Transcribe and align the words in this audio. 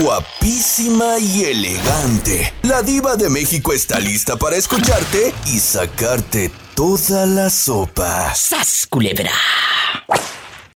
guapísima 0.00 1.18
y 1.18 1.44
elegante. 1.44 2.52
La 2.62 2.82
diva 2.82 3.16
de 3.16 3.28
México 3.28 3.72
está 3.72 3.98
lista 3.98 4.36
para 4.36 4.56
escucharte 4.56 5.34
y 5.46 5.58
sacarte 5.58 6.50
toda 6.74 7.26
la 7.26 7.50
sopa. 7.50 8.34
¡Sas, 8.34 8.86
culebra! 8.88 9.30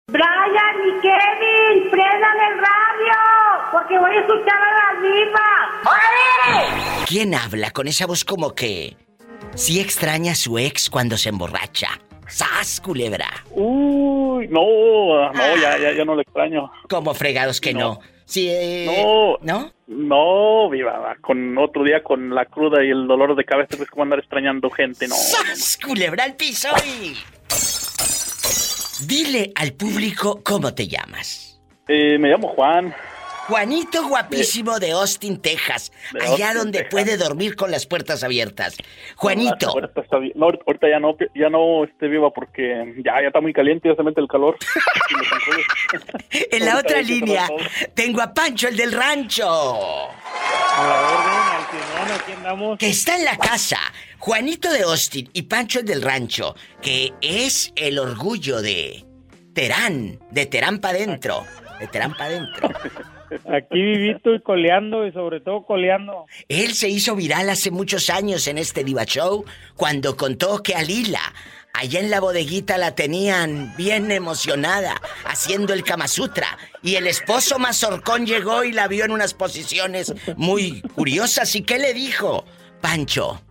Brian 0.09 0.77
y 0.87 1.01
Kevin, 1.01 1.91
prendan 1.91 2.37
el 2.49 2.59
radio, 2.59 3.17
porque 3.73 3.99
voy 3.99 4.11
a 4.17 4.21
escuchar 4.21 4.57
a 4.57 4.73
la 4.73 5.01
diva. 5.03 5.47
¿Quién 7.07 7.35
habla 7.35 7.71
con 7.71 7.89
esa 7.89 8.07
voz 8.07 8.25
como 8.25 8.55
que... 8.55 8.97
Si 9.55 9.81
extraña 9.81 10.33
a 10.33 10.35
su 10.35 10.59
ex 10.59 10.91
cuando 10.91 11.17
se 11.17 11.31
emborracha? 11.31 11.89
¡Sas, 12.29 12.81
culebra! 12.81 13.45
Uy, 13.53 14.49
no, 14.49 15.33
no, 15.33 15.57
ya, 15.57 15.79
ya, 15.79 15.93
ya 15.93 16.05
no 16.05 16.15
lo 16.15 16.21
extraño. 16.21 16.71
Como 16.91 17.15
fregados 17.15 17.61
que 17.61 17.73
no. 17.73 18.01
Eh, 18.35 18.87
No, 18.87 19.39
¿No? 19.43 19.73
no, 19.87 20.69
viva, 20.71 21.17
con 21.21 21.57
otro 21.59 21.85
día 21.85 22.03
con 22.03 22.35
la 22.35 22.45
cruda 22.47 22.85
y 22.85 22.91
el 22.91 23.07
dolor 23.07 23.37
de 23.37 23.45
cabeza, 23.45 23.77
es 23.81 23.89
como 23.91 24.03
andar 24.03 24.19
extrañando 24.19 24.69
gente, 24.71 25.07
no. 25.07 25.15
¡Sas, 25.15 25.79
culebra 25.85 26.25
al 26.25 26.35
piso 26.35 26.69
y... 26.85 27.15
Dile 29.07 29.53
al 29.55 29.73
público 29.75 30.41
cómo 30.43 30.75
te 30.75 30.89
llamas. 30.89 31.61
Eh, 31.87 32.19
me 32.19 32.29
llamo 32.31 32.49
Juan. 32.49 32.95
Juanito 33.49 34.09
guapísimo 34.09 34.79
de 34.79 34.91
Austin, 34.91 35.41
Texas. 35.41 35.93
De 36.13 36.21
allá 36.21 36.49
Austin, 36.49 36.59
donde 36.59 36.79
Texas. 36.79 36.91
puede 36.91 37.17
dormir 37.17 37.57
con 37.57 37.71
las 37.71 37.87
puertas 37.87 38.25
abiertas. 38.25 38.77
Juanito, 39.17 39.73
bien. 40.21 40.33
No, 40.35 40.47
ahorita 40.47 40.89
ya 40.89 40.99
no, 40.99 41.17
ya 41.35 41.49
no 41.49 41.85
esté 41.85 42.09
viva 42.09 42.31
porque 42.31 42.95
ya, 43.05 43.21
ya 43.21 43.29
está 43.29 43.41
muy 43.41 43.53
caliente, 43.53 43.89
ya 43.89 43.95
se 43.95 44.03
mete 44.03 44.21
el 44.21 44.29
calor. 44.29 44.57
en 46.31 46.65
la 46.65 46.79
otra 46.79 47.03
línea 47.03 47.49
tengo 47.95 48.21
a 48.21 48.35
Pancho, 48.35 48.69
el 48.69 48.77
del 48.77 48.93
rancho. 48.93 49.47
A 49.49 50.87
la 50.87 51.01
orden, 51.09 51.57
al 51.57 51.67
timón, 51.71 52.21
aquí 52.21 52.33
andamos. 52.33 52.79
que 52.79 52.89
está 52.89 53.17
en 53.17 53.25
la 53.25 53.37
casa. 53.37 53.79
Juanito 54.19 54.71
de 54.73 54.83
Austin 54.83 55.31
y 55.33 55.43
Pancho 55.43 55.81
el 55.81 55.87
del 55.87 56.03
Rancho, 56.03 56.57
que 56.83 57.13
es 57.21 57.73
el 57.77 57.99
orgullo 57.99 58.61
de 58.61 59.05
Terán, 59.55 60.19
de 60.31 60.47
Terán 60.47 60.81
para 60.81 60.99
adentro, 60.99 61.45
de 61.79 61.87
Terán 61.87 62.13
para 62.15 62.27
adentro. 62.27 62.71
Aquí 63.31 63.83
vivito 63.83 64.35
y 64.35 64.41
coleando, 64.41 65.07
y 65.07 65.13
sobre 65.13 65.41
todo 65.41 65.65
coleando. 65.65 66.27
Él 66.49 66.75
se 66.75 66.89
hizo 66.89 67.17
viral 67.17 67.51
hace 67.51 67.71
muchos 67.71 68.11
años 68.11 68.47
en 68.47 68.59
este 68.59 68.85
Diva 68.85 69.05
Show 69.05 69.45
cuando 69.77 70.17
contó 70.17 70.63
que 70.63 70.75
a 70.75 70.83
Lila, 70.83 71.21
allá 71.73 72.01
en 72.01 72.11
la 72.11 72.21
bodeguita 72.21 72.79
la 72.79 72.95
tenían 72.95 73.75
bien 73.77 74.11
emocionada 74.11 75.01
haciendo 75.25 75.75
el 75.75 75.85
Kama 75.85 76.09
Sutra 76.09 76.59
y 76.83 76.95
el 76.97 77.07
esposo 77.07 77.59
mazorcón 77.59 78.27
llegó 78.27 78.65
y 78.65 78.73
la 78.73 78.89
vio 78.89 79.05
en 79.05 79.11
unas 79.11 79.35
posiciones 79.35 80.15
muy 80.37 80.83
curiosas. 80.95 81.55
¿Y 81.55 81.63
qué 81.63 81.79
le 81.79 81.95
dijo? 81.95 82.45
Pancho, 82.81 83.43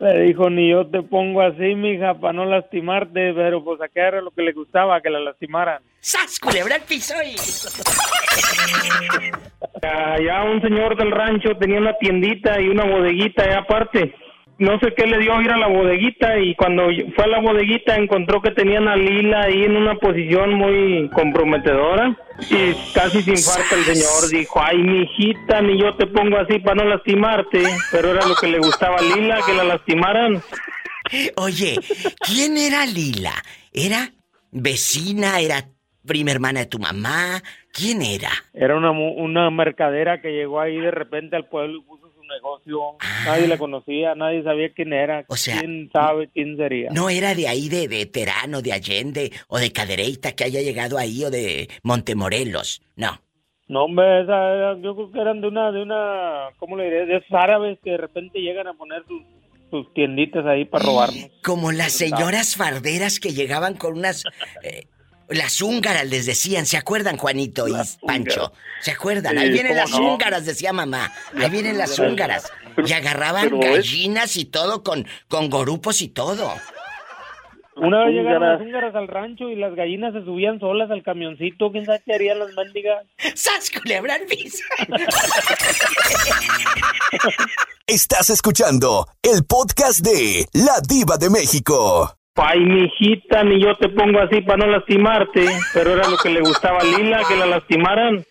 Le 0.00 0.22
dijo, 0.22 0.48
ni 0.48 0.70
yo 0.70 0.86
te 0.86 1.02
pongo 1.02 1.42
así, 1.42 1.74
mija, 1.74 2.14
para 2.14 2.32
no 2.32 2.46
lastimarte, 2.46 3.34
pero 3.34 3.62
pues 3.62 3.82
acá 3.82 4.08
era 4.08 4.22
lo 4.22 4.30
que 4.30 4.40
le 4.40 4.52
gustaba, 4.52 5.02
que 5.02 5.10
la 5.10 5.20
lastimaran. 5.20 5.82
¡Sas, 6.00 6.40
culebra 6.40 6.76
al 6.76 6.82
piso 6.82 7.12
y... 7.22 7.36
Allá 9.82 10.44
un 10.44 10.62
señor 10.62 10.96
del 10.96 11.10
rancho 11.10 11.56
tenía 11.58 11.78
una 11.78 11.94
tiendita 11.98 12.60
y 12.60 12.68
una 12.68 12.84
bodeguita 12.84 13.42
allá 13.42 13.58
aparte. 13.58 14.14
No 14.60 14.78
sé 14.78 14.92
qué 14.94 15.06
le 15.06 15.18
dio 15.18 15.34
a 15.34 15.42
ir 15.42 15.50
a 15.50 15.56
la 15.56 15.68
bodeguita 15.68 16.38
y 16.38 16.54
cuando 16.54 16.84
fue 17.16 17.24
a 17.24 17.28
la 17.28 17.40
bodeguita 17.40 17.96
encontró 17.96 18.42
que 18.42 18.50
tenían 18.50 18.88
a 18.88 18.94
Lila 18.94 19.44
ahí 19.44 19.64
en 19.64 19.74
una 19.74 19.94
posición 19.94 20.52
muy 20.54 21.08
comprometedora 21.14 22.14
y 22.50 22.74
casi 22.94 23.22
sin 23.22 23.34
infarto 23.36 23.74
el 23.74 23.84
señor 23.84 24.30
dijo, 24.30 24.60
ay 24.62 24.76
mijita, 24.78 25.62
ni 25.62 25.80
yo 25.80 25.94
te 25.96 26.06
pongo 26.06 26.36
así 26.36 26.58
para 26.58 26.84
no 26.84 26.90
lastimarte, 26.90 27.62
pero 27.90 28.10
era 28.10 28.26
lo 28.26 28.34
que 28.34 28.48
le 28.48 28.58
gustaba 28.58 28.96
a 28.98 29.02
Lila, 29.02 29.38
que 29.46 29.54
la 29.54 29.64
lastimaran. 29.64 30.42
Oye, 31.36 31.76
¿quién 32.20 32.58
era 32.58 32.84
Lila? 32.84 33.32
¿Era 33.72 34.10
vecina? 34.52 35.40
¿Era 35.40 35.64
prima 36.06 36.32
hermana 36.32 36.60
de 36.60 36.66
tu 36.66 36.78
mamá? 36.78 37.40
¿Quién 37.72 38.02
era? 38.02 38.30
Era 38.52 38.76
una, 38.76 38.92
mu- 38.92 39.14
una 39.14 39.48
mercadera 39.50 40.20
que 40.20 40.32
llegó 40.32 40.60
ahí 40.60 40.76
de 40.78 40.90
repente 40.90 41.36
al 41.36 41.46
pueblo 41.48 41.78
y 41.78 41.82
puso 41.82 42.09
negocio. 42.30 42.80
Nadie 43.26 43.46
la 43.48 43.58
conocía, 43.58 44.14
nadie 44.14 44.42
sabía 44.42 44.72
quién 44.72 44.92
era. 44.92 45.18
Ah. 45.20 45.24
O 45.28 45.36
sea, 45.36 45.58
¿Quién 45.60 45.90
sabe 45.92 46.28
quién 46.32 46.56
sería? 46.56 46.90
No 46.92 47.10
era 47.10 47.34
de 47.34 47.48
ahí 47.48 47.68
de, 47.68 47.88
de 47.88 48.06
Terán 48.06 48.54
o 48.54 48.62
de 48.62 48.72
Allende 48.72 49.32
o 49.48 49.58
de 49.58 49.72
Cadereyta 49.72 50.32
que 50.32 50.44
haya 50.44 50.60
llegado 50.62 50.96
ahí 50.98 51.24
o 51.24 51.30
de 51.30 51.68
Montemorelos. 51.82 52.82
No. 52.96 53.20
No, 53.68 53.84
hombre, 53.84 54.22
esa 54.22 54.52
era- 54.54 54.76
yo 54.80 54.96
creo 54.96 55.12
que 55.12 55.20
eran 55.20 55.40
de 55.40 55.46
una, 55.48 55.70
de 55.70 55.82
una, 55.82 56.48
¿cómo 56.58 56.76
le 56.76 56.84
diré? 56.84 57.06
De 57.06 57.16
esos 57.18 57.32
árabes 57.32 57.78
que 57.84 57.90
de 57.92 57.98
repente 57.98 58.40
llegan 58.40 58.66
a 58.66 58.74
poner 58.74 59.04
sus, 59.06 59.22
sus 59.70 59.94
tienditas 59.94 60.44
ahí 60.44 60.64
para 60.64 60.84
robarnos. 60.84 61.30
Como 61.44 61.70
las 61.70 61.92
señoras 61.92 62.56
farderas 62.56 63.20
que 63.20 63.30
llegaban 63.32 63.74
con 63.74 63.96
unas... 63.96 64.24
eh, 64.64 64.86
las 65.30 65.62
húngaras 65.62 66.06
les 66.06 66.26
decían, 66.26 66.66
¿se 66.66 66.76
acuerdan 66.76 67.16
Juanito 67.16 67.66
y 67.68 67.74
Pancho? 68.06 68.52
¿Se 68.80 68.90
acuerdan? 68.90 69.38
Ahí 69.38 69.50
vienen 69.50 69.72
¿cómo 69.72 69.80
las 69.82 69.90
no? 69.90 70.12
húngaras, 70.14 70.44
decía 70.46 70.72
mamá. 70.72 71.12
Ahí 71.36 71.48
vienen 71.50 71.78
las 71.78 71.98
húngaras. 71.98 72.50
Y 72.84 72.92
agarraban 72.92 73.48
pero 73.50 73.60
es- 73.62 73.76
gallinas 73.76 74.36
y 74.36 74.44
todo 74.44 74.82
con, 74.82 75.06
con 75.28 75.48
gorupos 75.50 76.02
y 76.02 76.08
todo. 76.08 76.52
Una 77.76 78.04
vez 78.04 78.14
llegaron 78.14 78.42
las 78.46 78.60
húngaras 78.60 78.94
al 78.94 79.08
rancho 79.08 79.48
y 79.48 79.56
las 79.56 79.74
gallinas 79.74 80.12
se 80.12 80.22
subían 80.24 80.60
solas 80.60 80.90
al 80.90 81.02
camioncito. 81.02 81.72
¿Quién 81.72 81.86
sabe 81.86 82.02
qué 82.04 82.14
harían 82.14 82.38
las 82.38 82.52
mendigas? 82.54 83.06
¡Sas, 83.34 83.70
culebra! 83.70 84.18
Estás 87.86 88.28
escuchando 88.30 89.08
el 89.22 89.44
podcast 89.44 90.00
de 90.00 90.46
La 90.52 90.80
Diva 90.86 91.16
de 91.16 91.30
México. 91.30 92.16
Ay 92.42 92.60
mijita, 92.60 93.44
ni 93.44 93.62
yo 93.62 93.76
te 93.76 93.88
pongo 93.88 94.20
así 94.20 94.40
para 94.40 94.64
no 94.64 94.72
lastimarte, 94.72 95.46
pero 95.74 95.92
era 95.92 96.08
lo 96.08 96.16
que 96.16 96.30
le 96.30 96.40
gustaba 96.40 96.78
a 96.78 96.84
Lila, 96.84 97.22
que 97.28 97.36
la 97.36 97.46
lastimaran. 97.46 98.24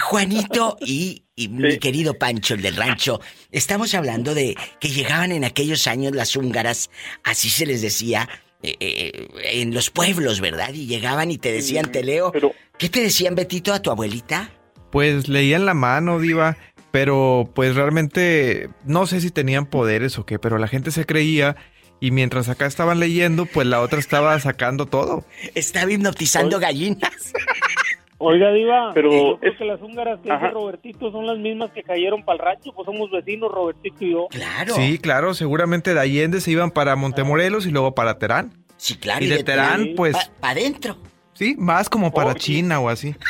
Juanito 0.00 0.76
y, 0.80 1.24
y 1.36 1.48
mi 1.48 1.78
querido 1.78 2.14
Pancho, 2.14 2.54
el 2.54 2.62
del 2.62 2.76
rancho, 2.76 3.20
estamos 3.50 3.94
hablando 3.94 4.34
de 4.34 4.56
que 4.80 4.88
llegaban 4.88 5.32
en 5.32 5.44
aquellos 5.44 5.86
años 5.86 6.14
las 6.14 6.34
húngaras, 6.34 6.90
así 7.24 7.50
se 7.50 7.66
les 7.66 7.82
decía, 7.82 8.28
eh, 8.62 8.76
eh, 8.80 9.28
en 9.60 9.72
los 9.72 9.90
pueblos, 9.90 10.40
¿verdad? 10.40 10.72
Y 10.72 10.86
llegaban 10.86 11.30
y 11.30 11.38
te 11.38 11.52
decían, 11.52 11.92
te 11.92 12.02
leo. 12.02 12.32
Pero 12.32 12.52
¿Qué 12.78 12.88
te 12.88 13.00
decían, 13.00 13.34
Betito, 13.34 13.72
a 13.72 13.82
tu 13.82 13.90
abuelita? 13.90 14.50
Pues 14.90 15.28
leían 15.28 15.66
la 15.66 15.74
mano, 15.74 16.18
diva, 16.18 16.56
pero 17.00 17.48
pues 17.54 17.76
realmente 17.76 18.70
no 18.84 19.06
sé 19.06 19.20
si 19.20 19.30
tenían 19.30 19.66
poderes 19.66 20.18
o 20.18 20.26
qué, 20.26 20.40
pero 20.40 20.58
la 20.58 20.66
gente 20.66 20.90
se 20.90 21.06
creía 21.06 21.54
y 22.00 22.10
mientras 22.10 22.48
acá 22.48 22.66
estaban 22.66 22.98
leyendo, 22.98 23.46
pues 23.46 23.68
la 23.68 23.80
otra 23.82 24.00
estaba 24.00 24.36
sacando 24.40 24.86
todo. 24.86 25.24
Estaba 25.54 25.92
hipnotizando 25.92 26.58
gallinas. 26.58 27.32
Oiga, 28.18 28.50
Diva, 28.50 28.90
Pero 28.94 29.12
yo 29.12 29.38
creo 29.38 29.52
es- 29.52 29.58
que 29.58 29.64
las 29.64 29.80
húngaras 29.80 30.18
que 30.24 30.32
Ajá. 30.32 30.46
dice 30.46 30.54
Robertito 30.54 31.12
son 31.12 31.24
las 31.24 31.38
mismas 31.38 31.70
que 31.70 31.84
cayeron 31.84 32.24
para 32.24 32.34
el 32.40 32.44
rancho, 32.46 32.72
pues 32.74 32.84
somos 32.86 33.12
vecinos, 33.12 33.48
Robertito 33.52 34.04
y 34.04 34.10
yo. 34.10 34.26
Claro. 34.28 34.74
Sí, 34.74 34.98
claro, 34.98 35.34
seguramente 35.34 35.94
de 35.94 36.00
Allende 36.00 36.40
se 36.40 36.50
iban 36.50 36.72
para 36.72 36.96
Montemorelos 36.96 37.64
y 37.66 37.70
luego 37.70 37.94
para 37.94 38.18
Terán. 38.18 38.52
Sí, 38.76 38.96
claro. 38.96 39.24
Y 39.24 39.28
de 39.28 39.44
Terán, 39.44 39.90
pues, 39.96 40.16
Para 40.40 40.50
adentro. 40.54 40.96
sí, 41.34 41.54
más 41.58 41.88
como 41.88 42.12
para 42.12 42.32
Oh, 42.32 42.34
China 42.34 42.80
o 42.80 42.88
así. 42.88 43.14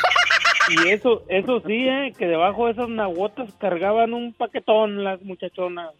Y 0.69 0.89
eso, 0.89 1.23
eso 1.29 1.61
sí, 1.65 1.87
eh, 1.87 2.13
que 2.17 2.27
debajo 2.27 2.65
de 2.67 2.73
esas 2.73 2.89
nahuotas 2.89 3.53
cargaban 3.59 4.13
un 4.13 4.33
paquetón 4.33 5.03
las 5.03 5.21
muchachonas. 5.21 5.91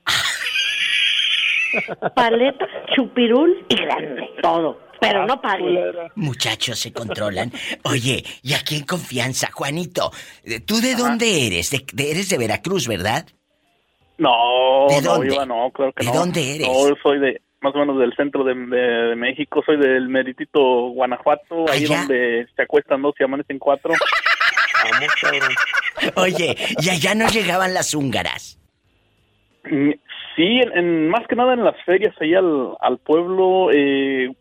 Paleta, 2.15 2.67
chupirul 2.95 3.65
y 3.69 3.75
grande, 3.75 4.29
todo. 4.41 4.79
Pero 4.99 5.25
no 5.25 5.39
pague. 5.39 5.63
Culera. 5.63 6.07
Muchachos 6.15 6.77
se 6.79 6.91
controlan. 6.91 7.51
Oye, 7.85 8.23
y 8.43 8.53
aquí 8.53 8.75
en 8.75 8.85
confianza, 8.85 9.49
Juanito, 9.51 10.11
eh, 10.43 10.59
¿tú 10.59 10.81
de 10.81 10.95
dónde 10.95 11.47
eres? 11.47 11.69
De- 11.71 11.85
de- 11.93 12.11
eres 12.11 12.29
de 12.29 12.37
Veracruz, 12.37 12.87
¿verdad? 12.87 13.25
no, 14.17 14.87
¿De 14.89 15.01
no, 15.01 15.11
dónde? 15.13 15.29
Viva, 15.29 15.45
no, 15.45 15.71
claro 15.71 15.93
que 15.93 16.03
¿De 16.03 16.11
no. 16.11 16.17
dónde 16.19 16.55
eres? 16.55 16.67
No, 16.67 16.89
yo 16.89 16.95
soy 17.01 17.19
de 17.19 17.41
más 17.61 17.73
o 17.73 17.77
menos 17.79 17.97
del 17.99 18.13
centro 18.15 18.43
de, 18.43 18.53
de- 18.53 18.77
de 19.09 19.15
México, 19.15 19.61
soy 19.65 19.77
del 19.77 20.09
meritito 20.09 20.59
Guanajuato, 20.89 21.69
ahí 21.71 21.85
Allá. 21.85 21.99
donde 21.99 22.47
se 22.55 22.61
acuestan 22.61 23.01
dos 23.01 23.15
y 23.19 23.23
amanecen 23.23 23.57
cuatro. 23.59 23.93
Vamos, 24.83 25.15
cabrón. 25.21 26.13
Oye, 26.15 26.55
y 26.81 26.89
allá 26.89 27.15
no 27.15 27.27
llegaban 27.29 27.73
las 27.73 27.93
húngaras. 27.93 28.59
Mm, 29.69 29.91
Sí, 30.35 30.61
en, 30.61 30.77
en- 30.77 31.09
más 31.09 31.27
que 31.27 31.35
nada 31.35 31.53
en 31.53 31.65
las 31.65 31.75
ferias 31.83 32.15
ahí 32.21 32.33
al, 32.33 32.69
al 32.79 32.97
pueblo 32.99 33.71
eh, 33.73 34.31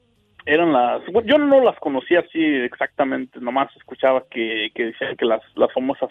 eran 0.47 0.73
las... 0.73 1.05
bueno, 1.07 1.29
yo 1.29 1.39
no 1.39 1.61
las 1.65 1.77
conocía 1.81 2.21
así 2.21 2.39
exactamente, 2.41 3.41
nomás 3.41 3.75
escuchaba 3.77 4.23
que, 4.31 4.69
que 4.77 4.85
decían 4.85 5.17
que 5.17 5.25
las, 5.25 5.41
las 5.57 5.73
famosas 5.73 6.11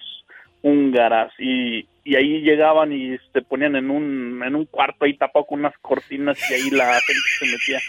húngaras 0.62 1.32
y, 1.40 1.88
y 2.04 2.16
ahí 2.18 2.42
llegaban 2.42 2.92
y 2.92 3.18
se 3.32 3.42
ponían 3.44 3.78
en 3.78 3.90
un, 3.90 4.44
en 4.46 4.56
un 4.56 4.66
cuarto 4.66 5.06
ahí 5.06 5.14
tapado 5.16 5.46
con 5.46 5.60
unas 5.60 5.78
cortinas 5.78 6.38
y 6.52 6.54
ahí 6.56 6.70
la 6.72 7.00
gente 7.00 7.30
se 7.40 7.46
metía. 7.46 7.80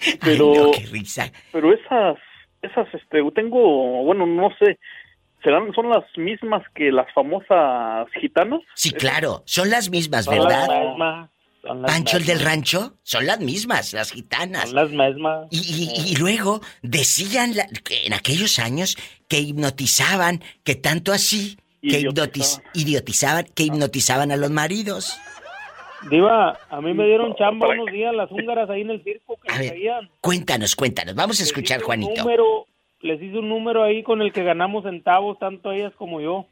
Ay, 0.00 0.18
Pero- 0.24 0.52
no, 0.54 0.70
qué 0.72 0.86
risa. 0.90 1.30
Pero 1.52 1.72
esas 1.74 2.16
esas, 2.62 2.92
este, 2.92 3.22
tengo, 3.36 4.02
bueno, 4.02 4.26
no 4.26 4.50
sé, 4.58 4.80
¿serán, 5.42 5.72
son 5.74 5.88
las 5.90 6.04
mismas 6.16 6.62
que 6.74 6.90
las 6.92 7.12
famosas 7.12 8.08
gitanas? 8.20 8.60
Sí, 8.74 8.90
claro, 8.92 9.42
son 9.46 9.70
las 9.70 9.90
mismas, 9.90 10.24
Son 10.24 10.34
¿verdad? 10.38 10.66
las 10.68 10.86
mismas, 10.88 11.30
son 11.62 11.82
las 11.82 11.90
Pancho 11.92 12.16
el 12.16 12.24
del 12.26 12.36
mismas, 12.36 12.52
rancho, 12.54 12.94
son 13.02 13.26
las 13.26 13.40
mismas, 13.40 13.92
las 13.92 14.10
gitanas. 14.12 14.64
Son 14.70 14.74
las 14.76 14.90
mismas. 14.90 15.46
Y, 15.50 15.58
y- 15.58 16.12
y 16.12 16.16
luego 16.16 16.60
decían 16.82 17.54
la- 17.56 17.66
que 17.84 18.06
en 18.06 18.12
aquellos 18.14 18.58
años 18.58 18.96
que 19.28 19.40
hipnotizaban, 19.40 20.42
que 20.64 20.74
tanto 20.74 21.12
así, 21.12 21.58
que 21.82 22.00
hipnotiz- 22.00 22.62
Idiotizaban. 22.74 23.44
que 23.54 23.62
hipnotizaban 23.64 24.32
a 24.32 24.36
los 24.36 24.50
maridos. 24.50 25.18
Diva, 26.10 26.56
a 26.70 26.80
mí 26.80 26.94
me 26.94 27.06
dieron 27.06 27.34
chamba 27.34 27.68
unos 27.70 27.86
días 27.92 28.14
las 28.14 28.30
húngaras 28.30 28.70
ahí 28.70 28.82
en 28.82 28.90
el 28.90 29.02
circo 29.02 29.36
que 29.42 29.52
A 29.52 29.58
ver, 29.58 29.70
traían. 29.70 30.08
cuéntanos, 30.20 30.76
cuéntanos, 30.76 31.16
vamos 31.16 31.40
a 31.40 31.42
escuchar, 31.42 31.82
Juanito. 31.82 32.22
número- 32.22 32.66
les 33.00 33.20
hice 33.22 33.38
un 33.38 33.48
número 33.48 33.82
ahí 33.82 34.02
con 34.02 34.20
el 34.22 34.32
que 34.32 34.42
ganamos 34.44 34.84
centavos, 34.84 35.38
tanto 35.38 35.72
ellas 35.72 35.92
como 35.96 36.20
yo. 36.20 36.46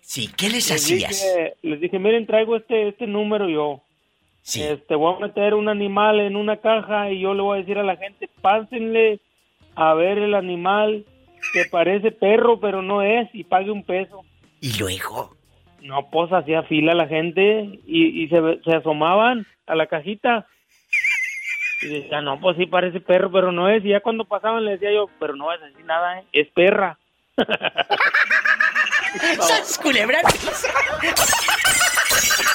Sí, 0.00 0.28
¿qué 0.36 0.48
les 0.48 0.70
Les 0.70 0.72
hacías? 0.72 1.10
dije, 1.10 1.54
les 1.62 1.80
dije, 1.80 1.98
miren, 1.98 2.26
traigo 2.26 2.56
este, 2.56 2.88
este 2.88 3.06
número 3.06 3.48
yo. 3.48 3.80
Sí. 4.42 4.62
Este, 4.62 4.94
voy 4.94 5.14
a 5.16 5.18
meter 5.26 5.54
un 5.54 5.68
animal 5.68 6.20
en 6.20 6.36
una 6.36 6.58
caja 6.58 7.10
y 7.10 7.20
yo 7.20 7.34
le 7.34 7.42
voy 7.42 7.56
a 7.58 7.60
decir 7.60 7.78
a 7.78 7.82
la 7.82 7.96
gente, 7.96 8.28
pásenle 8.40 9.18
a 9.74 9.94
ver 9.94 10.18
el 10.18 10.34
animal 10.34 11.04
que 11.52 11.64
parece 11.70 12.12
perro, 12.12 12.60
pero 12.60 12.82
no 12.82 13.02
es, 13.02 13.28
y 13.32 13.44
pague 13.44 13.70
un 13.70 13.82
peso. 13.82 14.22
Y 14.60 14.78
luego, 14.78 15.34
No, 15.82 16.08
pues 16.10 16.32
hacía 16.32 16.62
fila 16.64 16.94
la 16.94 17.06
gente 17.08 17.80
y, 17.86 18.22
y 18.22 18.28
se, 18.28 18.40
se 18.64 18.74
asomaban 18.76 19.46
a 19.66 19.74
la 19.74 19.86
cajita. 19.86 20.46
Y 21.86 22.00
decía, 22.02 22.20
no, 22.20 22.40
pues 22.40 22.56
sí 22.56 22.66
parece 22.66 23.00
perro, 23.00 23.30
pero 23.30 23.52
no 23.52 23.68
es. 23.68 23.84
Y 23.84 23.90
ya 23.90 24.00
cuando 24.00 24.24
pasaban 24.24 24.64
le 24.64 24.72
decía 24.72 24.92
yo, 24.92 25.08
pero 25.20 25.36
no 25.36 25.52
es 25.52 25.60
así 25.62 25.82
nada, 25.84 26.18
¿eh? 26.20 26.24
es 26.32 26.48
perra. 26.52 26.98
¡Sas 29.40 29.78
culebra! 29.78 30.20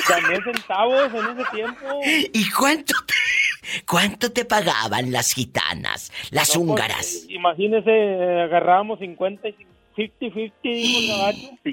Gané 0.10 0.44
centavos 0.44 1.12
en 1.14 1.40
ese 1.40 1.50
tiempo. 1.52 1.86
¿Y 2.34 2.50
cuánto 2.52 2.94
te, 3.06 3.84
cuánto 3.86 4.32
te 4.32 4.46
pagaban 4.46 5.12
las 5.12 5.34
gitanas, 5.34 6.12
las 6.32 6.50
No, 6.50 6.54
pues, 6.54 6.58
húngaras? 6.70 7.26
imagínese, 7.30 8.42
agarrábamos 8.44 9.00
50 9.00 9.50
y 9.50 9.56
50-50, 9.98 10.52
dijo. 10.64 11.26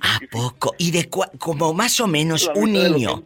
¿A 0.03 0.19
poco? 0.31 0.75
¿Y 0.79 0.91
de 0.91 1.09
cua- 1.11 1.31
como 1.39 1.73
más 1.75 1.99
o 2.01 2.07
menos 2.07 2.51
un 2.55 2.73
niño 2.73 3.23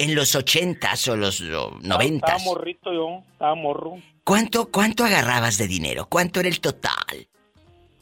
en 0.00 0.14
los 0.14 0.34
ochentas 0.34 1.06
o 1.08 1.16
los 1.16 1.40
oh, 1.42 1.44
Estaba 1.44 1.78
noventas? 1.82 2.44
morrito 2.44 2.92
yo, 2.92 3.22
estaba 3.32 3.54
morro. 3.54 3.98
¿Cuánto, 4.24 4.70
¿Cuánto 4.70 5.04
agarrabas 5.04 5.58
de 5.58 5.66
dinero? 5.68 6.06
¿Cuánto 6.08 6.40
era 6.40 6.48
el 6.48 6.60
total? 6.60 7.26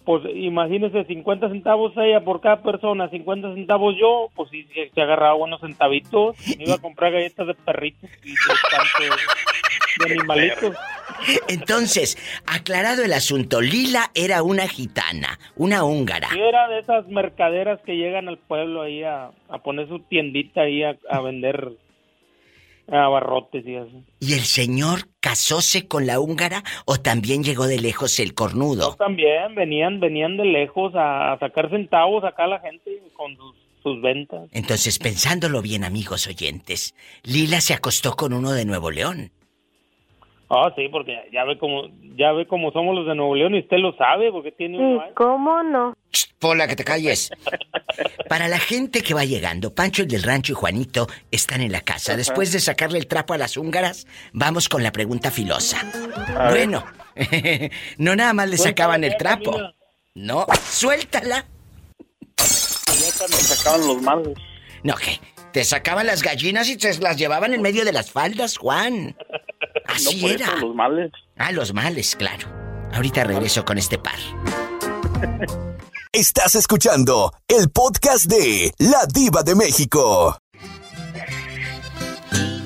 Pues 0.04 0.22
imagínese, 0.34 1.04
50 1.04 1.50
centavos 1.50 1.92
ella 1.96 2.24
por 2.24 2.40
cada 2.40 2.62
persona, 2.62 3.10
50 3.10 3.54
centavos 3.54 3.94
yo, 4.00 4.28
pues 4.34 4.48
sí, 4.50 4.66
se, 4.94 5.00
agarraba 5.02 5.34
buenos 5.34 5.60
centavitos. 5.60 6.36
Me 6.56 6.64
iba 6.64 6.76
a 6.76 6.78
comprar 6.78 7.12
galletas 7.12 7.46
de 7.48 7.54
perritos 7.54 8.08
y 8.24 8.30
de, 8.30 10.06
de 10.06 10.14
animalitos. 10.14 10.76
Entonces, 11.48 12.16
aclarado 12.46 13.04
el 13.04 13.12
asunto, 13.12 13.60
Lila 13.60 14.10
era 14.14 14.42
una 14.42 14.66
gitana, 14.68 15.38
una 15.56 15.84
húngara. 15.84 16.28
Y 16.34 16.40
era 16.40 16.68
de 16.68 16.78
esas 16.78 17.06
mercaderas 17.08 17.80
que 17.84 17.96
llegan 17.96 18.28
al 18.28 18.38
pueblo 18.38 18.82
ahí 18.82 19.02
a, 19.02 19.30
a 19.48 19.58
poner 19.58 19.88
su 19.88 19.98
tiendita 20.00 20.62
ahí 20.62 20.84
a, 20.84 20.96
a 21.10 21.20
vender 21.20 21.72
abarrotes 22.90 23.66
y 23.66 23.74
eso. 23.74 24.02
¿Y 24.20 24.34
el 24.34 24.40
señor 24.40 25.08
casóse 25.20 25.86
con 25.88 26.06
la 26.06 26.20
húngara 26.20 26.62
o 26.86 26.96
también 26.96 27.44
llegó 27.44 27.66
de 27.66 27.80
lejos 27.80 28.18
el 28.20 28.34
cornudo? 28.34 28.94
También 28.96 29.54
venían 29.54 30.00
venían 30.00 30.36
de 30.36 30.44
lejos 30.44 30.94
a, 30.94 31.32
a 31.32 31.38
sacar 31.38 31.70
centavos 31.70 32.24
acá 32.24 32.46
la 32.46 32.60
gente 32.60 33.02
con 33.14 33.36
sus, 33.36 33.54
sus 33.82 34.00
ventas. 34.00 34.48
Entonces, 34.52 34.98
pensándolo 34.98 35.62
bien, 35.62 35.84
amigos 35.84 36.26
oyentes, 36.26 36.94
Lila 37.22 37.60
se 37.60 37.74
acostó 37.74 38.16
con 38.16 38.32
uno 38.32 38.52
de 38.52 38.64
Nuevo 38.64 38.90
León. 38.90 39.32
Ah, 40.50 40.72
sí, 40.74 40.88
porque 40.90 41.14
ya 41.30 41.44
ve 41.44 41.58
cómo 41.58 41.88
ya 42.16 42.32
ve 42.32 42.46
cómo 42.46 42.72
somos 42.72 42.94
los 42.94 43.06
de 43.06 43.14
Nuevo 43.14 43.34
León 43.34 43.54
y 43.54 43.60
usted 43.60 43.76
lo 43.76 43.94
sabe 43.96 44.32
porque 44.32 44.50
tiene 44.50 44.78
ahí. 44.78 45.10
¿Cómo 45.14 45.62
no? 45.62 45.94
Ch, 46.10 46.34
Pola, 46.38 46.66
que 46.66 46.74
te 46.74 46.84
calles. 46.84 47.30
Para 48.28 48.48
la 48.48 48.58
gente 48.58 49.02
que 49.02 49.12
va 49.12 49.24
llegando, 49.24 49.74
Pancho 49.74 50.02
el 50.02 50.08
del 50.08 50.22
rancho 50.22 50.52
y 50.52 50.54
Juanito 50.54 51.06
están 51.30 51.60
en 51.60 51.72
la 51.72 51.82
casa. 51.82 52.16
Después 52.16 52.50
de 52.52 52.60
sacarle 52.60 52.98
el 52.98 53.06
trapo 53.06 53.34
a 53.34 53.38
las 53.38 53.58
húngaras, 53.58 54.06
vamos 54.32 54.70
con 54.70 54.82
la 54.82 54.90
pregunta 54.90 55.30
filosa. 55.30 55.84
Bueno, 56.48 56.82
no 57.98 58.16
nada 58.16 58.32
más 58.32 58.48
le 58.48 58.56
sacaban 58.56 59.04
el 59.04 59.16
trapo. 59.18 59.54
No, 60.14 60.46
suéltala. 60.64 61.44
Me 62.38 62.44
sacaban 62.44 63.86
los. 63.86 64.02
No, 64.82 64.94
¿qué? 64.94 65.20
Te 65.52 65.64
sacaban 65.64 66.06
las 66.06 66.22
gallinas 66.22 66.68
y 66.68 66.76
te 66.76 66.96
las 66.98 67.16
llevaban 67.16 67.54
en 67.54 67.62
medio 67.62 67.84
de 67.84 67.92
las 67.92 68.10
faldas, 68.10 68.56
Juan. 68.58 69.16
No 70.04 70.10
Así 70.10 70.20
por 70.20 70.30
era. 70.30 70.46
eso, 70.46 70.56
los 70.66 70.74
males. 70.74 71.12
Ah, 71.36 71.52
los 71.52 71.72
males, 71.74 72.16
claro. 72.16 72.48
Ahorita 72.92 73.24
regreso 73.24 73.64
con 73.64 73.78
este 73.78 73.98
par. 73.98 74.14
Estás 76.12 76.54
escuchando 76.54 77.32
el 77.48 77.70
podcast 77.70 78.24
de 78.26 78.72
La 78.78 79.04
Diva 79.12 79.42
de 79.42 79.54
México. 79.54 80.36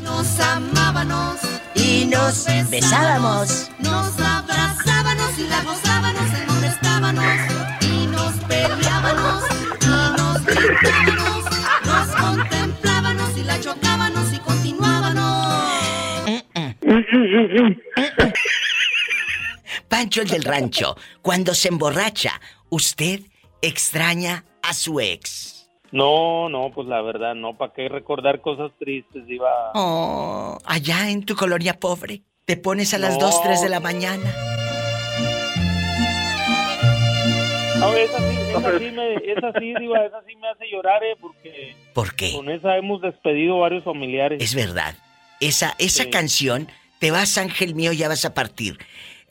Nos 0.03 0.41
amábamos 0.41 1.37
Y 1.75 2.05
nos 2.07 2.45
besábamos. 2.71 3.69
Nos 3.81 4.19
abrazábamos 4.21 5.39
y 5.39 5.47
la 5.49 5.63
gozábamos, 5.65 6.31
se 6.31 6.47
molestábamos 6.47 7.25
y 7.81 8.07
nos 8.07 8.33
peleábamos 8.45 9.45
y 9.81 9.87
nos 10.17 10.45
gritábamos, 10.45 11.45
nos 11.85 12.07
contemplábamos 12.09 12.82
Pancho 19.89 20.23
el 20.23 20.29
del 20.29 20.43
rancho, 20.45 20.97
cuando 21.21 21.55
se 21.55 21.69
emborracha, 21.69 22.41
¿usted 22.71 23.21
extraña 23.61 24.45
a 24.63 24.75
su 24.75 25.01
ex? 25.01 25.69
No, 25.91 26.49
no, 26.49 26.71
pues 26.75 26.89
la 26.89 27.03
verdad, 27.03 27.35
no, 27.35 27.57
¿para 27.57 27.73
qué 27.75 27.89
recordar 27.89 28.41
cosas 28.41 28.71
tristes? 28.79 29.25
Iba... 29.29 29.73
Oh, 29.75 30.59
allá 30.65 31.11
en 31.11 31.25
tu 31.25 31.35
colonia 31.37 31.79
pobre, 31.79 32.23
te 32.47 32.57
pones 32.57 32.95
a 32.95 32.99
las 32.99 33.15
No. 33.19 33.27
2, 33.27 33.43
3 33.43 33.61
de 33.63 33.69
la 33.69 33.81
mañana. 33.81 34.35
No, 37.79 37.93
esa 37.95 38.19
sí, 38.19 38.37
esa 38.51 38.79
sí, 38.79 38.91
me, 38.93 39.15
esa 39.33 39.53
sí, 39.59 39.75
Diva, 39.79 40.05
esa 40.07 40.23
sí 40.27 40.37
me 40.37 40.49
hace 40.49 40.71
llorar, 40.71 41.03
eh, 41.05 41.17
porque 41.21 41.75
¿Por 41.93 42.15
qué? 42.15 42.33
con 42.33 42.49
esa 42.49 42.77
hemos 42.77 43.03
despedido 43.03 43.59
varios 43.59 43.85
familiares. 43.85 44.41
Es 44.43 44.55
verdad. 44.55 44.95
Esa, 45.41 45.75
esa 45.79 46.05
Sí. 46.05 46.11
canción, 46.11 46.69
Te 47.03 47.11
vas, 47.11 47.37
ángel 47.37 47.75
mío, 47.75 47.93
ya 47.93 48.07
vas 48.07 48.25
a 48.25 48.33
partir. 48.33 48.79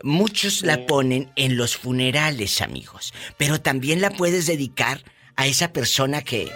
Muchos 0.04 0.62
la 0.64 0.86
ponen 0.88 1.32
en 1.38 1.56
los 1.56 1.78
funerales, 1.78 2.62
amigos. 2.62 3.14
Pero 3.38 3.62
también 3.62 4.02
la 4.02 4.10
puedes 4.10 4.46
dedicar 4.46 5.00
a 5.38 5.48
esa 5.48 5.72
persona 5.72 6.22
que. 6.22 6.52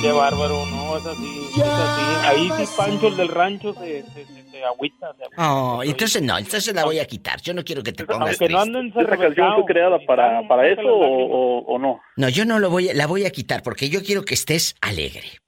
Qué 0.00 0.12
bárbaro, 0.12 0.64
no, 0.66 0.96
es 0.96 1.04
así, 1.06 1.48
es 1.56 1.60
así. 1.60 2.02
Ahí 2.24 2.52
sí 2.56 2.72
Pancho, 2.76 3.08
el 3.08 3.16
del 3.16 3.28
rancho, 3.30 3.74
se, 3.74 4.04
se, 4.14 4.26
se- 4.26 4.50
se 4.52 4.64
agüita. 4.64 5.12
se 5.16 5.24
agüita. 5.24 5.52
Oh, 5.52 5.82
entonces 5.82 6.22
no, 6.22 6.38
entonces 6.38 6.72
la 6.72 6.84
voy 6.84 7.00
a 7.00 7.04
quitar. 7.06 7.42
Yo 7.42 7.54
no 7.54 7.64
quiero 7.64 7.82
que 7.82 7.92
te 7.92 8.04
pongas 8.04 8.28
Aunque 8.40 8.48
no 8.48 8.62
triste. 8.62 8.78
anden 8.78 8.86
¿Esa 8.96 9.16
canción 9.16 9.54
fue 9.56 9.64
creada 9.64 9.98
para, 10.06 10.46
para 10.46 10.68
eso 10.68 10.82
o, 10.82 11.24
o- 11.58 11.64
o 11.66 11.78
no? 11.80 12.00
No, 12.16 12.28
yo 12.28 12.44
no 12.44 12.60
lo 12.60 12.70
voy 12.70 12.90
a, 12.90 12.94
la 12.94 13.08
voy 13.08 13.24
a 13.26 13.30
quitar 13.30 13.64
porque 13.64 13.88
yo 13.88 14.04
quiero 14.04 14.24
que 14.24 14.34
estés 14.34 14.76
alegre. 14.80 15.40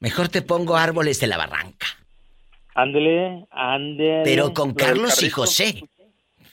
Mejor 0.00 0.28
te 0.30 0.42
pongo 0.42 0.76
árboles 0.76 1.20
de 1.20 1.28
la 1.28 1.36
barranca. 1.36 1.86
Ándele, 2.76 3.46
ándele. 3.50 4.20
Pero 4.22 4.52
con 4.52 4.74
Carlos 4.74 5.22
y. 5.22 5.30
José. 5.30 5.88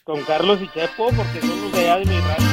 Con 0.06 0.22
Carlos 0.24 0.62
y 0.62 0.70
Chepo, 0.70 1.10
porque 1.10 1.42
son 1.42 1.62
los 1.62 1.72
de 1.74 1.80
allá 1.80 1.98
de 1.98 2.06
mi 2.06 2.18
rancho. 2.18 2.44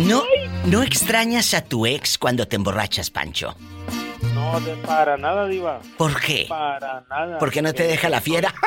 No, 0.00 0.22
no 0.66 0.82
extrañas 0.84 1.54
a 1.54 1.64
tu 1.64 1.84
ex 1.84 2.16
cuando 2.16 2.46
te 2.46 2.54
emborrachas, 2.54 3.10
Pancho. 3.10 3.56
No, 4.34 4.60
de, 4.60 4.76
para 4.76 5.16
nada, 5.16 5.48
Diva. 5.48 5.80
¿Por 5.96 6.20
qué? 6.20 6.46
Para 6.48 7.04
nada. 7.10 7.38
¿Porque 7.38 7.60
no 7.60 7.72
te 7.74 7.82
deja 7.82 8.08
la 8.08 8.20
fiera? 8.20 8.54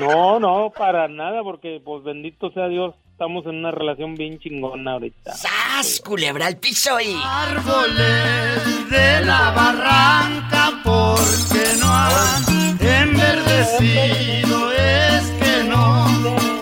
No, 0.00 0.40
no, 0.40 0.72
para 0.74 1.06
nada, 1.06 1.42
porque 1.42 1.78
pues 1.84 2.02
bendito 2.02 2.50
sea 2.52 2.66
Dios, 2.68 2.94
estamos 3.12 3.44
en 3.46 3.56
una 3.56 3.70
relación 3.70 4.14
bien 4.14 4.38
chingona 4.38 4.92
ahorita. 4.92 5.34
¡Sas! 5.34 6.00
Culebra 6.04 6.46
al 6.46 6.56
piso 6.56 6.98
y. 7.00 7.14
Árboles 7.22 8.90
de 8.90 9.24
la 9.24 9.50
barranca 9.50 10.80
porque 10.82 11.64
no 11.78 11.92
han 11.92 12.78
enverdecido, 12.80 14.72
es 14.72 15.22
que 15.40 15.64
no 15.68 16.08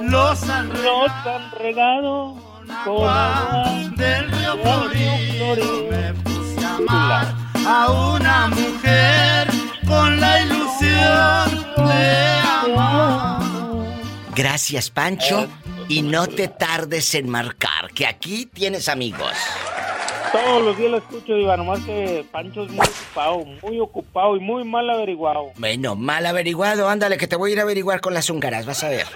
los 0.03 0.43
han 0.49 0.69
Nos 0.69 1.11
han 1.27 1.51
regado 1.53 2.37
con 2.65 2.71
agua 2.71 3.65
del 3.97 4.31
río 4.31 4.59
Florido. 4.59 5.91
Me 5.91 6.15
puse 6.15 6.65
a 6.65 6.77
amar 6.77 7.35
a 7.67 7.91
una 7.91 8.49
mujer 8.49 9.49
con 9.87 10.21
la 10.21 10.43
ilusión 10.43 11.65
de 11.89 12.41
amar. 12.65 13.41
Gracias, 14.35 14.91
Pancho. 14.91 15.49
Y 15.91 16.03
no 16.03 16.29
te 16.29 16.47
tardes 16.47 17.17
en 17.17 17.29
marcar, 17.29 17.91
que 17.93 18.07
aquí 18.07 18.47
tienes 18.47 18.89
amigos. 18.89 19.33
Todos 20.31 20.63
los 20.63 20.79
días 20.79 20.89
lo 20.93 20.99
escucho, 20.99 21.35
Diva, 21.35 21.57
nomás 21.57 21.81
que 21.81 22.25
Pancho 22.31 22.63
es 22.65 22.71
muy 22.71 22.87
ocupado, 22.87 23.45
muy 23.61 23.81
ocupado 23.81 24.37
y 24.37 24.41
muy 24.41 24.63
mal 24.63 24.89
averiguado. 24.89 25.51
Bueno, 25.57 25.97
mal 25.97 26.25
averiguado, 26.27 26.89
ándale, 26.89 27.19
que 27.19 27.27
te 27.27 27.35
voy 27.35 27.51
a 27.51 27.53
ir 27.55 27.59
a 27.59 27.63
averiguar 27.63 28.01
con 28.01 28.15
las 28.15 28.31
húngaras, 28.31 28.67
vas 28.67 28.85
a 28.85 28.89
ver. 28.89 29.09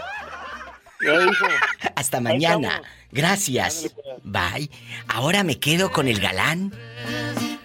Hasta 1.95 2.21
mañana. 2.21 2.83
Gracias. 3.12 3.95
Bye. 4.25 4.69
Ahora 5.07 5.45
me 5.45 5.61
quedo 5.61 5.93
con 5.93 6.09
el 6.09 6.19
galán 6.19 6.73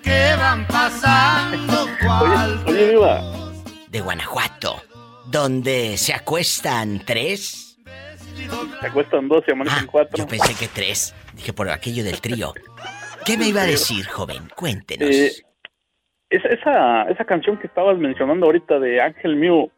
Que 0.04 0.36
van 0.38 0.68
pasando 0.68 1.88
Oye, 2.22 2.60
oye, 2.68 2.90
Diva. 2.92 3.22
de 3.88 4.02
Guanajuato, 4.02 4.80
donde 5.26 5.98
se 5.98 6.14
acuestan 6.14 7.02
tres. 7.04 7.69
Se 8.82 8.88
acuestan 8.88 9.28
dos 9.28 9.44
y 9.48 9.52
amanecen 9.52 9.84
Ah, 9.84 9.90
cuatro. 9.92 10.18
yo 10.18 10.28
pensé 10.28 10.54
que 10.56 10.68
tres. 10.68 11.14
Dije 11.36 11.54
por 11.54 11.70
aquello 11.70 12.04
del 12.04 12.22
trío. 12.22 12.54
¿Qué 13.26 13.38
me 13.38 13.48
iba 13.48 13.62
a 13.62 13.66
decir, 13.66 14.06
joven? 14.08 14.50
Cuéntenos. 14.56 15.10
Eh, 15.10 15.32
esa, 16.30 16.48
esa, 16.50 17.04
esa 17.04 17.26
canción 17.26 17.58
que 17.58 17.68
estabas 17.68 17.98
mencionando 17.98 18.46
ahorita 18.46 18.80
de 18.80 19.02
Ángel 19.02 19.36
Mío, 19.36 19.70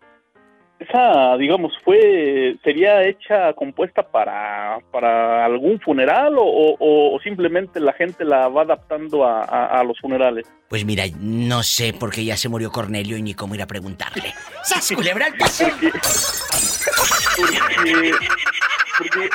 esa, 0.80 1.38
digamos, 1.38 1.72
fue, 1.84 2.56
sería 2.64 3.04
hecha, 3.04 3.54
compuesta 3.54 4.02
para, 4.04 4.80
para 4.92 5.46
algún 5.46 5.80
funeral 5.80 6.36
o, 6.38 6.44
o- 6.44 7.16
o 7.16 7.20
simplemente 7.22 7.80
la 7.80 7.94
gente 7.94 8.26
la 8.26 8.48
va 8.48 8.64
adaptando 8.64 9.24
a, 9.26 9.44
a- 9.44 9.80
a 9.80 9.84
los 9.84 10.00
funerales. 10.00 10.48
Pues 10.70 10.84
mira, 10.86 11.04
no 11.20 11.62
sé 11.64 11.94
porque 11.94 12.26
ya 12.26 12.36
se 12.36 12.50
murió 12.50 12.72
Cornelio 12.72 13.16
y 13.18 13.22
ni 13.22 13.34
cómo 13.36 13.54
ir 13.56 13.62
a 13.62 13.68
preguntarle. 13.68 14.34
¡Sas, 14.64 14.92
culebra 14.96 15.28
al 15.28 15.34
piso! 15.34 15.66
Porque, 17.38 17.58
porque 17.76 18.12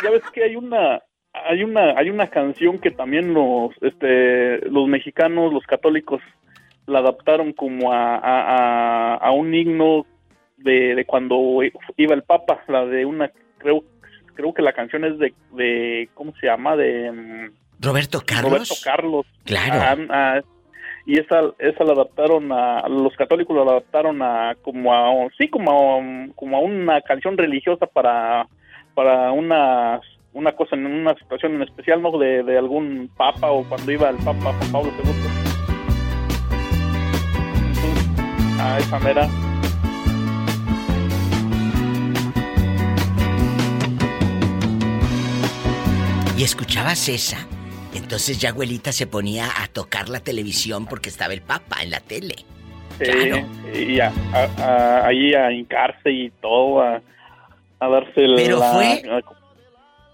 ya 0.03 0.11
ves 0.11 0.23
que 0.33 0.45
hay 0.45 0.57
una, 0.57 1.01
hay 1.33 1.63
una, 1.63 1.99
hay 1.99 2.11
una 2.11 2.29
canción 2.29 2.79
que 2.79 2.91
también 2.91 3.35
los, 3.35 3.71
este, 3.83 4.69
los 4.71 4.89
mexicanos, 4.89 5.53
los 5.53 5.65
católicos, 5.65 6.21
la 6.87 7.01
adaptaron 7.01 7.53
como 7.53 7.93
a, 7.93 8.17
a, 8.17 9.15
a- 9.15 9.15
a 9.17 9.31
un 9.33 9.53
himno 9.55 10.07
de, 10.57 10.95
de 10.95 11.05
cuando 11.05 11.59
iba 11.97 12.15
el 12.15 12.23
Papa, 12.23 12.63
la 12.69 12.87
de 12.87 13.05
una, 13.05 13.31
creo, 13.59 13.83
creo 14.35 14.55
que 14.55 14.63
la 14.63 14.73
canción 14.73 15.05
es 15.05 15.19
de, 15.19 15.35
de 15.53 16.09
¿cómo 16.15 16.33
se 16.41 16.47
llama? 16.47 16.77
De 16.77 17.11
mm, 17.11 17.51
Roberto 17.81 18.23
Carlos. 18.25 18.53
Roberto 18.53 18.75
Carlos. 18.85 19.27
Claro. 19.45 19.75
Ah, 19.75 19.97
ah, 20.11 20.41
y 21.05 21.21
esa, 21.21 21.41
esa 21.59 21.85
la 21.85 21.93
adaptaron 21.93 22.51
a, 22.53 22.89
los 22.89 23.15
católicos 23.17 23.55
la 23.57 23.63
adaptaron 23.71 24.23
a 24.23 24.57
como 24.63 24.93
a, 24.95 25.29
sí, 25.39 25.49
como 25.49 25.71
a, 25.71 26.35
como 26.35 26.57
a 26.57 26.61
una 26.61 27.01
canción 27.01 27.37
religiosa 27.37 27.87
para, 27.87 28.47
para 28.97 29.31
una, 29.31 30.01
una 30.33 30.53
cosa, 30.53 30.75
en 30.75 30.87
una 30.87 31.15
situación 31.15 31.55
en 31.57 31.63
especial, 31.63 32.01
¿no? 32.03 32.17
De, 32.19 32.43
de 32.43 32.57
algún 32.59 33.11
papa 33.17 33.51
o 33.53 33.63
cuando 33.69 33.93
iba 33.93 34.09
el 34.09 34.17
papa 34.17 34.53
Juan 34.59 34.73
Pablo 34.73 34.91
II. 35.05 35.11
Entonces, 37.69 38.61
a 38.61 38.79
esa 38.79 38.99
mera. 39.01 39.29
Y 46.39 46.43
escuchabas 46.45 47.09
esa. 47.09 47.39
Entonces 47.95 48.39
ya 48.39 48.51
abuelita 48.51 48.93
se 48.93 49.07
ponía 49.07 49.47
a 49.63 49.69
tocar 49.69 50.09
la 50.11 50.21
televisión 50.21 50.87
porque 50.87 51.09
estaba 51.09 51.33
el 51.33 51.41
papa 51.41 51.83
en 51.83 51.91
la 51.91 52.01
tele. 52.01 52.35
Claro. 52.99 53.47
eh, 53.73 53.87
y 53.91 54.01
a, 54.01 54.13
a- 54.33 54.63
a- 54.63 55.07
ahí 55.07 55.35
a 55.35 55.51
hincarse 55.53 56.11
y 56.11 56.31
todo, 56.41 56.81
a, 56.83 57.01
a 57.81 57.89
darse 57.89 58.13
Pero 58.37 58.59
la- 58.59 58.73
fue- 58.73 59.03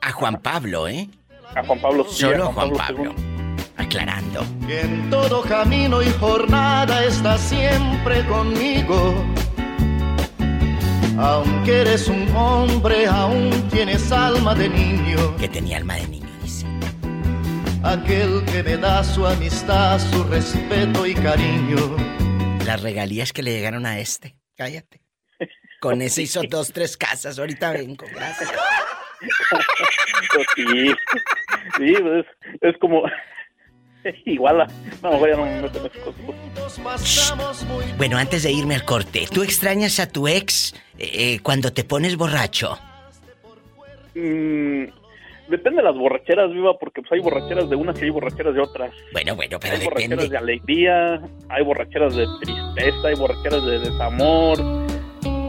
A 0.01 0.11
Juan 0.13 0.37
Pablo, 0.43 0.89
¿eh? 0.89 1.09
a 1.55 1.63
Juan 1.65 1.81
Pablo 1.81 2.05
sí, 2.09 2.25
a 2.25 2.29
Solo 2.31 2.47
Juan 2.53 2.71
Pablo. 2.73 3.15
II. 3.17 3.25
Aclarando. 3.77 4.45
que 4.67 4.81
en 4.81 5.11
todo 5.11 5.43
camino 5.43 6.03
y 6.03 6.11
jornada 6.13 7.05
estás 7.05 7.41
siempre 7.41 8.25
conmigo. 8.27 9.15
Aunque 11.19 11.83
eres 11.83 12.09
un 12.09 12.27
hombre, 12.35 13.07
aún 13.07 13.51
tienes 13.71 14.11
alma 14.13 14.55
de 14.55 14.69
niño. 14.69 15.37
Que 15.37 15.49
tenía 15.49 15.77
alma 15.77 15.95
de 15.97 16.09
niño, 16.09 16.29
dice. 16.43 16.67
Aquel 17.83 18.43
que 18.47 18.63
me 18.63 18.77
da 18.79 19.05
su 19.05 19.27
amistad, 19.27 19.99
su 20.01 20.25
respeto 20.25 21.07
y 21.07 21.15
cariño. 21.15 21.77
Las 22.65 22.81
regalías 22.81 23.33
que 23.33 23.43
le 23.43 23.53
llegaron 23.53 23.85
a 23.87 23.99
este. 23.99 24.37
Cállate. 24.57 25.02
Con 25.83 26.01
ese 26.01 26.23
hizo 26.23 26.43
dos, 26.49 26.73
tres 26.73 26.97
casas. 26.97 27.41
Ahorita 27.41 27.73
vengo, 27.73 28.07
gracias. 28.15 28.53
Pues 30.33 30.47
sí, 30.55 30.95
sí, 31.77 31.95
es, 31.95 32.27
es 32.61 32.77
como 32.79 33.03
igual 34.25 34.61
a, 34.61 34.67
no, 35.03 35.11
mejor 35.11 35.31
ya 35.31 35.37
no 35.37 35.69
Bueno, 37.99 38.17
antes 38.17 38.45
de 38.45 38.53
irme 38.53 38.77
al 38.77 38.85
corte, 38.85 39.27
¿tú 39.29 39.43
extrañas 39.43 39.99
a 39.99 40.09
tu 40.09 40.29
ex 40.29 40.73
eh, 40.99 41.41
cuando 41.43 41.73
te 41.73 41.83
pones 41.83 42.17
borracho? 42.17 42.79
Mm, 44.15 44.85
depende 45.49 45.79
de 45.79 45.83
las 45.83 45.97
borracheras, 45.97 46.53
viva, 46.53 46.79
porque 46.79 47.03
pues 47.03 47.11
hay 47.11 47.19
borracheras 47.19 47.69
de 47.69 47.75
unas 47.75 48.01
y 48.01 48.05
hay 48.05 48.11
borracheras 48.11 48.55
de 48.55 48.61
otras. 48.61 48.93
Bueno, 49.13 49.35
bueno, 49.35 49.59
pero 49.61 49.75
Hay 49.75 49.85
borracheras 49.85 50.31
de 50.31 50.39
alegría, 50.39 51.21
hay 51.49 51.65
borracheras 51.65 52.15
de 52.15 52.25
tristeza, 52.41 53.09
hay 53.09 53.15
borracheras 53.17 53.67
de 53.67 53.79
desamor. 53.81 54.92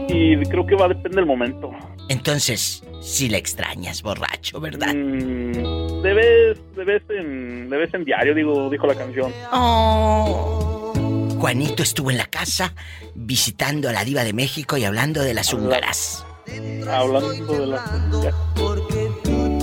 Y 0.08 0.36
creo 0.46 0.66
que 0.66 0.74
va 0.74 0.86
a 0.86 0.88
depender 0.88 1.14
del 1.16 1.26
momento. 1.26 1.70
Entonces, 2.08 2.82
si 3.00 3.28
la 3.28 3.38
extrañas 3.38 4.02
borracho, 4.02 4.60
¿verdad? 4.60 4.94
Mm, 4.94 6.02
de 6.02 6.14
vez, 6.14 6.58
de 6.76 6.84
vez 6.84 7.02
en, 7.10 7.68
de 7.68 7.76
vez 7.76 7.92
en 7.94 8.04
diario, 8.04 8.34
digo, 8.34 8.68
dijo 8.70 8.86
la 8.86 8.94
canción. 8.94 9.32
Oh. 9.52 10.92
Juanito 11.38 11.82
estuvo 11.82 12.10
en 12.10 12.16
la 12.16 12.26
casa 12.26 12.74
visitando 13.14 13.88
a 13.88 13.92
la 13.92 14.04
diva 14.04 14.24
de 14.24 14.32
México 14.32 14.76
y 14.78 14.84
hablando 14.84 15.22
de 15.22 15.34
las 15.34 15.52
húngaras. 15.52 16.24
Hablando 16.88 17.52
de 17.52 17.66
la 17.66 17.84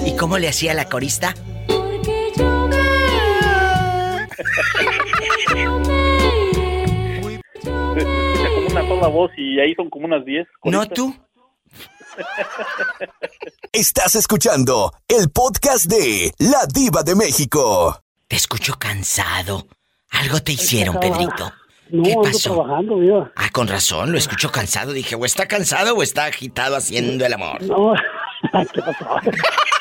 ¿Y 0.05 0.15
cómo 0.15 0.37
le 0.37 0.47
hacía 0.47 0.73
la 0.73 0.89
corista? 0.89 1.33
Porque 1.67 2.31
yo 2.37 2.69
sola 9.01 9.13
voz 9.13 9.31
y 9.37 9.59
ahí 9.59 9.73
son 9.75 9.89
como 9.89 10.05
unas 10.05 10.23
10. 10.25 10.47
¿No 10.65 10.85
tú? 10.87 11.13
Estás 13.71 14.15
escuchando 14.15 14.91
el 15.07 15.29
podcast 15.31 15.85
de 15.85 16.31
La 16.37 16.65
Diva 16.71 17.03
de 17.03 17.15
México. 17.15 18.01
Te 18.27 18.35
escucho 18.35 18.75
cansado. 18.77 19.65
Algo 20.11 20.39
te 20.41 20.51
hicieron, 20.53 20.99
Pedrito. 20.99 21.51
No, 21.89 22.03
¿Qué 22.03 22.11
ando 22.11 22.23
pasó? 22.23 22.53
trabajando, 22.55 22.97
viva. 22.97 23.31
Ah, 23.35 23.49
con 23.51 23.67
razón, 23.67 24.11
lo 24.11 24.17
escucho 24.17 24.51
cansado. 24.51 24.93
Dije, 24.93 25.15
o 25.15 25.25
está 25.25 25.47
cansado 25.47 25.95
o 25.95 26.03
está 26.03 26.25
agitado 26.25 26.75
haciendo 26.75 27.25
el 27.25 27.33
amor. 27.33 27.61
No, 27.63 27.93
¿qué 28.73 28.81
pasó? 28.81 29.05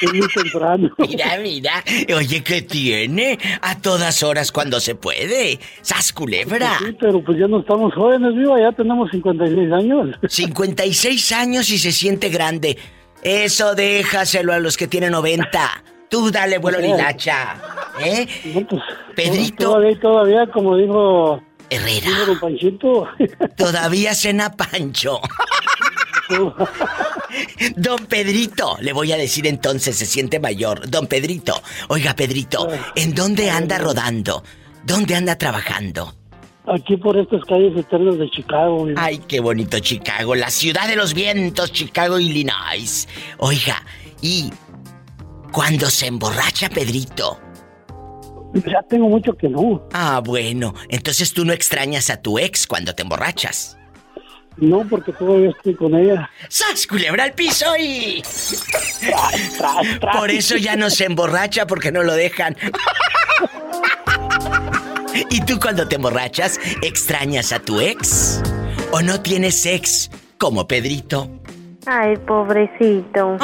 Es 0.01 0.15
muy 0.15 0.27
temprano. 0.29 0.91
Mira, 0.97 1.37
mira. 1.43 1.85
Oye, 2.17 2.43
¿qué 2.43 2.63
tiene? 2.63 3.39
A 3.61 3.79
todas 3.79 4.23
horas 4.23 4.51
cuando 4.51 4.81
se 4.81 4.95
puede. 4.95 5.59
¡Sas 5.83 6.15
culebra! 6.15 6.79
Sí, 6.79 6.97
pero 6.99 7.23
pues 7.23 7.39
ya 7.39 7.47
no 7.47 7.61
estamos 7.61 7.93
jóvenes, 7.93 8.35
viva, 8.35 8.59
ya 8.59 8.73
tenemos 8.73 9.11
56 9.11 9.71
años. 9.73 10.09
56 10.27 11.33
años 11.33 11.69
y 11.69 11.79
se 11.79 11.93
siente 11.93 12.31
grande. 12.31 12.79
Eso 13.23 13.75
déjaselo 13.75 14.55
a 14.55 14.59
los 14.59 14.79
que 14.79 14.87
tienen 14.89 15.13
90. 15.13 15.85
Tú 16.09 16.31
dale 16.31 16.57
vuelo 16.57 16.81
lilacha. 16.81 17.57
¿Eh? 18.03 18.27
No, 18.55 18.67
pues, 18.67 18.83
Pedrito. 19.15 19.65
Todavía, 19.65 20.01
todavía, 20.01 20.47
como 20.47 20.77
dijo, 20.79 21.43
Herrera. 21.69 22.07
dijo 22.07 22.27
don 22.27 22.41
Panchito. 22.41 23.09
Todavía 23.57 24.15
cena 24.15 24.51
Pancho. 24.51 25.21
Don 27.77 28.07
Pedrito, 28.07 28.77
le 28.81 28.93
voy 28.93 29.13
a 29.13 29.17
decir 29.17 29.47
entonces, 29.47 29.97
se 29.97 30.07
siente 30.07 30.41
mayor. 30.41 30.89
Don 30.89 31.07
Pedrito, 31.07 31.61
oiga 31.89 32.15
Pedrito, 32.15 32.69
¿en 32.95 33.15
dónde 33.15 33.51
anda 33.51 33.79
rodando? 33.79 34.43
¿Dónde 34.85 35.15
anda 35.15 35.37
trabajando? 35.37 36.15
Aquí 36.67 36.97
por 36.97 37.19
estas 37.19 37.43
calles 37.45 37.77
eternas 37.77 38.19
de 38.19 38.31
Chicago. 38.31 38.87
Ay, 38.97 39.19
qué 39.27 39.41
bonito 39.41 39.79
Chicago, 39.81 40.35
la 40.35 40.51
ciudad 40.51 40.89
de 40.89 40.97
los 40.97 41.15
vientos, 41.15 41.73
Chicago, 41.73 42.19
Illinois. 42.19 43.09
Oiga, 43.39 43.83
y 44.21 44.51
cuando 45.53 45.91
se 45.91 46.07
emborracha 46.07 46.69
Pedrito. 46.69 47.41
Ya 48.55 48.83
tengo 48.89 49.09
mucho 49.09 49.33
que 49.35 49.49
no. 49.49 49.83
Ah, 49.93 50.21
bueno, 50.25 50.75
entonces 50.89 51.33
tú 51.33 51.45
no 51.45 51.53
extrañas 51.53 52.11
a 52.11 52.21
tu 52.21 52.39
ex 52.39 52.67
cuando 52.67 52.95
te 52.95 53.03
emborrachas. 53.03 53.80
No, 54.57 54.87
porque 54.89 55.13
todavía 55.13 55.51
estoy 55.51 55.75
con 55.75 55.95
ella. 55.95 56.31
¡Sas, 56.49 56.87
culebra 56.87 57.25
al 57.25 57.33
piso 57.33 57.67
y... 57.79 58.23
Tras, 59.01 59.59
tras. 59.99 60.17
Por 60.17 60.31
eso 60.31 60.57
ya 60.57 60.77
no 60.77 60.91
se 60.91 61.07
emborracha 61.07 61.67
porque 61.67 61.91
no 61.91 62.03
lo 62.03 62.13
dejan. 62.15 62.57
¿Y 65.31 65.41
tú 65.45 65.59
cuando 65.59 65.89
te 65.89 65.97
emborrachas 65.97 66.59
extrañas 66.83 67.53
a 67.53 67.61
tu 67.61 67.81
ex? 67.81 68.43
¿O 68.93 69.01
no 69.03 69.21
tienes 69.21 69.65
ex 69.67 70.11
como 70.39 70.67
Pedrito? 70.67 71.31
Ay, 71.87 72.17
pobrecito. 72.19 73.37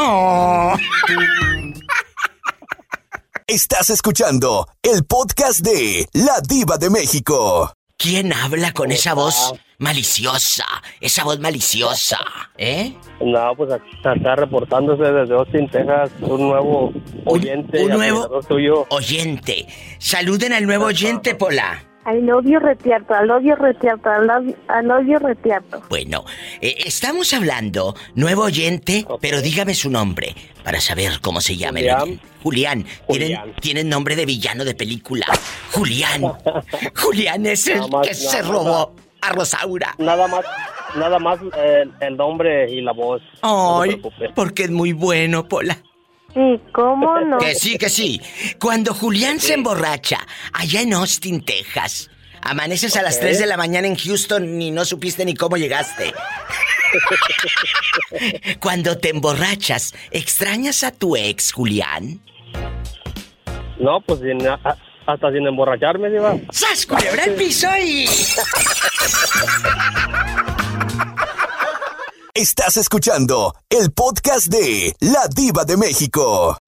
Estás 3.46 3.90
escuchando 3.90 4.66
el 4.82 5.04
podcast 5.04 5.60
de 5.60 6.08
La 6.12 6.40
Diva 6.46 6.78
de 6.78 6.90
México. 6.90 7.72
¿Quién 7.98 8.32
habla 8.32 8.72
con 8.72 8.92
esa 8.92 9.14
voz 9.14 9.54
maliciosa? 9.78 10.66
Esa 11.00 11.24
voz 11.24 11.40
maliciosa, 11.40 12.18
¿eh? 12.58 12.94
No, 13.20 13.54
pues 13.56 13.72
aquí 13.72 13.88
está 13.96 14.36
reportándose 14.36 15.02
desde 15.02 15.34
Austin, 15.34 15.66
Texas, 15.70 16.10
un 16.20 16.48
nuevo 16.48 16.92
oyente. 17.24 17.84
un 17.84 17.90
nuevo 17.90 18.18
admirador 18.24 18.44
tuyo. 18.44 18.86
oyente. 18.90 19.66
Saluden 19.98 20.52
al 20.52 20.66
nuevo 20.66 20.84
oyente, 20.86 21.34
Pola. 21.34 21.82
Al 22.06 22.24
novio 22.24 22.60
retiarto, 22.60 23.14
al 23.14 23.26
novio 23.26 23.56
retiarto, 23.56 24.08
al 24.08 24.28
novio, 24.28 24.54
al 24.68 24.86
novio 24.86 25.18
retiarto. 25.18 25.82
Bueno, 25.88 26.24
eh, 26.60 26.76
estamos 26.86 27.34
hablando, 27.34 27.96
nuevo 28.14 28.44
oyente, 28.44 29.04
pero 29.20 29.42
dígame 29.42 29.74
su 29.74 29.90
nombre 29.90 30.36
para 30.62 30.80
saber 30.80 31.18
cómo 31.20 31.40
se 31.40 31.56
llama. 31.56 31.80
el 31.80 31.88
Julián. 31.90 32.20
Julián. 32.44 32.86
Tienen, 33.08 33.54
tienen 33.60 33.88
nombre 33.88 34.14
de 34.14 34.24
villano 34.24 34.64
de 34.64 34.76
película. 34.76 35.26
Julián. 35.72 36.22
Julián 36.94 37.44
es 37.44 37.66
el 37.66 37.88
más, 37.90 38.06
que 38.06 38.14
se 38.14 38.40
más, 38.40 38.48
robó 38.52 38.94
a 39.20 39.32
Rosaura. 39.32 39.96
Nada 39.98 40.28
más, 40.28 40.44
nada 40.94 41.18
más 41.18 41.40
eh, 41.58 41.86
el 41.98 42.16
nombre 42.16 42.70
y 42.70 42.82
la 42.82 42.92
voz. 42.92 43.20
Ay, 43.42 44.00
porque 44.32 44.62
es 44.62 44.70
muy 44.70 44.92
bueno, 44.92 45.48
Pola. 45.48 45.76
Sí, 46.36 46.60
¿cómo 46.72 47.18
no? 47.26 47.38
Que 47.38 47.54
sí, 47.54 47.78
que 47.78 47.88
sí. 47.88 48.20
Cuando 48.60 48.92
Julián 48.92 49.40
se 49.40 49.54
emborracha, 49.54 50.18
allá 50.52 50.82
en 50.82 50.92
Austin, 50.92 51.42
Texas, 51.44 52.10
amaneces 52.42 52.94
a 52.96 53.02
las 53.02 53.14
Ok. 53.16 53.22
3 53.22 53.38
de 53.38 53.46
la 53.46 53.56
mañana 53.56 53.88
en 53.88 53.96
Houston 53.96 54.60
y 54.60 54.70
no 54.70 54.84
supiste 54.84 55.24
ni 55.24 55.34
cómo 55.34 55.56
llegaste. 55.56 56.12
Cuando 58.60 58.98
te 58.98 59.08
emborrachas, 59.10 59.94
¿extrañas 60.10 60.84
a 60.84 60.92
tu 60.92 61.16
ex, 61.16 61.52
Julián? 61.52 62.20
No, 63.80 64.00
pues 64.02 64.20
sin- 64.20 64.46
a- 64.46 64.60
hasta 65.06 65.32
sin 65.32 65.46
emborracharme, 65.46 66.10
Diva. 66.10 66.36
¡Sas, 66.50 66.84
culebra 66.86 67.24
el 67.24 67.34
piso 67.34 67.68
y... 67.82 68.06
Estás 72.36 72.76
escuchando 72.76 73.54
el 73.70 73.92
podcast 73.92 74.48
de 74.48 74.94
La 75.00 75.26
Diva 75.34 75.64
de 75.64 75.78
México. 75.78 76.58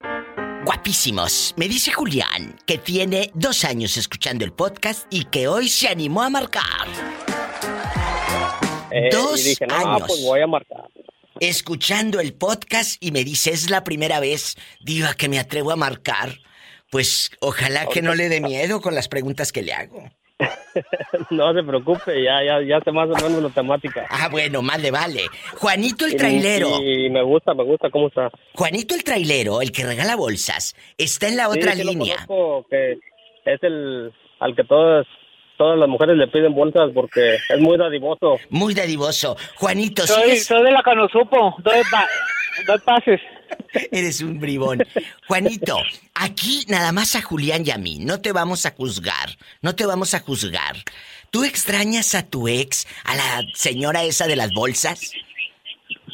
Guapísimos. 0.64 1.52
Me 1.58 1.68
dice 1.68 1.92
Julián 1.92 2.58
que 2.64 2.78
tiene 2.78 3.30
dos 3.34 3.64
años 3.66 3.98
escuchando 3.98 4.46
el 4.46 4.52
podcast 4.54 5.06
y 5.10 5.24
que 5.26 5.46
hoy 5.46 5.68
se 5.68 5.88
animó 5.88 6.22
a 6.22 6.30
marcar. 6.30 6.62
Eh, 8.90 9.10
Dos 9.12 9.40
y 9.40 9.50
dije, 9.50 9.66
no, 9.66 9.74
años. 9.76 10.04
pues 10.08 10.22
voy 10.22 10.40
a 10.40 10.46
marcar. 10.46 10.88
escuchando 11.38 12.18
el 12.20 12.32
podcast 12.32 12.96
y 13.00 13.12
me 13.12 13.22
dice, 13.22 13.50
es 13.50 13.68
la 13.68 13.84
primera 13.84 14.20
vez, 14.20 14.56
diva, 14.80 15.12
que 15.12 15.28
me 15.28 15.38
atrevo 15.38 15.70
a 15.70 15.76
marcar. 15.76 16.38
Pues 16.90 17.30
ojalá 17.40 17.86
que 17.88 18.00
no 18.00 18.14
le 18.14 18.30
dé 18.30 18.40
miedo 18.40 18.80
con 18.80 18.94
las 18.94 19.08
preguntas 19.08 19.52
que 19.52 19.60
le 19.60 19.74
hago. 19.74 20.08
no 21.30 21.52
se 21.52 21.62
preocupe, 21.62 22.22
ya, 22.22 22.42
ya, 22.44 22.60
ya 22.62 22.80
sé 22.80 22.92
más 22.92 23.08
o 23.08 23.14
menos 23.28 23.42
la 23.42 23.48
temática. 23.50 24.06
Ah, 24.10 24.28
bueno, 24.30 24.62
más 24.62 24.80
le 24.80 24.90
vale. 24.90 25.22
Juanito 25.56 26.06
el 26.06 26.16
trailero. 26.16 26.68
Y, 26.82 27.10
me 27.10 27.22
gusta, 27.22 27.54
me 27.54 27.64
gusta 27.64 27.90
cómo 27.90 28.08
está. 28.08 28.30
Juanito 28.54 28.94
el 28.94 29.02
trailero, 29.04 29.60
el 29.60 29.72
que 29.72 29.84
regala 29.84 30.16
bolsas, 30.16 30.76
está 30.96 31.28
en 31.28 31.36
la 31.36 31.46
Sí, 31.50 31.58
otra 31.58 31.72
sí 31.72 31.82
lo 31.84 31.90
línea. 31.90 32.16
conozco, 32.26 32.66
que 32.70 32.92
es 33.44 33.62
el 33.62 34.12
al 34.40 34.54
que 34.54 34.64
todas 34.64 35.06
todas 35.56 35.76
las 35.76 35.88
mujeres 35.88 36.16
le 36.16 36.28
piden 36.28 36.54
bolsas 36.54 36.90
porque 36.94 37.34
es 37.34 37.58
muy 37.58 37.76
dadivoso. 37.76 38.36
Muy 38.50 38.74
dadivoso. 38.74 39.36
Juanito, 39.56 40.06
Soy, 40.06 40.22
¿sigues? 40.22 40.46
soy 40.46 40.62
de 40.62 40.70
la 40.70 40.82
Canosupo. 40.82 41.56
Doy, 41.58 41.80
pa- 41.90 42.06
doy 42.64 42.78
pases. 42.84 43.20
Eres 43.92 44.20
un 44.20 44.40
bribón. 44.40 44.84
Juanito, 45.26 45.78
aquí 46.14 46.64
nada 46.68 46.92
más 46.92 47.14
a 47.14 47.22
Julián 47.22 47.64
y 47.66 47.70
a 47.70 47.78
mí. 47.78 47.98
No 48.00 48.20
te 48.20 48.32
vamos 48.32 48.66
a 48.66 48.72
juzgar. 48.72 49.36
No 49.62 49.74
te 49.74 49.86
vamos 49.86 50.14
a 50.14 50.20
juzgar. 50.20 50.76
¿Tú 51.30 51.44
extrañas 51.44 52.14
a 52.14 52.22
tu 52.22 52.48
ex, 52.48 52.86
a 53.04 53.14
la 53.14 53.42
señora 53.54 54.04
esa 54.04 54.26
de 54.26 54.36
las 54.36 54.50
bolsas? 54.52 55.12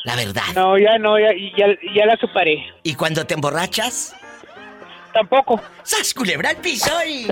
La 0.05 0.17
verdad. 0.17 0.43
No, 0.55 0.77
ya 0.79 0.99
no, 0.99 1.19
ya, 1.19 1.29
ya, 1.57 1.67
ya 1.95 2.07
la 2.07 2.17
superé. 2.17 2.65
¿Y 2.83 2.95
cuando 2.95 3.25
te 3.25 3.35
emborrachas? 3.35 4.15
Tampoco. 5.15 5.63
¡Sas, 5.85 6.13
culebra 6.13 6.51
al 6.51 6.57
piso 6.57 6.91
y... 7.07 7.29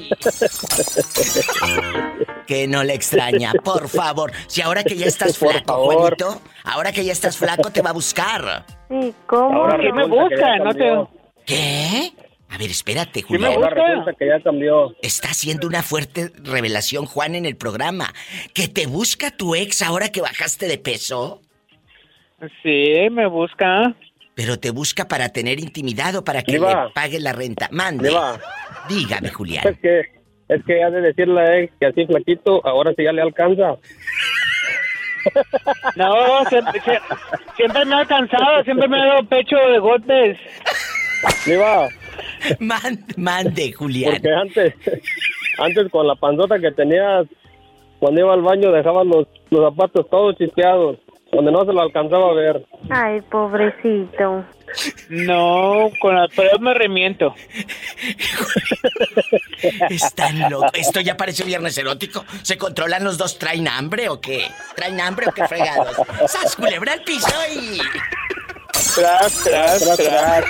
que 2.47 2.69
no 2.69 2.85
le 2.85 2.95
extraña, 2.95 3.53
por 3.65 3.89
favor. 3.89 4.33
Si 4.47 4.63
ahora 4.63 4.85
que 4.85 4.97
ya 4.97 5.07
estás 5.07 5.37
flaco. 5.37 5.85
Juanito, 5.85 6.41
ahora 6.63 6.93
que 6.93 7.05
ya 7.05 7.13
estás 7.13 7.37
flaco 7.37 7.71
te 7.71 7.83
va 7.83 7.91
a 7.91 7.93
buscar. 7.93 8.65
Sí, 9.01 9.15
¿cómo 9.27 9.63
Ahora? 9.63 9.79
¿Qué 9.79 9.93
me 9.93 10.07
busca? 10.07 10.59
No 10.59 10.73
te... 10.73 10.79
cambió. 10.81 11.11
¿Qué? 11.47 12.13
A 12.51 12.59
ver, 12.59 12.71
espérate, 12.71 13.21
me 13.21 13.27
Julián. 13.27 13.53
Ahora 13.55 13.69
gusta. 13.71 13.87
resulta 13.89 14.13
que 14.19 14.27
ya 14.27 14.41
cambió. 14.43 14.95
Está 15.01 15.29
haciendo 15.29 15.67
una 15.67 15.83
fuerte 15.83 16.31
revelación, 16.45 17.07
Juan, 17.07 17.35
en 17.35 17.47
el 17.47 17.57
programa. 17.57 18.13
¿Que 18.53 18.69
te 18.69 18.87
busca 18.87 19.31
tu 19.31 19.55
ex 19.55 19.81
ahora 19.81 20.11
que 20.11 20.21
bajaste 20.21 20.69
de 20.69 20.77
peso? 20.77 21.41
Sí, 22.63 23.09
me 23.11 23.27
busca. 23.27 23.95
Pero 24.35 24.59
te 24.59 24.71
busca 24.71 25.09
para 25.09 25.31
tener 25.31 25.61
intimidad 25.61 26.15
o 26.17 26.25
para 26.25 26.43
que 26.43 26.53
Diva. 26.53 26.87
le 26.87 26.91
pague 26.93 27.21
la 27.21 27.33
renta. 27.33 27.69
Mande. 27.73 28.09
Diva. 28.11 28.39
Dígame, 28.89 29.29
Es 29.29 29.35
Julián. 29.35 29.79
que 29.81 30.01
es 30.49 30.63
que 30.67 30.83
ha 30.83 30.91
de 30.91 31.01
decirle 31.01 31.41
a 31.41 31.57
él 31.57 31.71
que 31.81 31.87
así 31.87 32.05
flaquito, 32.05 32.61
ahora 32.67 32.93
sí 32.97 33.05
ya 33.05 33.13
le 33.13 33.23
alcanza. 33.23 33.77
No, 35.97 36.45
siempre, 36.49 36.81
sie- 36.81 37.01
siempre 37.57 37.85
me 37.85 37.95
ha 38.01 38.05
cansado, 38.05 38.63
siempre 38.65 38.89
me 38.89 39.01
ha 39.01 39.07
dado 39.07 39.25
pecho 39.27 39.57
de 39.57 39.79
golpes. 39.79 40.39
Diva, 41.47 41.89
mande, 43.17 43.73
Julián. 43.73 44.13
porque 44.13 44.31
antes 44.35 44.75
antes 45.59 45.91
con 45.91 46.07
la 46.07 46.15
panzota 46.17 46.59
que 46.59 46.71
tenías 46.73 47.27
cuando 48.01 48.21
iba 48.21 48.35
al 48.35 48.43
baño 48.43 48.73
dejaba 48.73 49.05
los, 49.05 49.27
los 49.51 49.71
zapatos 49.71 50.09
todos 50.11 50.37
chispeados, 50.37 50.99
donde 51.31 51.53
no 51.53 51.65
se 51.65 51.73
lo 51.73 51.83
alcanzaba 51.83 52.31
a 52.31 52.35
ver. 52.35 52.65
Ay, 52.91 53.21
pobrecito. 53.31 54.45
No, 55.09 55.91
con 56.01 56.17
la 56.17 56.29
pero 56.35 56.59
me 56.59 56.75
remiento. 56.75 57.35
Están 59.91 60.51
locos. 60.51 60.71
Esto 60.75 61.01
ya 61.01 61.17
parece 61.17 61.45
viernes 61.45 61.77
erótico. 61.79 62.25
¿Se 62.43 62.57
controlan 62.57 63.05
los 63.05 63.19
dos? 63.19 63.39
¿Traen 63.39 63.69
hambre 63.69 64.09
o 64.09 64.21
qué? 64.21 64.49
¿Traen 64.75 65.01
hambre 65.01 65.27
o 65.29 65.33
qué 65.33 65.47
fregados? 65.47 65.97
¡Sas, 66.27 66.57
culebra 66.57 66.95
al 66.95 67.03
piso 67.03 67.29
y... 67.55 67.79
Tras, 68.95 69.45
tras, 69.45 69.85
Tras, 69.85 69.97
tras. 69.97 70.45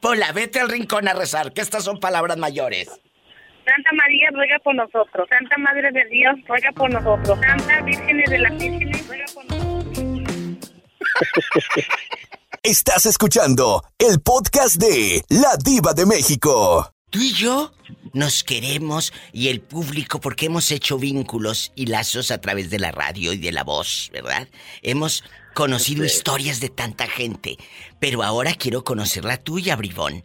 Pola, 0.00 0.32
vete 0.32 0.60
al 0.60 0.68
rincón 0.68 1.08
a 1.08 1.14
rezar, 1.14 1.52
que 1.52 1.60
estas 1.60 1.84
son 1.84 2.00
palabras 2.00 2.36
mayores. 2.36 2.88
Santa 2.88 3.90
María 3.92 4.30
ruega 4.32 4.58
por 4.60 4.74
nosotros. 4.74 5.28
Santa 5.28 5.58
Madre 5.58 5.92
de 5.92 6.04
Dios 6.06 6.34
ruega 6.46 6.72
por 6.72 6.90
nosotros. 6.90 7.38
Santa 7.40 7.82
Virgen 7.82 8.18
de 8.18 8.38
las 8.38 8.56
Vírgenes 8.56 9.06
ruega 9.06 9.24
por 9.34 9.44
nosotros. 9.44 9.68
Estás 12.64 13.06
escuchando 13.06 13.84
el 13.98 14.20
podcast 14.20 14.76
de 14.76 15.24
La 15.28 15.56
Diva 15.64 15.94
de 15.94 16.04
México. 16.06 16.92
Tú 17.08 17.20
y 17.20 17.32
yo 17.32 17.72
nos 18.12 18.42
queremos 18.42 19.12
y 19.32 19.48
el 19.48 19.60
público 19.60 20.20
porque 20.20 20.46
hemos 20.46 20.72
hecho 20.72 20.98
vínculos 20.98 21.70
y 21.76 21.86
lazos 21.86 22.32
a 22.32 22.40
través 22.40 22.68
de 22.68 22.80
la 22.80 22.90
radio 22.90 23.32
y 23.32 23.38
de 23.38 23.52
la 23.52 23.62
voz, 23.62 24.10
¿verdad? 24.12 24.48
Hemos 24.82 25.22
conocido 25.54 26.04
historias 26.04 26.58
de 26.58 26.68
tanta 26.68 27.06
gente, 27.06 27.56
pero 28.00 28.24
ahora 28.24 28.52
quiero 28.54 28.82
conocer 28.82 29.24
la 29.24 29.36
tuya, 29.36 29.76
Bribón. 29.76 30.24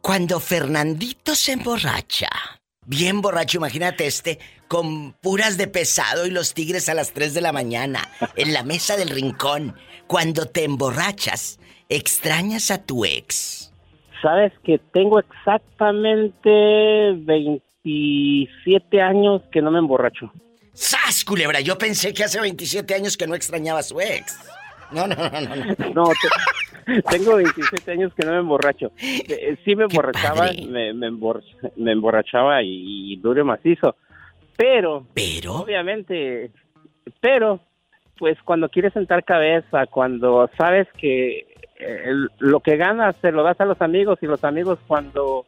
Cuando 0.00 0.38
Fernandito 0.38 1.34
se 1.34 1.52
emborracha, 1.52 2.30
bien 2.86 3.20
borracho, 3.20 3.58
imagínate 3.58 4.06
este, 4.06 4.38
con 4.68 5.12
puras 5.14 5.56
de 5.56 5.66
pesado 5.66 6.24
y 6.24 6.30
los 6.30 6.54
tigres 6.54 6.88
a 6.88 6.94
las 6.94 7.12
3 7.12 7.34
de 7.34 7.40
la 7.40 7.52
mañana, 7.52 8.08
en 8.36 8.52
la 8.52 8.62
mesa 8.62 8.96
del 8.96 9.10
rincón, 9.10 9.76
cuando 10.08 10.46
te 10.46 10.64
emborrachas, 10.64 11.60
extrañas 11.88 12.70
a 12.72 12.84
tu 12.84 13.04
ex. 13.04 13.72
Sabes 14.20 14.52
que 14.64 14.78
tengo 14.92 15.20
exactamente 15.20 17.12
27 17.14 19.00
años 19.00 19.42
que 19.52 19.62
no 19.62 19.70
me 19.70 19.78
emborracho. 19.78 20.32
¡Sas, 20.72 21.24
culebra! 21.24 21.60
Yo 21.60 21.78
pensé 21.78 22.12
que 22.14 22.24
hace 22.24 22.40
27 22.40 22.94
años 22.94 23.16
que 23.16 23.26
no 23.26 23.34
extrañaba 23.34 23.80
a 23.80 23.82
su 23.84 24.00
ex. 24.00 24.38
No, 24.90 25.06
no, 25.06 25.14
no, 25.16 25.30
no. 25.30 25.56
no. 25.56 25.64
No, 25.94 26.04
te- 26.08 27.02
tengo 27.10 27.36
27 27.36 27.90
años 27.92 28.12
que 28.14 28.24
no 28.24 28.32
me 28.32 28.38
emborracho. 28.38 28.90
Eh, 28.98 29.58
Sí 29.64 29.76
me 29.76 29.84
emborrachaba, 29.84 30.50
me, 30.66 30.94
me, 30.94 31.08
embor- 31.10 31.44
me 31.76 31.92
emborrachaba 31.92 32.62
y, 32.62 33.12
y 33.12 33.16
duro 33.16 33.44
macizo. 33.44 33.94
Pero, 34.56 35.06
Pero, 35.14 35.56
obviamente, 35.56 36.50
pero, 37.20 37.60
pues 38.18 38.36
cuando 38.42 38.68
quieres 38.68 38.92
sentar 38.92 39.24
cabeza, 39.24 39.86
cuando 39.86 40.50
sabes 40.58 40.86
que 40.98 41.38
eh, 41.80 42.02
el- 42.06 42.28
lo 42.38 42.60
que 42.60 42.76
ganas 42.76 43.14
se 43.20 43.30
lo 43.32 43.42
das 43.42 43.60
a 43.60 43.64
los 43.64 43.80
amigos 43.80 44.18
y 44.22 44.26
los 44.26 44.42
amigos 44.44 44.78
cuando 44.86 45.44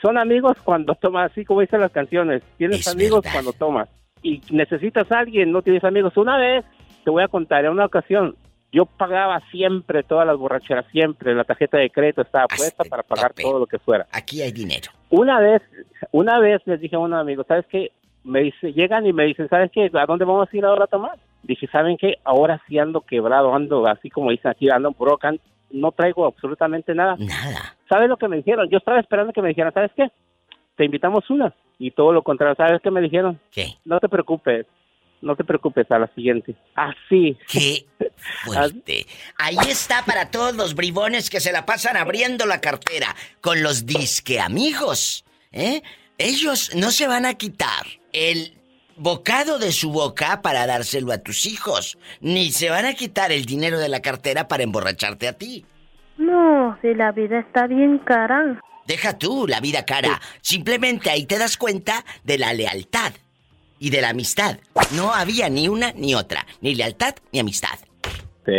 son 0.00 0.16
amigos 0.16 0.56
cuando 0.64 0.94
tomas, 0.94 1.30
así 1.30 1.44
como 1.44 1.60
dicen 1.60 1.80
las 1.80 1.92
canciones, 1.92 2.42
tienes 2.56 2.80
Es 2.80 2.88
amigos 2.88 3.22
verdad. 3.22 3.32
cuando 3.34 3.52
tomas 3.52 3.88
y 4.22 4.40
necesitas 4.50 5.10
a 5.12 5.18
alguien, 5.18 5.52
no 5.52 5.60
tienes 5.62 5.84
amigos. 5.84 6.16
Una 6.16 6.38
vez, 6.38 6.64
te 7.04 7.10
voy 7.10 7.22
a 7.22 7.28
contar, 7.28 7.64
en 7.64 7.72
una 7.72 7.84
ocasión, 7.86 8.34
Yo 8.74 8.86
pagaba 8.86 9.38
siempre 9.50 10.02
todas 10.02 10.26
las 10.26 10.38
borracheras, 10.38 10.86
siempre. 10.92 11.34
La 11.34 11.44
tarjeta 11.44 11.76
de 11.76 11.90
crédito 11.90 12.22
estaba 12.22 12.46
puesta 12.46 12.84
para 12.84 13.02
pagar 13.02 13.34
todo 13.34 13.58
lo 13.58 13.66
que 13.66 13.78
fuera. 13.78 14.06
Aquí 14.10 14.40
hay 14.40 14.50
dinero. 14.50 14.90
Una 15.10 15.40
vez, 15.40 15.60
una 16.10 16.38
vez 16.38 16.62
les 16.64 16.80
dije 16.80 16.96
a 16.96 17.00
unos 17.00 17.20
amigos, 17.20 17.44
¿sabes 17.46 17.66
qué? 17.66 17.92
Me 18.24 18.40
dice, 18.42 18.72
llegan 18.72 19.06
y 19.06 19.12
me 19.12 19.24
dicen, 19.24 19.48
¿sabes 19.48 19.70
qué? 19.72 19.90
¿A 19.92 20.06
dónde 20.06 20.24
vamos 20.24 20.48
a 20.52 20.56
ir 20.56 20.64
ahora 20.64 20.84
a 20.84 20.88
tomar? 20.88 21.18
Dije, 21.42 21.66
¿saben 21.68 21.96
qué? 21.96 22.18
Ahora 22.24 22.62
sí 22.68 22.78
ando 22.78 23.00
quebrado, 23.00 23.54
ando 23.54 23.86
así 23.86 24.10
como 24.10 24.30
dicen 24.30 24.50
aquí, 24.50 24.70
ando 24.70 24.92
broken, 24.92 25.40
no 25.70 25.90
traigo 25.90 26.26
absolutamente 26.26 26.94
nada. 26.94 27.16
Nada. 27.18 27.76
¿Sabes 27.88 28.08
lo 28.08 28.16
que 28.16 28.28
me 28.28 28.36
dijeron? 28.36 28.68
Yo 28.70 28.78
estaba 28.78 29.00
esperando 29.00 29.32
que 29.32 29.42
me 29.42 29.48
dijeran, 29.48 29.72
¿sabes 29.72 29.90
qué? 29.96 30.10
Te 30.76 30.84
invitamos 30.84 31.28
una. 31.30 31.52
Y 31.78 31.90
todo 31.90 32.12
lo 32.12 32.22
contrario, 32.22 32.54
¿sabes 32.56 32.80
qué 32.82 32.90
me 32.90 33.00
dijeron? 33.00 33.40
¿Qué? 33.50 33.74
No 33.84 33.98
te 33.98 34.08
preocupes, 34.08 34.66
no 35.20 35.34
te 35.34 35.44
preocupes, 35.44 35.90
a 35.90 35.98
la 35.98 36.06
siguiente. 36.14 36.54
Así. 36.74 37.36
¿Qué? 37.50 37.86
Fuerte. 38.44 39.06
Ahí 39.38 39.56
está 39.68 40.04
para 40.04 40.30
todos 40.30 40.54
los 40.54 40.74
bribones 40.74 41.28
que 41.28 41.40
se 41.40 41.52
la 41.52 41.66
pasan 41.66 41.96
abriendo 41.96 42.46
la 42.46 42.60
cartera 42.60 43.16
con 43.40 43.62
los 43.62 43.84
disque 43.86 44.38
amigos. 44.38 45.24
¿eh? 45.50 45.82
Ellos 46.18 46.74
no 46.76 46.90
se 46.90 47.08
van 47.08 47.26
a 47.26 47.34
quitar 47.34 48.01
el 48.12 48.54
bocado 48.96 49.58
de 49.58 49.72
su 49.72 49.90
boca 49.90 50.42
para 50.42 50.66
dárselo 50.66 51.12
a 51.12 51.18
tus 51.18 51.46
hijos, 51.46 51.98
ni 52.20 52.50
se 52.50 52.70
van 52.70 52.84
a 52.84 52.94
quitar 52.94 53.32
el 53.32 53.44
dinero 53.46 53.78
de 53.78 53.88
la 53.88 54.00
cartera 54.00 54.48
para 54.48 54.62
emborracharte 54.62 55.28
a 55.28 55.32
ti. 55.32 55.64
No, 56.18 56.78
si 56.82 56.94
la 56.94 57.10
vida 57.12 57.40
está 57.40 57.66
bien 57.66 57.98
cara. 57.98 58.60
Deja 58.86 59.16
tú 59.18 59.46
la 59.48 59.60
vida 59.60 59.84
cara. 59.84 60.20
Simplemente 60.40 61.10
ahí 61.10 61.24
te 61.24 61.38
das 61.38 61.56
cuenta 61.56 62.04
de 62.24 62.38
la 62.38 62.52
lealtad 62.52 63.12
y 63.78 63.90
de 63.90 64.02
la 64.02 64.10
amistad. 64.10 64.58
No 64.94 65.12
había 65.14 65.48
ni 65.48 65.68
una 65.68 65.92
ni 65.92 66.14
otra, 66.14 66.46
ni 66.60 66.74
lealtad 66.74 67.14
ni 67.32 67.38
amistad. 67.40 67.78
Sí. 68.44 68.52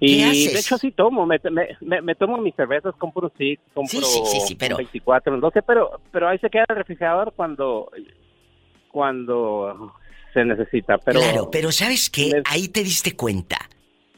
Y 0.00 0.18
de 0.48 0.58
hecho 0.58 0.76
sí 0.76 0.92
tomo, 0.92 1.24
me, 1.24 1.40
me, 1.50 1.68
me- 1.80 2.02
me 2.02 2.14
tomo 2.14 2.36
mis 2.38 2.54
cervezas, 2.54 2.94
compro 2.98 3.32
sí, 3.38 3.58
compro 3.72 4.00
Sí, 4.02 4.04
sí, 4.04 4.20
sí, 4.26 4.40
sí, 4.48 4.54
pero- 4.54 4.76
24, 4.76 5.40
12, 5.40 5.62
pero, 5.62 5.98
pero 6.12 6.28
ahí 6.28 6.38
se 6.38 6.50
queda 6.50 6.66
el 6.68 6.76
refrigerador 6.76 7.32
cuando, 7.34 7.90
cuando 8.90 9.94
se 10.32 10.44
necesita. 10.44 10.98
Pero 10.98 11.20
Claro, 11.20 11.50
pero 11.50 11.72
¿sabes 11.72 12.10
qué? 12.10 12.42
Ahí 12.46 12.68
te 12.68 12.82
diste 12.82 13.16
cuenta 13.16 13.58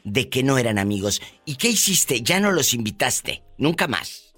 de 0.03 0.29
que 0.29 0.43
no 0.43 0.57
eran 0.57 0.77
amigos. 0.79 1.21
¿Y 1.45 1.55
qué 1.55 1.69
hiciste? 1.69 2.21
Ya 2.21 2.39
no 2.39 2.51
los 2.51 2.73
invitaste. 2.73 3.43
Nunca 3.57 3.87
más. 3.87 4.33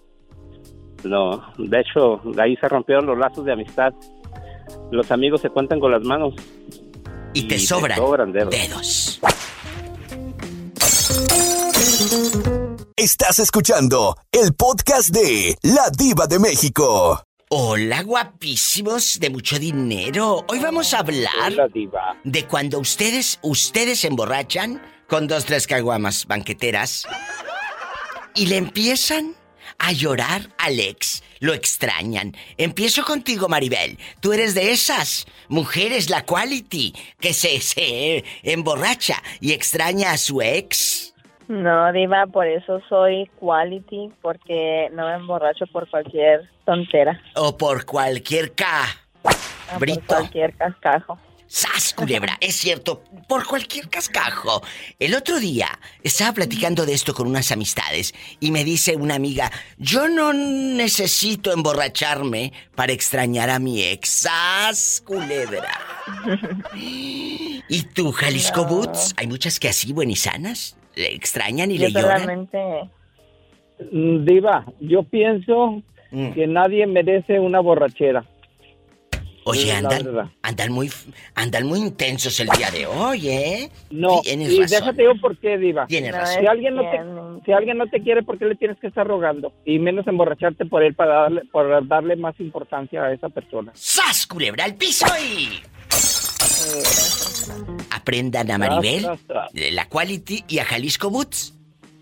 no, 1.03 1.53
de 1.57 1.81
hecho 1.81 2.21
ahí 2.39 2.55
se 2.57 2.67
rompieron 2.67 3.05
los 3.05 3.17
lazos 3.17 3.45
de 3.45 3.53
amistad. 3.53 3.93
Los 4.91 5.11
amigos 5.11 5.41
se 5.41 5.49
cuentan 5.49 5.79
con 5.79 5.91
las 5.91 6.03
manos. 6.03 6.33
Y 7.33 7.47
te 7.47 7.59
sobran 7.59 8.31
dedos. 8.31 8.49
dedos. 8.49 9.21
Estás 12.95 13.39
escuchando 13.39 14.15
el 14.31 14.53
podcast 14.55 15.09
de 15.09 15.55
La 15.61 15.89
Diva 15.95 16.27
de 16.27 16.39
México. 16.39 17.21
Hola, 17.49 18.01
guapísimos 18.01 19.19
de 19.19 19.29
mucho 19.29 19.59
dinero. 19.59 20.43
Hoy 20.47 20.57
vamos 20.57 20.95
a 20.95 20.99
hablar 20.99 21.53
Hola, 21.53 21.67
de 22.23 22.47
cuando 22.47 22.79
ustedes, 22.79 23.37
ustedes 23.43 23.99
se 23.99 24.07
emborrachan 24.07 24.81
con 25.07 25.27
dos, 25.27 25.45
tres 25.45 25.67
caguamas 25.67 26.25
banqueteras 26.25 27.07
y 28.33 28.47
le 28.47 28.57
empiezan 28.57 29.35
a 29.77 29.91
llorar 29.91 30.49
al 30.57 30.79
ex. 30.79 31.21
Lo 31.39 31.53
extrañan. 31.53 32.35
Empiezo 32.57 33.05
contigo, 33.05 33.47
Maribel. 33.47 33.99
Tú 34.21 34.33
eres 34.33 34.55
de 34.55 34.71
esas 34.71 35.27
mujeres, 35.47 36.09
la 36.09 36.25
quality, 36.25 36.93
que 37.19 37.31
se, 37.35 37.61
se 37.61 38.23
emborracha 38.41 39.21
y 39.39 39.51
extraña 39.51 40.13
a 40.13 40.17
su 40.17 40.41
ex. 40.41 41.14
No, 41.47 41.91
Diva, 41.93 42.25
por 42.27 42.47
eso 42.47 42.81
soy 42.89 43.29
quality, 43.39 44.11
porque 44.21 44.89
no 44.93 45.07
me 45.07 45.13
emborracho 45.15 45.65
por 45.67 45.89
cualquier 45.89 46.49
tontera, 46.65 47.21
O 47.35 47.55
por 47.57 47.85
cualquier 47.85 48.53
ca. 48.53 48.85
por 49.21 49.79
Brito. 49.79 50.01
cualquier 50.07 50.55
cascajo. 50.55 51.19
¡Sas, 51.47 51.93
culebra! 51.93 52.37
Es 52.41 52.55
cierto, 52.55 53.03
por 53.29 53.45
cualquier 53.45 53.87
cascajo. 53.87 54.63
El 54.99 55.13
otro 55.13 55.39
día 55.39 55.69
estaba 56.01 56.33
platicando 56.33 56.87
de 56.87 56.93
esto 56.93 57.13
con 57.13 57.27
unas 57.27 57.51
amistades 57.51 58.13
y 58.39 58.49
me 58.49 58.63
dice 58.63 58.95
una 58.95 59.13
amiga, 59.13 59.51
yo 59.77 60.09
no 60.09 60.33
necesito 60.33 61.53
emborracharme 61.53 62.51
para 62.73 62.93
extrañar 62.93 63.51
a 63.51 63.59
mi 63.59 63.83
ex. 63.83 64.09
¡Sas, 64.09 65.03
culebra! 65.05 65.69
¿Y 66.75 67.83
tú, 67.93 68.11
Jalisco 68.11 68.63
No. 68.63 68.67
Boots? 68.67 69.13
Hay 69.17 69.27
muchas 69.27 69.59
que 69.59 69.69
así, 69.69 69.93
buenas 69.93 70.13
y 70.13 70.21
sanas, 70.21 70.75
le 70.95 71.13
extrañan 71.13 71.71
y 71.71 71.77
Yo 71.77 71.87
le 71.87 71.93
lloran. 71.93 72.21
solamente... 72.21 72.59
Mm, 73.91 74.25
Diva, 74.25 74.65
yo 74.79 75.03
pienso 75.03 75.81
Mm. 76.11 76.31
que 76.33 76.47
nadie 76.47 76.87
merece 76.87 77.39
una 77.39 77.59
borrachera. 77.59 78.23
Oye, 79.47 79.71
andan, 79.73 80.31
andan 80.41 80.71
muy, 80.71 80.89
andan 81.35 81.67
muy 81.67 81.79
intensos 81.79 82.39
el 82.39 82.47
día 82.49 82.71
de 82.71 82.87
hoy, 82.87 83.29
¿eh? 83.29 83.69
No, 83.91 84.21
Tienes 84.21 84.51
y 84.51 84.61
razón. 84.61 84.79
déjate 84.79 85.03
yo 85.03 85.21
por 85.21 85.37
qué, 85.37 85.57
Diva. 85.57 85.85
Tienes 85.87 86.13
No, 86.13 86.17
razón. 86.19 86.41
Si 86.41 86.47
alguien 86.47 86.75
no 86.75 86.81
te, 86.89 87.45
si 87.45 87.51
alguien 87.51 87.77
no 87.77 87.87
te 87.87 88.01
quiere, 88.01 88.23
¿por 88.23 88.39
qué 88.39 88.45
le 88.45 88.55
tienes 88.55 88.79
que 88.79 88.87
estar 88.87 89.05
rogando? 89.05 89.51
Y 89.65 89.77
menos 89.77 90.07
emborracharte 90.07 90.65
por 90.65 90.81
él 90.83 90.95
para 90.95 91.13
darle, 91.23 91.41
por 91.51 91.87
darle 91.87 92.15
más 92.15 92.39
importancia 92.39 93.03
a 93.03 93.11
esa 93.13 93.29
persona. 93.29 93.71
¡Sas, 93.75 94.25
culebra 94.25 94.63
al 94.63 94.75
piso 94.75 95.05
y... 95.21 95.59
Aprendan 97.91 98.51
a 98.51 98.57
Maribel, 98.57 99.19
de 99.53 99.71
la 99.71 99.87
Quality 99.87 100.45
y 100.47 100.59
a 100.59 100.65
Jalisco 100.65 101.09
Boots. 101.09 101.53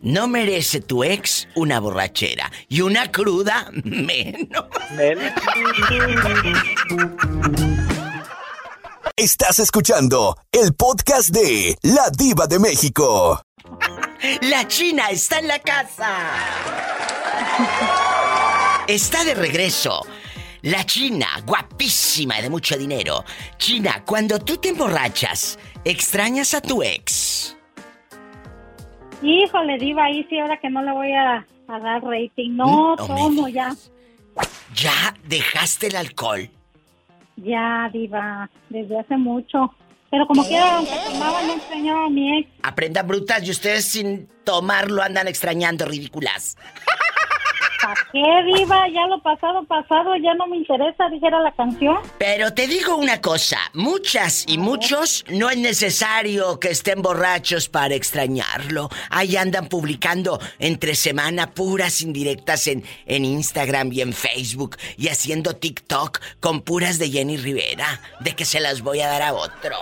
No 0.01 0.27
merece 0.27 0.81
tu 0.81 1.03
ex 1.03 1.47
una 1.55 1.79
borrachera 1.79 2.51
y 2.67 2.81
una 2.81 3.09
cruda 3.09 3.69
menos. 3.83 4.65
Estás 9.15 9.59
escuchando 9.59 10.37
el 10.51 10.73
podcast 10.73 11.29
de 11.29 11.77
La 11.83 12.09
Diva 12.09 12.47
de 12.47 12.59
México. 12.59 13.41
La 14.41 14.67
China 14.67 15.09
está 15.09 15.39
en 15.39 15.47
la 15.47 15.59
casa. 15.59 16.17
Está 18.87 19.23
de 19.23 19.35
regreso. 19.35 20.05
La 20.63 20.85
China, 20.85 21.27
guapísima 21.45 22.39
y 22.39 22.43
de 22.43 22.49
mucho 22.49 22.77
dinero. 22.77 23.25
China, 23.57 24.01
cuando 24.05 24.39
tú 24.39 24.55
te 24.57 24.69
emborrachas, 24.69 25.59
¿extrañas 25.83 26.53
a 26.53 26.61
tu 26.61 26.81
ex? 26.81 27.57
Híjole, 29.21 29.77
Diva, 29.77 30.05
ahí 30.05 30.25
sí, 30.29 30.39
ahora 30.39 30.57
que 30.59 30.69
no 30.69 30.81
le 30.81 30.91
voy 30.93 31.11
a, 31.13 31.45
a 31.67 31.79
dar 31.79 32.01
rating. 32.03 32.55
No, 32.55 32.93
Mm, 32.93 32.97
tomo 32.97 33.47
ya. 33.49 33.75
¿Ya 34.73 35.13
dejaste 35.25 35.87
el 35.87 35.97
alcohol? 35.97 36.49
Ya, 37.35 37.89
Diva, 37.91 38.49
desde 38.69 38.99
hace 38.99 39.17
mucho. 39.17 39.73
Pero 40.11 40.25
como 40.27 40.45
quiera, 40.47 40.77
aunque 40.77 40.93
tomaba, 41.11 41.41
no 41.43 41.53
extrañaba 41.55 42.05
a 42.05 42.09
mi 42.09 42.39
ex. 42.39 42.49
Aprendan 42.61 43.07
brutas 43.07 43.43
y 43.45 43.51
ustedes 43.51 43.83
sin 43.85 44.27
tomarlo 44.45 45.01
andan 45.01 45.27
extrañando 45.27 45.85
ridículas. 45.85 46.55
¿Para 47.83 48.07
qué, 48.11 48.21
Diva? 48.45 48.87
Ya 48.89 49.07
lo 49.07 49.21
pasado, 49.21 49.63
pasado, 49.65 50.15
ya 50.15 50.33
no 50.35 50.47
me 50.47 50.57
interesa, 50.57 51.09
dijera 51.09 51.41
la 51.41 51.51
canción. 51.51 51.97
Pero 52.17 52.53
te 52.53 52.67
digo 52.67 52.95
una 52.95 53.19
cosa, 53.19 53.59
muchas 53.73 54.45
y 54.47 54.57
muchos 54.57 55.25
no 55.29 55.49
es 55.49 55.57
necesario 55.57 56.59
que 56.59 56.69
estén 56.69 57.01
borrachos 57.01 57.67
para 57.67 57.95
extrañarlo. 57.95 58.89
Ahí 59.09 59.35
andan 59.35 59.67
publicando 59.67 60.39
entre 60.59 60.95
semana 60.95 61.51
puras 61.51 62.01
indirectas 62.01 62.67
en, 62.67 62.83
en 63.05 63.25
Instagram 63.25 63.91
y 63.91 64.01
en 64.01 64.13
Facebook 64.13 64.77
y 64.97 65.09
haciendo 65.09 65.55
TikTok 65.55 66.21
con 66.39 66.61
puras 66.61 66.99
de 66.99 67.09
Jenny 67.09 67.37
Rivera, 67.37 67.99
de 68.21 68.33
que 68.33 68.45
se 68.45 68.59
las 68.59 68.81
voy 68.81 69.01
a 69.01 69.07
dar 69.07 69.23
a 69.23 69.33
otro. 69.33 69.75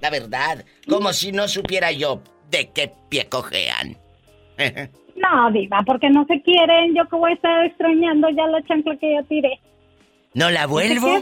La 0.00 0.10
verdad, 0.10 0.64
como 0.88 1.12
si 1.12 1.32
no 1.32 1.48
supiera 1.48 1.92
yo 1.92 2.22
de 2.50 2.70
qué 2.70 2.92
pie 3.08 3.28
cojean. 3.28 3.96
No, 5.20 5.50
Diva, 5.50 5.82
porque 5.86 6.10
no 6.10 6.24
se 6.26 6.40
quieren. 6.42 6.94
Yo 6.94 7.06
que 7.08 7.16
voy 7.16 7.32
a 7.32 7.34
estar 7.34 7.64
extrañando 7.64 8.28
ya 8.30 8.46
la 8.46 8.62
chancla 8.62 8.96
que 8.96 9.14
ya 9.14 9.22
tiré. 9.24 9.60
¿No 10.34 10.50
la 10.50 10.66
vuelvo? 10.66 11.20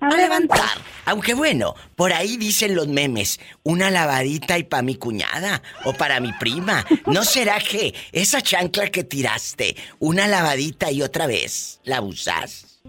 A 0.00 0.08
levantar. 0.10 0.78
Aunque 1.06 1.34
bueno, 1.34 1.74
por 1.96 2.12
ahí 2.12 2.36
dicen 2.36 2.76
los 2.76 2.86
memes, 2.86 3.40
una 3.64 3.90
lavadita 3.90 4.58
y 4.58 4.62
para 4.62 4.82
mi 4.82 4.94
cuñada 4.94 5.62
o 5.84 5.92
para 5.92 6.20
mi 6.20 6.32
prima. 6.34 6.84
¿No 7.06 7.24
será 7.24 7.58
que 7.58 7.94
esa 8.12 8.40
chancla 8.40 8.90
que 8.90 9.04
tiraste, 9.04 9.74
una 9.98 10.28
lavadita 10.28 10.92
y 10.92 11.02
otra 11.02 11.26
vez, 11.26 11.80
la 11.84 12.00
usas? 12.00 12.80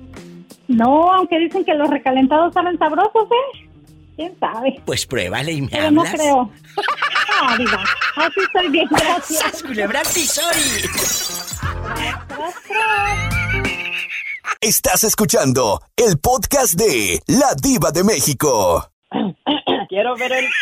No, 0.68 1.12
aunque 1.12 1.40
dicen 1.40 1.66
que 1.66 1.74
los 1.74 1.90
recalentados 1.90 2.54
saben 2.54 2.78
sabrosos, 2.78 3.28
¿eh? 3.32 3.69
¿Quién 4.20 4.38
sabe? 4.38 4.82
Pues 4.86 5.06
pruébale 5.06 5.54
y 5.54 5.62
me 5.62 5.70
Pero 5.70 5.92
no 5.92 6.02
hablas. 6.02 6.14
creo. 6.16 6.52
No, 7.42 7.58
Diva, 7.58 7.82
así 8.18 8.40
estoy 8.42 8.68
bien, 8.68 8.86
gracias. 8.92 9.40
¡Sas, 9.40 9.64
culebra 9.64 10.02
al 10.02 10.08
piso 10.08 10.42
y- 10.52 10.82
Tras, 12.28 12.28
tras. 12.28 12.54
Estás 14.60 15.06
escuchando 15.06 15.82
el 15.96 16.20
podcast 16.20 16.74
de 16.74 17.22
La 17.28 17.54
Diva 17.56 17.92
de 17.92 18.04
México. 18.04 18.92
Quiero 19.90 20.18
ver 20.18 20.34
el... 20.34 20.50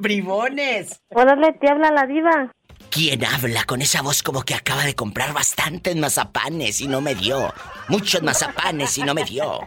Bribones. 0.00 1.00
Órale, 1.10 1.52
te 1.54 1.70
habla 1.70 1.90
la 1.90 2.06
diva. 2.06 2.52
¿Quién 2.96 3.26
habla 3.26 3.64
con 3.64 3.82
esa 3.82 4.00
voz 4.00 4.22
como 4.22 4.40
que 4.40 4.54
acaba 4.54 4.86
de 4.86 4.94
comprar 4.94 5.34
bastantes 5.34 5.94
mazapanes 5.96 6.80
y 6.80 6.88
no 6.88 7.02
me 7.02 7.14
dio? 7.14 7.52
Muchos 7.88 8.22
mazapanes 8.22 8.96
y 8.96 9.02
no 9.02 9.12
me 9.12 9.22
dio. 9.22 9.60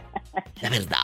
La 0.60 0.68
verdad. 0.68 0.98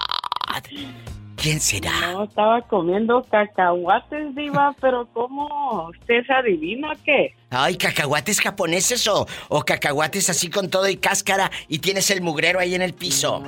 ¿Quién 1.37 1.61
será? 1.61 1.93
No, 2.13 2.25
estaba 2.25 2.63
comiendo 2.63 3.25
cacahuates, 3.31 4.35
diva, 4.35 4.75
pero 4.81 5.07
¿cómo? 5.13 5.89
¿Usted 5.91 6.15
es 6.17 6.31
adivina 6.31 6.95
qué? 7.05 7.33
Ay, 7.51 7.77
cacahuates 7.77 8.41
japoneses 8.41 9.07
o, 9.07 9.29
o 9.49 9.65
cacahuates 9.65 10.29
así 10.29 10.51
con 10.51 10.69
todo 10.69 10.89
y 10.89 10.97
cáscara 10.97 11.53
y 11.69 11.79
tienes 11.79 12.11
el 12.11 12.23
mugrero 12.23 12.59
ahí 12.59 12.75
en 12.75 12.83
el 12.83 12.93
piso. 12.93 13.41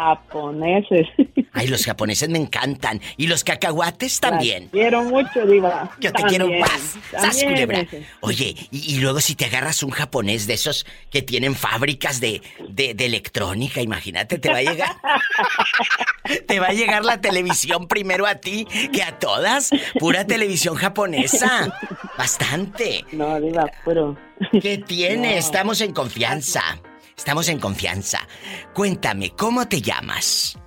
Japoneses. 0.00 1.06
Ay, 1.52 1.66
los 1.66 1.84
japoneses 1.84 2.28
me 2.28 2.38
encantan. 2.38 3.00
Y 3.16 3.26
los 3.26 3.44
cacahuates 3.44 4.20
también. 4.20 4.68
Quiero 4.68 5.02
mucho, 5.02 5.44
diva. 5.46 5.90
Yo 6.00 6.12
te 6.12 6.22
También, 6.22 6.42
quiero 6.42 6.60
más. 6.60 6.96
¡Sas, 7.10 7.42
culebra! 7.42 7.86
Oye, 8.20 8.54
y, 8.70 8.94
y 8.94 9.00
luego 9.00 9.20
si 9.20 9.34
te 9.34 9.46
agarras 9.46 9.82
un 9.82 9.90
japonés 9.90 10.46
de 10.46 10.54
esos 10.54 10.86
que 11.10 11.22
tienen 11.22 11.54
fábricas 11.54 12.20
de, 12.20 12.40
de, 12.68 12.94
de 12.94 13.06
electrónica, 13.06 13.82
imagínate, 13.82 14.38
te 14.38 14.48
va 14.48 14.58
a 14.58 14.62
llegar. 14.62 14.96
te 16.46 16.60
va 16.60 16.68
a 16.68 16.72
llegar 16.72 17.04
la 17.04 17.20
televisión 17.20 17.88
primero 17.88 18.26
a 18.26 18.36
ti 18.36 18.66
que 18.92 19.02
a 19.02 19.18
todas. 19.18 19.70
Pura 19.98 20.26
televisión 20.26 20.76
japonesa. 20.76 21.74
Bastante. 22.16 23.04
No, 23.12 23.40
diva, 23.40 23.70
pero... 23.84 24.16
¿Qué 24.62 24.78
tiene? 24.78 25.32
No. 25.32 25.36
Estamos 25.36 25.80
en 25.82 25.92
confianza. 25.92 26.62
Estamos 27.20 27.50
en 27.50 27.60
confianza. 27.60 28.26
Cuéntame, 28.72 29.32
¿cómo 29.36 29.68
te 29.68 29.82
llamas? 29.82 30.58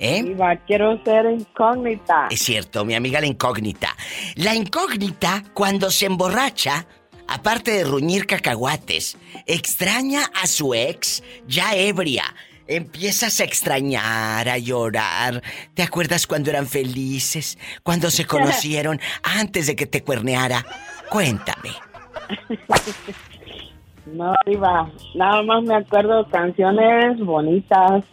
¿Eh? 0.00 0.36
Quiero 0.66 1.00
ser 1.04 1.26
incógnita. 1.26 2.26
Es 2.32 2.40
cierto, 2.40 2.84
mi 2.84 2.96
amiga 2.96 3.20
la 3.20 3.28
incógnita. 3.28 3.96
La 4.34 4.56
incógnita, 4.56 5.44
cuando 5.54 5.88
se 5.88 6.06
emborracha, 6.06 6.84
aparte 7.28 7.70
de 7.70 7.84
ruñir 7.84 8.26
cacahuates, 8.26 9.16
extraña 9.46 10.24
a 10.34 10.48
su 10.48 10.74
ex 10.74 11.22
ya 11.46 11.76
ebria. 11.76 12.24
Empiezas 12.66 13.38
a 13.38 13.44
extrañar, 13.44 14.48
a 14.48 14.58
llorar. 14.58 15.44
¿Te 15.74 15.84
acuerdas 15.84 16.26
cuando 16.26 16.50
eran 16.50 16.66
felices? 16.66 17.56
Cuando 17.84 18.10
se 18.10 18.26
conocieron 18.26 19.00
antes 19.22 19.68
de 19.68 19.76
que 19.76 19.86
te 19.86 20.02
cuerneara. 20.02 20.66
Cuéntame. 21.08 21.70
No, 24.06 24.34
diva, 24.46 24.90
nada 25.14 25.42
más 25.42 25.62
me 25.64 25.76
acuerdo 25.76 26.26
canciones 26.28 27.18
bonitas. 27.20 28.04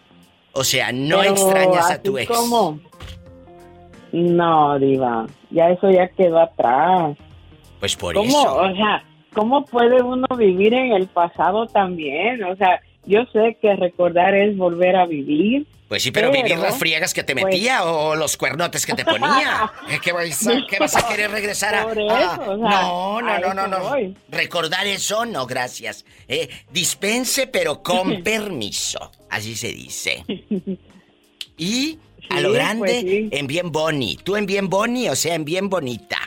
O 0.54 0.63
sea, 0.63 0.91
no 0.91 1.21
extrañas 1.21 1.91
a 1.91 2.01
tu 2.01 2.17
ex. 2.17 2.27
como- 2.30 2.80
No, 4.12 4.77
diva, 4.80 5.25
ya 5.49 5.69
eso 5.69 5.89
ya 5.89 6.08
quedó 6.10 6.39
atrás. 6.39 7.17
Pues 7.80 7.95
por 7.95 8.13
¿Cómo? 8.13 8.27
eso. 8.30 8.56
O 8.58 8.75
sea, 8.75 9.04
¿cómo 9.34 9.63
puede 9.65 10.01
uno 10.01 10.27
vivir 10.38 10.73
en 10.73 10.91
el 10.93 11.08
pasado 11.08 11.65
también? 11.67 12.43
O 12.43 12.56
sea, 12.56 12.82
yo 13.06 13.26
sé 13.34 13.58
que 13.62 13.76
recordar 13.76 14.36
es 14.36 14.56
volver 14.58 14.96
a 14.96 15.06
vivir. 15.06 15.66
Pues 15.88 16.04
sí, 16.04 16.12
pero, 16.12 16.32
Pero, 16.32 16.44
vivir 16.44 16.58
las 16.58 16.78
friegas 16.78 17.14
que 17.14 17.22
te 17.22 17.34
pues- 17.34 17.44
metía 17.46 17.84
o 17.84 18.16
los 18.16 18.38
cuernotes 18.38 18.86
que 18.86 18.94
te 18.94 19.04
ponía. 19.04 19.70
¿Eh, 19.90 20.00
¿Qué 20.02 20.14
vas 20.14 20.48
a, 20.48 20.54
qué 20.70 20.80
vas 20.80 20.96
a 20.96 21.06
querer 21.10 21.32
regresar 21.32 21.76
a...? 21.76 21.84
Por 21.84 22.00
eso, 22.00 22.08
o 22.08 22.46
sea, 22.46 22.56
no, 22.56 23.22
no, 23.22 23.30
a 23.34 23.40
no, 23.40 23.54
no, 23.54 23.68
no. 23.68 23.80
voy. 23.90 24.16
Recordar 24.30 24.88
eso, 24.88 25.26
no, 25.26 25.46
gracias. 25.46 26.06
Eh, 26.30 26.50
dispense, 26.72 27.48
pero 27.48 27.84
con 27.84 28.24
permiso. 28.24 29.12
Así 29.30 29.56
se 29.56 29.68
dice. 29.70 30.24
Y 31.58 32.00
a 32.30 32.40
lo 32.40 32.50
Sí, 32.50 32.56
grande, 32.56 32.86
pues 32.86 33.02
sí. 33.02 33.30
en 33.32 33.48
bien 33.48 33.72
boni. 33.72 34.16
Tú 34.16 34.36
en 34.36 34.46
bien 34.46 34.70
boni, 34.70 35.10
o 35.10 35.16
sea, 35.16 35.36
en 35.36 35.46
bien 35.46 35.70
bonita. 35.70 36.18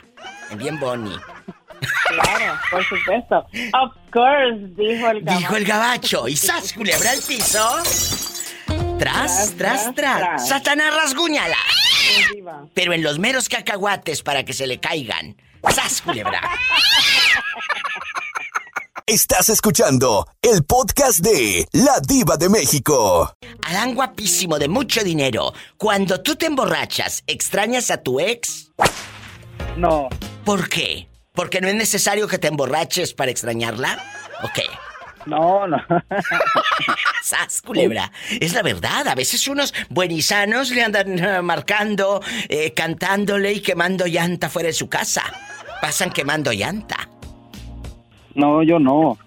En 0.51 0.59
bien 0.59 0.79
boni. 0.79 1.13
Claro, 2.07 2.59
por 2.71 2.83
supuesto. 2.85 3.37
Of 3.37 3.93
course, 4.11 4.59
dijo 4.77 5.09
el 5.09 5.21
gabacho. 5.21 5.39
Dijo 5.39 5.55
el 5.55 5.65
gabacho. 5.65 6.27
Y 6.27 6.35
sas, 6.37 6.73
culebra 6.73 7.11
al 7.11 7.19
piso. 7.19 7.67
Tras, 8.99 9.53
tras, 9.57 9.93
Tras, 9.93 9.95
tras. 9.95 10.47
Satanás 10.47 10.95
rasguñala. 10.95 11.57
Pero 12.73 12.93
en 12.93 13.03
los 13.03 13.19
meros 13.19 13.49
cacahuates 13.49 14.21
para 14.21 14.43
que 14.45 14.53
se 14.53 14.67
le 14.67 14.79
caigan. 14.79 15.35
¡Sas, 15.73 16.01
culebra! 16.01 16.41
Estás 19.07 19.49
escuchando 19.49 20.27
el 20.41 20.63
podcast 20.63 21.19
de 21.19 21.67
La 21.73 21.99
Diva 21.99 22.37
de 22.37 22.49
México. 22.49 23.31
Adán 23.63 23.93
guapísimo 23.93 24.57
de 24.57 24.67
mucho 24.67 25.03
dinero. 25.03 25.53
Cuando 25.77 26.21
tú 26.21 26.35
te 26.35 26.47
emborrachas, 26.47 27.23
¿extrañas 27.27 27.91
a 27.91 28.01
tu 28.01 28.19
ex? 28.19 28.71
No. 29.77 30.09
¿Por 30.43 30.69
qué? 30.69 31.07
¿Porque 31.35 31.61
no 31.61 31.67
es 31.67 31.75
necesario 31.75 32.27
que 32.27 32.37
te 32.39 32.47
emborraches 32.47 33.13
para 33.13 33.31
extrañarla? 33.31 33.99
¿O 34.43 34.47
qué? 34.53 34.63
No, 35.25 35.67
no. 35.67 35.77
¡Sas, 37.23 37.61
culebra! 37.61 38.11
Es 38.39 38.53
la 38.53 38.61
verdad, 38.61 39.07
a 39.07 39.15
veces 39.15 39.47
unos 39.47 39.73
buenisanos 39.89 40.69
le 40.69 40.83
andan 40.83 41.17
eh, 41.17 41.41
marcando, 41.41 42.21
eh, 42.47 42.73
cantándole 42.73 43.53
y 43.53 43.61
quemando 43.61 44.05
llanta 44.05 44.49
fuera 44.49 44.67
de 44.67 44.73
su 44.73 44.87
casa. 44.87 45.23
Pasan 45.81 46.11
quemando 46.11 46.51
llanta. 46.51 47.09
No, 48.35 48.61
yo 48.63 48.79
no. 48.79 49.17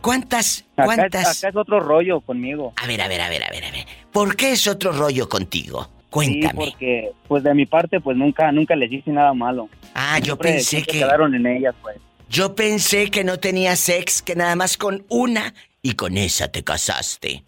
¿Cuántas, 0.00 0.64
Acá, 0.76 0.84
cuántas? 0.84 1.38
acá 1.38 1.48
es 1.48 1.56
otro 1.56 1.80
rollo 1.80 2.20
conmigo. 2.20 2.72
A 2.76 2.86
ver, 2.86 3.00
a 3.00 3.08
ver, 3.08 3.20
a 3.20 3.28
ver, 3.28 3.42
a 3.44 3.50
ver, 3.50 3.64
a 3.64 3.70
ver. 3.70 3.86
¿Por 4.12 4.36
qué 4.36 4.52
es 4.52 4.66
otro 4.66 4.92
rollo 4.92 5.28
contigo? 5.28 5.88
Cuéntame. 6.10 6.64
Sí, 6.64 6.70
porque, 6.70 7.12
pues 7.26 7.42
de 7.42 7.54
mi 7.54 7.66
parte, 7.66 8.00
pues 8.00 8.16
nunca, 8.16 8.50
nunca 8.52 8.74
les 8.74 8.90
hice 8.90 9.10
nada 9.10 9.34
malo. 9.34 9.68
Ah, 9.94 10.18
yo 10.18 10.38
pensé 10.38 10.82
que... 10.82 10.98
quedaron 10.98 11.34
en 11.34 11.46
ellas, 11.46 11.74
pues. 11.82 11.96
Yo 12.28 12.54
pensé 12.54 13.10
que 13.10 13.24
no 13.24 13.38
tenías 13.38 13.78
sex, 13.78 14.20
que 14.22 14.34
nada 14.34 14.54
más 14.54 14.76
con 14.76 15.04
una 15.08 15.54
y 15.82 15.94
con 15.94 16.18
esa 16.18 16.48
te 16.48 16.62
casaste. 16.62 17.42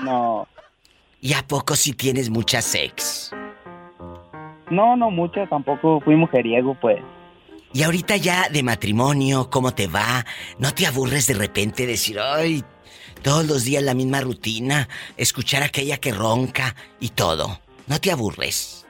No. 0.00 0.48
¿Y 1.20 1.34
a 1.34 1.46
poco 1.46 1.76
si 1.76 1.92
tienes 1.92 2.28
mucha 2.28 2.62
sex? 2.62 3.32
No, 4.70 4.96
no 4.96 5.10
mucho, 5.10 5.46
tampoco 5.48 6.00
fui 6.00 6.16
mujeriego, 6.16 6.74
pues. 6.80 6.98
Y 7.72 7.82
ahorita 7.82 8.16
ya 8.16 8.48
de 8.48 8.62
matrimonio, 8.62 9.50
¿cómo 9.50 9.72
te 9.72 9.86
va? 9.86 10.24
¿No 10.58 10.72
te 10.72 10.86
aburres 10.86 11.26
de 11.26 11.34
repente 11.34 11.86
decir, 11.86 12.18
ay, 12.18 12.64
todos 13.26 13.44
los 13.44 13.64
días 13.64 13.82
la 13.82 13.94
misma 13.94 14.20
rutina, 14.20 14.88
escuchar 15.16 15.64
a 15.64 15.66
aquella 15.66 15.96
que 15.96 16.12
ronca 16.12 16.76
y 17.00 17.08
todo? 17.08 17.58
¿No 17.88 18.00
te 18.00 18.12
aburres? 18.12 18.86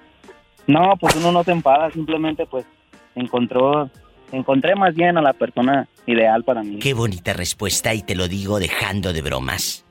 No, 0.67 0.93
pues 1.01 1.17
uno 1.17 1.33
no 1.33 1.43
se 1.43 1.53
enfada, 1.53 1.91
simplemente 1.91 2.45
pues 2.45 2.67
encontró, 3.15 3.91
encontré 4.33 4.75
más 4.75 4.95
bien 4.95 5.17
a 5.17 5.23
la 5.23 5.33
persona 5.33 5.89
ideal 6.07 6.45
para 6.45 6.63
mí. 6.63 6.81
Qué 6.81 6.93
bonita 6.93 7.33
respuesta 7.33 7.95
y 7.95 8.03
te 8.03 8.15
lo 8.15 8.29
digo 8.29 8.59
dejando 8.59 9.15
de 9.15 9.23
bromas. 9.23 9.87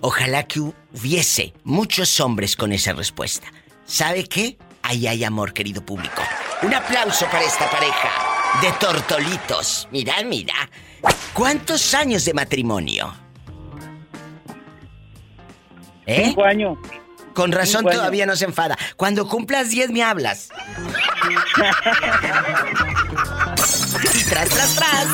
Ojalá 0.00 0.44
que 0.44 0.60
hubiese 0.60 1.52
muchos 1.64 2.20
hombres 2.20 2.56
con 2.56 2.72
esa 2.72 2.94
respuesta. 2.94 3.48
¿Sabe 3.84 4.24
qué? 4.24 4.56
Ahí 4.80 5.08
hay 5.08 5.24
amor, 5.24 5.52
querido 5.52 5.84
público. 5.84 6.22
Un 6.62 6.72
aplauso 6.72 7.26
para 7.26 7.44
esta 7.44 7.70
pareja 7.70 8.08
de 8.62 8.72
tortolitos. 8.80 9.86
Mira, 9.92 10.14
mira. 10.24 10.54
¿Cuántos 11.34 11.92
años 11.92 12.24
de 12.24 12.32
matrimonio? 12.32 13.12
¿Eh? 16.10 16.24
Cinco 16.26 16.44
años. 16.44 16.76
Con 17.34 17.52
razón 17.52 17.80
Cinco 17.80 17.90
años. 17.90 18.00
todavía 18.00 18.26
no 18.26 18.34
se 18.34 18.44
enfada. 18.44 18.76
Cuando 18.96 19.28
cumplas 19.28 19.70
10 19.70 19.90
me 19.90 20.02
hablas. 20.02 20.50
y 24.14 24.24
tras, 24.24 24.48
tras, 24.48 24.74
tras. 24.74 25.06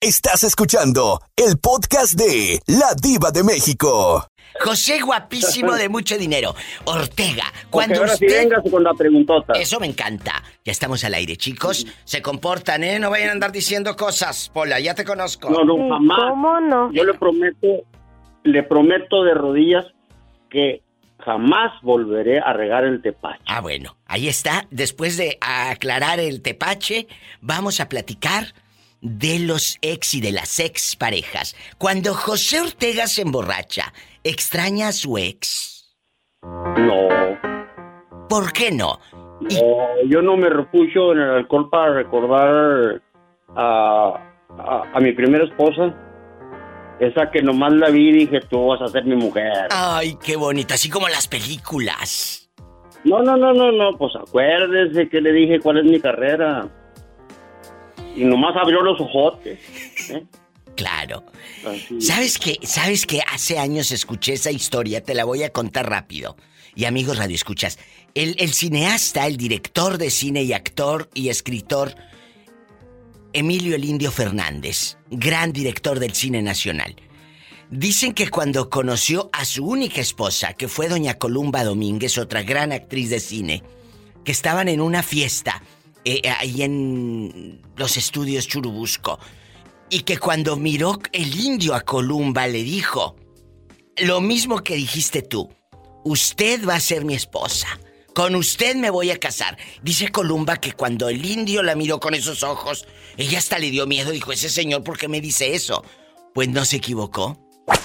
Estás 0.00 0.42
escuchando 0.42 1.20
el 1.36 1.58
podcast 1.58 2.14
de 2.14 2.60
La 2.66 2.94
Diva 3.00 3.30
de 3.30 3.44
México. 3.44 4.26
José 4.60 5.00
guapísimo 5.00 5.74
de 5.74 5.88
mucho 5.88 6.18
dinero. 6.18 6.54
Ortega, 6.84 7.44
cuando 7.70 8.00
ahora 8.00 8.16
sí 8.16 8.26
usted... 8.26 8.40
vengas 8.42 8.62
con 8.68 8.82
la 8.82 8.92
preguntota. 8.94 9.52
Eso 9.54 9.78
me 9.78 9.86
encanta. 9.86 10.42
Ya 10.64 10.72
estamos 10.72 11.04
al 11.04 11.14
aire, 11.14 11.36
chicos. 11.36 11.86
Se 12.04 12.20
comportan, 12.20 12.82
¿eh? 12.84 12.98
No 12.98 13.10
vayan 13.10 13.30
a 13.30 13.32
andar 13.32 13.52
diciendo 13.52 13.96
cosas. 13.96 14.50
Pola, 14.52 14.80
ya 14.80 14.94
te 14.94 15.04
conozco. 15.04 15.48
No, 15.48 15.64
no, 15.64 15.88
jamás. 15.88 16.18
¿Cómo 16.30 16.60
no? 16.60 16.92
Yo 16.92 17.04
le 17.04 17.14
prometo, 17.14 17.66
le 18.44 18.62
prometo 18.62 19.24
de 19.24 19.34
rodillas 19.34 19.86
que 20.50 20.82
jamás 21.18 21.72
volveré 21.82 22.40
a 22.40 22.52
regar 22.52 22.84
el 22.84 23.00
tepache. 23.00 23.42
Ah, 23.46 23.60
bueno. 23.60 23.96
Ahí 24.06 24.28
está. 24.28 24.66
Después 24.70 25.16
de 25.16 25.38
aclarar 25.40 26.20
el 26.20 26.42
tepache, 26.42 27.06
vamos 27.40 27.80
a 27.80 27.88
platicar 27.88 28.46
de 29.00 29.40
los 29.40 29.78
ex 29.82 30.14
y 30.14 30.20
de 30.20 30.32
las 30.32 30.58
ex 30.60 30.96
parejas. 30.96 31.56
Cuando 31.78 32.14
José 32.14 32.60
Ortega 32.60 33.06
se 33.06 33.22
emborracha, 33.22 33.92
¿extraña 34.24 34.88
a 34.88 34.92
su 34.92 35.18
ex? 35.18 35.96
No. 36.42 37.08
¿Por 38.28 38.52
qué 38.52 38.70
no? 38.70 38.98
No, 39.40 39.48
yo 40.06 40.22
no 40.22 40.36
me 40.36 40.48
refugio 40.48 41.12
en 41.12 41.18
el 41.18 41.30
alcohol 41.30 41.68
para 41.68 41.94
recordar 41.94 43.02
a, 43.56 44.20
a, 44.56 44.82
a 44.94 45.00
mi 45.00 45.12
primera 45.12 45.44
esposa. 45.44 45.94
Esa 47.06 47.30
que 47.30 47.42
nomás 47.42 47.72
la 47.72 47.90
vi 47.90 48.10
y 48.10 48.12
dije, 48.12 48.40
tú 48.48 48.66
vas 48.66 48.80
a 48.80 48.88
ser 48.88 49.04
mi 49.04 49.16
mujer. 49.16 49.68
Ay, 49.70 50.16
qué 50.22 50.36
bonito, 50.36 50.74
así 50.74 50.88
como 50.88 51.08
las 51.08 51.26
películas. 51.26 52.48
No, 53.04 53.20
no, 53.22 53.36
no, 53.36 53.52
no, 53.52 53.72
no, 53.72 53.98
pues 53.98 54.14
acuérdese 54.14 55.08
que 55.08 55.20
le 55.20 55.32
dije 55.32 55.58
cuál 55.58 55.78
es 55.78 55.84
mi 55.84 56.00
carrera. 56.00 56.68
Y 58.14 58.24
nomás 58.24 58.56
abrió 58.56 58.82
los 58.82 59.00
ojotes. 59.00 59.58
¿eh? 60.10 60.24
Claro. 60.76 61.24
¿Sabes 61.98 62.38
qué? 62.38 62.58
¿Sabes 62.62 63.04
que 63.06 63.20
Hace 63.32 63.58
años 63.58 63.90
escuché 63.90 64.34
esa 64.34 64.52
historia, 64.52 65.02
te 65.02 65.14
la 65.14 65.24
voy 65.24 65.42
a 65.42 65.50
contar 65.50 65.90
rápido. 65.90 66.36
Y 66.76 66.84
amigos 66.84 67.18
Radio 67.18 67.34
Escuchas, 67.34 67.78
el, 68.14 68.36
el 68.38 68.52
cineasta, 68.52 69.26
el 69.26 69.36
director 69.36 69.98
de 69.98 70.10
cine 70.10 70.44
y 70.44 70.52
actor 70.52 71.10
y 71.14 71.30
escritor 71.30 71.94
Emilio 73.34 73.74
el 73.74 73.84
Indio 73.84 74.10
Fernández, 74.10 74.98
gran 75.10 75.52
director 75.52 75.98
del 75.98 76.12
cine 76.14 76.42
nacional. 76.42 76.96
Dicen 77.70 78.12
que 78.12 78.28
cuando 78.28 78.68
conoció 78.68 79.30
a 79.32 79.46
su 79.46 79.64
única 79.64 80.00
esposa, 80.00 80.52
que 80.52 80.68
fue 80.68 80.88
doña 80.88 81.14
Columba 81.14 81.64
Domínguez, 81.64 82.18
otra 82.18 82.42
gran 82.42 82.72
actriz 82.72 83.08
de 83.08 83.20
cine, 83.20 83.62
que 84.24 84.32
estaban 84.32 84.68
en 84.68 84.80
una 84.80 85.02
fiesta 85.02 85.62
eh, 86.04 86.20
ahí 86.38 86.62
en 86.62 87.62
los 87.76 87.96
estudios 87.96 88.46
Churubusco, 88.46 89.18
y 89.88 90.00
que 90.00 90.18
cuando 90.18 90.56
miró 90.56 90.98
el 91.12 91.38
indio 91.40 91.74
a 91.74 91.80
Columba 91.80 92.46
le 92.46 92.62
dijo, 92.62 93.16
lo 93.96 94.20
mismo 94.20 94.62
que 94.62 94.74
dijiste 94.74 95.22
tú, 95.22 95.48
usted 96.04 96.66
va 96.66 96.74
a 96.74 96.80
ser 96.80 97.04
mi 97.04 97.14
esposa. 97.14 97.68
Con 98.14 98.34
usted 98.34 98.76
me 98.76 98.90
voy 98.90 99.10
a 99.10 99.18
casar. 99.18 99.56
Dice 99.82 100.08
Columba 100.08 100.58
que 100.58 100.72
cuando 100.72 101.08
el 101.08 101.24
indio 101.24 101.62
la 101.62 101.74
miró 101.74 101.98
con 101.98 102.14
esos 102.14 102.42
ojos, 102.42 102.86
ella 103.16 103.38
hasta 103.38 103.58
le 103.58 103.70
dio 103.70 103.86
miedo. 103.86 104.10
Dijo, 104.10 104.32
ese 104.32 104.50
señor, 104.50 104.84
¿por 104.84 104.98
qué 104.98 105.08
me 105.08 105.20
dice 105.20 105.54
eso? 105.54 105.82
Pues 106.34 106.48
no 106.48 106.64
se 106.64 106.76
equivocó. 106.76 107.38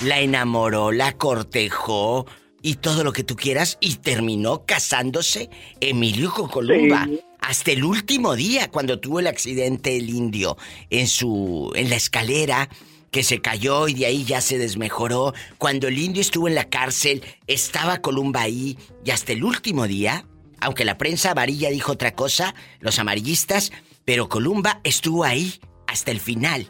La 0.03 0.19
enamoró, 0.19 0.91
la 0.91 1.13
cortejó 1.13 2.25
y 2.61 2.75
todo 2.75 3.03
lo 3.03 3.13
que 3.13 3.23
tú 3.23 3.35
quieras 3.35 3.77
y 3.79 3.95
terminó 3.95 4.65
casándose 4.65 5.49
Emilio 5.79 6.33
con 6.33 6.49
Columba. 6.49 7.05
Sí. 7.05 7.21
Hasta 7.39 7.71
el 7.71 7.85
último 7.85 8.35
día, 8.35 8.69
cuando 8.69 8.99
tuvo 8.99 9.19
el 9.19 9.27
accidente 9.27 9.95
el 9.95 10.09
indio 10.09 10.57
en 10.89 11.07
su. 11.07 11.71
en 11.75 11.89
la 11.89 11.95
escalera, 11.95 12.67
que 13.11 13.23
se 13.23 13.39
cayó 13.39 13.87
y 13.87 13.93
de 13.93 14.05
ahí 14.05 14.23
ya 14.25 14.41
se 14.41 14.57
desmejoró. 14.57 15.33
Cuando 15.57 15.87
el 15.87 15.97
indio 15.97 16.21
estuvo 16.21 16.47
en 16.47 16.55
la 16.55 16.69
cárcel, 16.69 17.23
estaba 17.47 18.01
Columba 18.01 18.41
ahí 18.41 18.77
y 19.03 19.11
hasta 19.11 19.31
el 19.31 19.43
último 19.43 19.87
día, 19.87 20.25
aunque 20.59 20.85
la 20.85 20.97
prensa 20.97 21.31
amarilla 21.31 21.69
dijo 21.69 21.93
otra 21.93 22.15
cosa, 22.15 22.55
los 22.79 22.99
amarillistas, 22.99 23.71
pero 24.05 24.29
Columba 24.29 24.81
estuvo 24.83 25.23
ahí 25.23 25.59
hasta 25.87 26.11
el 26.11 26.19
final. 26.19 26.67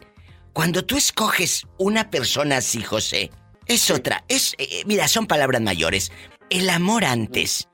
Cuando 0.52 0.84
tú 0.84 0.96
escoges 0.96 1.66
una 1.78 2.10
persona 2.10 2.58
así, 2.58 2.82
José, 2.82 3.30
es 3.66 3.90
otra, 3.90 4.24
es, 4.28 4.54
eh, 4.58 4.82
mira, 4.86 5.06
son 5.08 5.26
palabras 5.26 5.60
mayores. 5.60 6.10
El 6.50 6.70
amor 6.70 7.04
antes. 7.04 7.68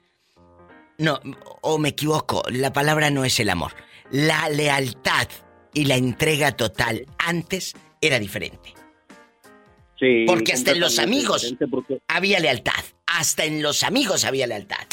No, 0.99 1.21
o 1.63 1.79
me 1.79 1.91
equivoco, 1.91 2.43
la 2.51 2.73
palabra 2.73 3.11
no 3.11 3.25
es 3.25 3.41
el 3.41 3.49
amor. 3.49 3.75
La 4.11 4.49
lealtad 4.49 5.29
y 5.73 5.85
la 5.85 5.97
entrega 5.97 6.53
total 6.53 7.07
antes 7.19 7.75
era 8.07 8.19
diferente. 8.19 8.73
Sí, 9.99 10.25
Porque 10.27 10.53
hasta 10.53 10.73
en 10.73 10.81
los 10.81 10.99
amigos 10.99 11.55
porque 11.71 12.01
había 12.09 12.41
lealtad. 12.41 12.73
Hasta 13.07 13.45
en 13.45 13.63
los 13.63 13.83
amigos 13.85 14.25
había 14.25 14.47
lealtad. 14.47 14.85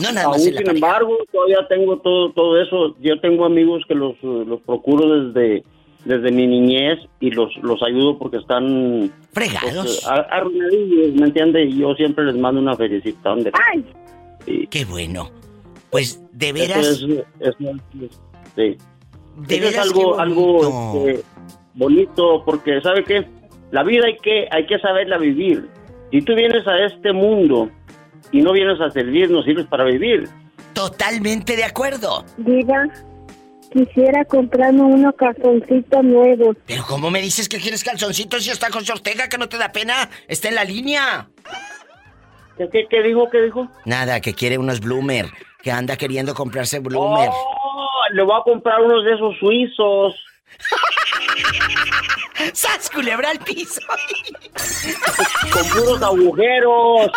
No 0.00 0.12
nada 0.12 0.28
más 0.28 0.38
Aún 0.38 0.48
en 0.48 0.54
la 0.54 0.58
sin 0.60 0.66
pareja. 0.66 0.86
embargo, 0.86 1.16
todavía 1.32 1.58
tengo 1.68 1.98
todo, 1.98 2.32
todo 2.32 2.62
eso. 2.62 2.96
Yo 3.00 3.20
tengo 3.20 3.44
amigos 3.44 3.82
que 3.88 3.94
los, 3.94 4.14
los 4.22 4.60
procuro 4.62 5.24
desde, 5.32 5.64
desde 6.04 6.30
mi 6.30 6.46
niñez 6.46 6.98
y 7.20 7.30
los, 7.30 7.54
los 7.62 7.82
ayudo 7.82 8.16
porque 8.18 8.38
están... 8.38 9.12
Fregados. 9.32 9.72
pues, 9.74 10.06
arruinadillos, 10.06 11.14
¿me 11.14 11.26
entiendes? 11.26 11.68
Y 11.74 11.78
yo 11.78 11.94
siempre 11.94 12.24
les 12.24 12.36
mando 12.36 12.60
una 12.60 12.76
felicitación 12.76 13.44
de... 13.44 13.52
Qué 14.70 14.84
bueno. 14.86 15.30
Pues 15.90 16.22
de 16.32 16.48
Eso 16.48 16.54
veras. 16.54 16.86
es, 16.86 17.02
eso 17.02 17.56
es- 18.00 18.20
sí. 18.56 18.56
De 18.56 18.68
Eso 18.76 18.78
es 19.46 19.48
veras, 19.60 19.86
algo, 19.86 20.16
qué 20.16 20.22
algo. 20.22 21.04
Bonito 21.78 22.42
porque, 22.44 22.80
¿sabe 22.82 23.04
qué? 23.04 23.26
La 23.70 23.82
vida 23.82 24.06
hay 24.06 24.16
que, 24.18 24.48
hay 24.50 24.66
que 24.66 24.78
saberla 24.78 25.16
vivir. 25.18 25.68
Si 26.10 26.20
tú 26.22 26.34
vienes 26.34 26.66
a 26.66 26.76
este 26.84 27.12
mundo 27.12 27.70
y 28.32 28.42
no 28.42 28.52
vienes 28.52 28.80
a 28.80 28.90
servir, 28.90 29.30
no 29.30 29.42
sirves 29.42 29.66
para 29.66 29.84
vivir. 29.84 30.28
Totalmente 30.74 31.56
de 31.56 31.64
acuerdo. 31.64 32.24
Diga, 32.38 32.88
quisiera 33.72 34.24
comprarme 34.24 34.82
unos 34.82 35.14
calzoncitos 35.16 36.04
nuevos. 36.04 36.56
Pero 36.66 36.84
¿cómo 36.86 37.10
me 37.10 37.20
dices 37.20 37.48
que 37.48 37.58
quieres 37.58 37.84
calzoncitos 37.84 38.44
si 38.44 38.50
está 38.50 38.70
con 38.70 38.82
Ortega 38.90 39.28
que 39.28 39.38
no 39.38 39.48
te 39.48 39.58
da 39.58 39.70
pena? 39.70 40.08
Está 40.26 40.48
en 40.48 40.54
la 40.54 40.64
línea. 40.64 41.28
¿Qué, 42.56 42.68
qué, 42.70 42.86
qué 42.90 43.02
dijo? 43.02 43.28
¿Qué 43.30 43.42
dijo? 43.42 43.68
Nada, 43.84 44.20
que 44.20 44.34
quiere 44.34 44.58
unos 44.58 44.80
Bloomer. 44.80 45.26
Que 45.62 45.70
anda 45.70 45.96
queriendo 45.96 46.34
comprarse 46.34 46.78
Bloomer. 46.78 47.28
Oh, 47.30 48.14
le 48.14 48.22
voy 48.22 48.36
a 48.40 48.42
comprar 48.42 48.80
unos 48.80 49.04
de 49.04 49.14
esos 49.14 49.36
suizos. 49.38 50.14
¡Sas, 52.54 52.90
culebra 52.90 53.30
al 53.30 53.38
piso! 53.38 53.80
Con 55.52 55.68
puros 55.68 56.02
agujeros. 56.02 57.10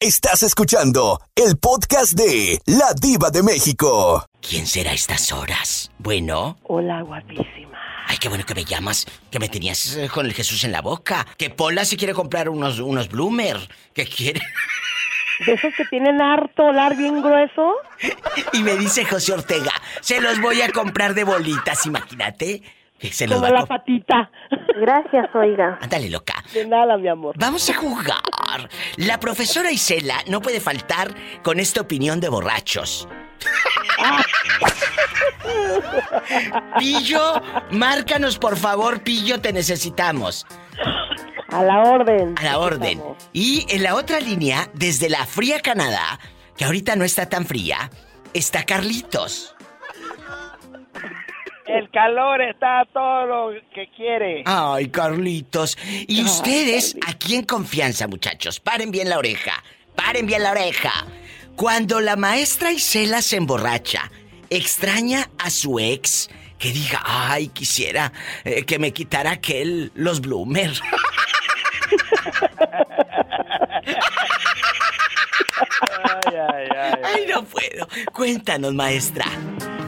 Estás 0.00 0.42
escuchando 0.42 1.20
el 1.34 1.56
podcast 1.56 2.12
de 2.12 2.60
La 2.66 2.92
Diva 3.00 3.30
de 3.30 3.42
México. 3.42 4.26
¿Quién 4.40 4.66
será 4.66 4.90
a 4.90 4.94
estas 4.94 5.32
horas? 5.32 5.90
Bueno. 5.98 6.58
Hola, 6.64 7.02
guapísima. 7.02 7.78
Ay, 8.06 8.18
qué 8.18 8.28
bueno 8.28 8.44
que 8.44 8.54
me 8.54 8.64
llamas. 8.64 9.06
Que 9.30 9.38
me 9.38 9.48
tenías 9.48 9.96
eh, 9.96 10.08
con 10.12 10.26
el 10.26 10.34
Jesús 10.34 10.64
en 10.64 10.72
la 10.72 10.82
boca. 10.82 11.26
Que 11.38 11.48
Pola 11.50 11.84
si 11.84 11.96
quiere 11.96 12.12
comprar 12.12 12.48
unos, 12.50 12.78
unos 12.80 13.08
Bloomer. 13.08 13.56
Que 13.94 14.06
quiere. 14.06 14.40
¿De 15.46 15.52
esos 15.52 15.72
que 15.74 15.84
tienen 15.86 16.20
harto 16.20 16.64
olar 16.64 16.96
bien 16.96 17.22
grueso? 17.22 17.76
Y 18.52 18.62
me 18.62 18.76
dice 18.76 19.04
José 19.04 19.32
Ortega, 19.32 19.72
se 20.00 20.20
los 20.20 20.40
voy 20.40 20.62
a 20.62 20.70
comprar 20.70 21.14
de 21.14 21.24
bolitas, 21.24 21.86
imagínate. 21.86 22.62
Que 22.98 23.12
se 23.12 23.26
los 23.26 23.40
Como 23.40 23.50
va 23.50 23.58
a 23.58 23.60
la 23.60 23.66
patita. 23.66 24.30
Gracias, 24.80 25.28
oiga. 25.34 25.78
Ándale, 25.82 26.08
loca. 26.10 26.34
De 26.52 26.64
nada, 26.64 26.96
mi 26.96 27.08
amor. 27.08 27.34
Vamos 27.36 27.68
a 27.68 27.74
jugar. 27.74 28.68
La 28.96 29.18
profesora 29.18 29.72
Isela 29.72 30.18
no 30.28 30.40
puede 30.40 30.60
faltar 30.60 31.12
con 31.42 31.58
esta 31.58 31.80
opinión 31.80 32.20
de 32.20 32.28
borrachos. 32.28 33.08
Pillo, 36.78 37.40
márcanos 37.70 38.38
por 38.38 38.56
favor, 38.56 39.02
Pillo, 39.02 39.40
te 39.40 39.52
necesitamos. 39.52 40.46
A 41.54 41.62
la 41.62 41.82
orden. 41.82 42.34
A 42.36 42.42
la 42.42 42.58
orden. 42.58 43.00
Y 43.32 43.64
en 43.68 43.84
la 43.84 43.94
otra 43.94 44.18
línea, 44.18 44.68
desde 44.74 45.08
la 45.08 45.24
fría 45.24 45.60
Canadá, 45.60 46.18
que 46.56 46.64
ahorita 46.64 46.96
no 46.96 47.04
está 47.04 47.28
tan 47.28 47.46
fría, 47.46 47.92
está 48.32 48.64
Carlitos. 48.64 49.54
El 51.66 51.88
calor 51.92 52.42
está 52.42 52.80
a 52.80 52.84
todo 52.86 53.26
lo 53.26 53.60
que 53.72 53.88
quiere. 53.96 54.42
Ay, 54.46 54.88
Carlitos. 54.88 55.78
Y 56.08 56.24
ustedes, 56.24 56.96
aquí 57.06 57.36
en 57.36 57.44
confianza, 57.44 58.08
muchachos, 58.08 58.58
paren 58.58 58.90
bien 58.90 59.08
la 59.08 59.18
oreja. 59.18 59.62
Paren 59.94 60.26
bien 60.26 60.42
la 60.42 60.50
oreja. 60.50 61.06
Cuando 61.54 62.00
la 62.00 62.16
maestra 62.16 62.72
Isela 62.72 63.22
se 63.22 63.36
emborracha, 63.36 64.10
extraña 64.50 65.30
a 65.38 65.50
su 65.50 65.78
ex, 65.78 66.28
que 66.58 66.72
diga, 66.72 67.00
ay, 67.04 67.46
quisiera 67.46 68.12
eh, 68.42 68.64
que 68.64 68.80
me 68.80 68.92
quitara 68.92 69.30
aquel, 69.30 69.92
los 69.94 70.20
Bloomer. 70.20 70.72
Ay, 76.04 76.36
ay, 76.36 76.68
ay. 76.76 76.92
Ay, 77.02 77.26
no 77.32 77.42
puedo. 77.44 77.86
Cuéntanos, 78.12 78.74
maestra. 78.74 79.24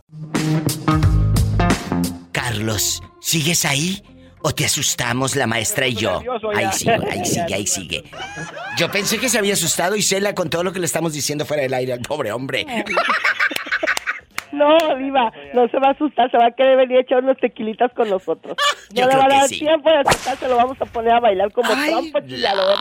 Carlos, 2.30 3.02
¿sigues 3.20 3.64
ahí? 3.64 4.02
¿O 4.42 4.52
te 4.54 4.64
asustamos 4.64 5.36
la 5.36 5.46
maestra 5.46 5.86
y 5.86 5.94
yo? 5.94 6.20
nervioso 6.20 6.50
Ahí 6.54 6.72
sigue, 6.72 6.92
ahí 7.10 7.24
sigue, 7.24 7.54
ahí 7.54 7.66
sigue. 7.66 8.04
Yo 8.78 8.90
pensé 8.90 9.18
que 9.18 9.28
se 9.28 9.38
había 9.38 9.52
asustado 9.54 9.96
Isela 9.96 10.34
con 10.34 10.48
todo 10.48 10.64
lo 10.64 10.72
que 10.72 10.78
le 10.78 10.86
estamos 10.86 11.12
diciendo 11.12 11.44
fuera 11.44 11.62
del 11.62 11.74
aire 11.74 11.92
al 11.92 12.00
pobre 12.00 12.32
hombre. 12.32 12.64
No, 14.52 14.76
Diva, 14.98 15.32
no 15.54 15.68
se 15.68 15.78
va 15.78 15.88
a 15.88 15.90
asustar, 15.92 16.28
se 16.30 16.36
va 16.36 16.46
a 16.46 16.50
querer 16.50 16.76
venir 16.76 16.98
a 16.98 17.00
echar 17.02 17.22
unos 17.22 17.36
tequilitas 17.38 17.92
con 17.94 18.10
nosotros. 18.10 18.56
Yo 18.90 19.04
No 19.04 19.08
le 19.08 19.14
creo 19.14 19.18
va 19.20 19.24
a 19.24 19.28
que 19.28 19.34
dar 19.36 19.48
sí. 19.48 19.58
tiempo 19.60 19.88
de 19.90 19.96
asustarse, 19.98 20.48
lo 20.48 20.56
vamos 20.56 20.76
a 20.80 20.86
poner 20.86 21.12
a 21.12 21.20
bailar 21.20 21.52
como 21.52 21.72
Ay, 21.72 21.90
trompo 21.90 22.20
chillador. 22.26 22.74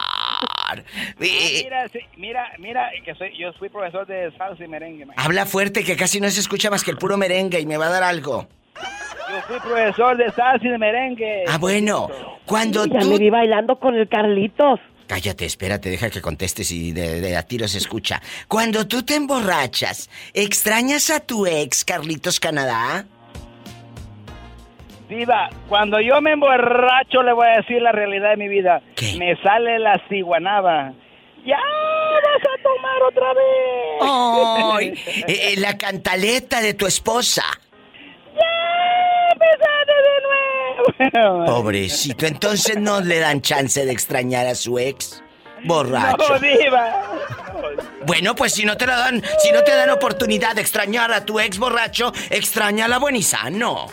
Eh, 1.19 1.61
Mira, 1.63 1.87
sí, 1.89 1.99
mira, 2.17 2.51
mira, 2.57 2.89
que 3.05 3.13
soy, 3.15 3.37
yo 3.37 3.53
fui 3.53 3.69
profesor 3.69 4.07
de 4.07 4.31
salsa 4.37 4.63
y 4.63 4.67
merengue. 4.67 5.05
habla 5.15 5.45
fuerte 5.45 5.83
que 5.83 5.95
casi 5.95 6.19
no 6.19 6.29
se 6.31 6.39
escucha 6.39 6.69
más 6.71 6.83
que 6.83 6.91
el 6.91 6.97
puro 6.97 7.17
merengue 7.17 7.59
y 7.59 7.65
me 7.67 7.77
va 7.77 7.85
a 7.87 7.89
dar 7.91 8.03
algo. 8.03 8.47
Yo 9.31 9.41
fui 9.47 9.59
profesor 9.59 10.17
de 10.17 10.31
salsa 10.31 10.65
y 10.65 10.69
de 10.69 10.77
merengue. 10.77 11.43
Ah, 11.47 11.57
bueno, 11.57 12.09
cuando 12.45 12.85
Ya 12.85 12.99
tú... 12.99 13.09
me 13.09 13.17
vi 13.17 13.29
bailando 13.29 13.79
con 13.79 13.95
el 13.95 14.07
Carlitos. 14.07 14.79
Cállate, 15.07 15.45
espérate, 15.45 15.89
deja 15.89 16.09
que 16.09 16.21
contestes 16.21 16.71
y 16.71 16.91
de, 16.91 17.19
de 17.19 17.35
a 17.35 17.43
tiro 17.43 17.67
se 17.67 17.79
escucha. 17.79 18.21
Cuando 18.47 18.87
tú 18.87 19.03
te 19.03 19.15
emborrachas, 19.15 20.09
¿extrañas 20.33 21.09
a 21.09 21.19
tu 21.19 21.47
ex, 21.47 21.83
Carlitos 21.83 22.39
Canadá? 22.39 23.05
Diva, 25.09 25.49
cuando 25.67 25.99
yo 25.99 26.21
me 26.21 26.33
emborracho 26.33 27.23
le 27.23 27.33
voy 27.33 27.47
a 27.47 27.57
decir 27.61 27.81
la 27.81 27.91
realidad 27.91 28.29
de 28.31 28.37
mi 28.37 28.47
vida. 28.47 28.81
Me 29.17 29.35
sale 29.41 29.79
la 29.79 29.99
ciguanaba. 30.07 30.93
¡Ya 31.43 31.57
vas 31.57 32.43
a 32.43 32.61
tomar 32.61 33.03
otra 33.07 33.33
vez! 33.33 34.01
¡Ay! 34.01 35.23
eh, 35.27 35.53
eh, 35.53 35.55
la 35.57 35.77
cantaleta 35.77 36.61
de 36.61 36.75
tu 36.75 36.85
esposa. 36.85 37.43
¡Ya 38.35 39.29
empezaste 39.31 39.93
de 40.07 41.13
nuevo! 41.13 41.45
Pobrecito, 41.45 42.25
entonces 42.25 42.77
no 42.77 43.01
le 43.01 43.19
dan 43.19 43.41
chance 43.41 43.85
de 43.85 43.91
extrañar 43.91 44.47
a 44.47 44.55
su 44.55 44.79
ex. 44.79 45.23
Borracho. 45.65 46.17
No, 46.29 46.39
diva. 46.39 47.03
Bueno, 48.05 48.33
pues 48.33 48.53
si 48.53 48.65
no 48.65 48.77
te 48.77 48.87
la 48.87 48.97
dan, 48.97 49.21
si 49.39 49.51
no 49.51 49.61
te 49.63 49.75
dan 49.75 49.89
oportunidad 49.89 50.55
de 50.55 50.61
extrañar 50.61 51.11
a 51.11 51.25
tu 51.25 51.39
ex 51.39 51.57
borracho, 51.57 52.13
extrañala 52.29 52.97
buen 52.97 53.15
y 53.15 53.23
sano. 53.23 53.87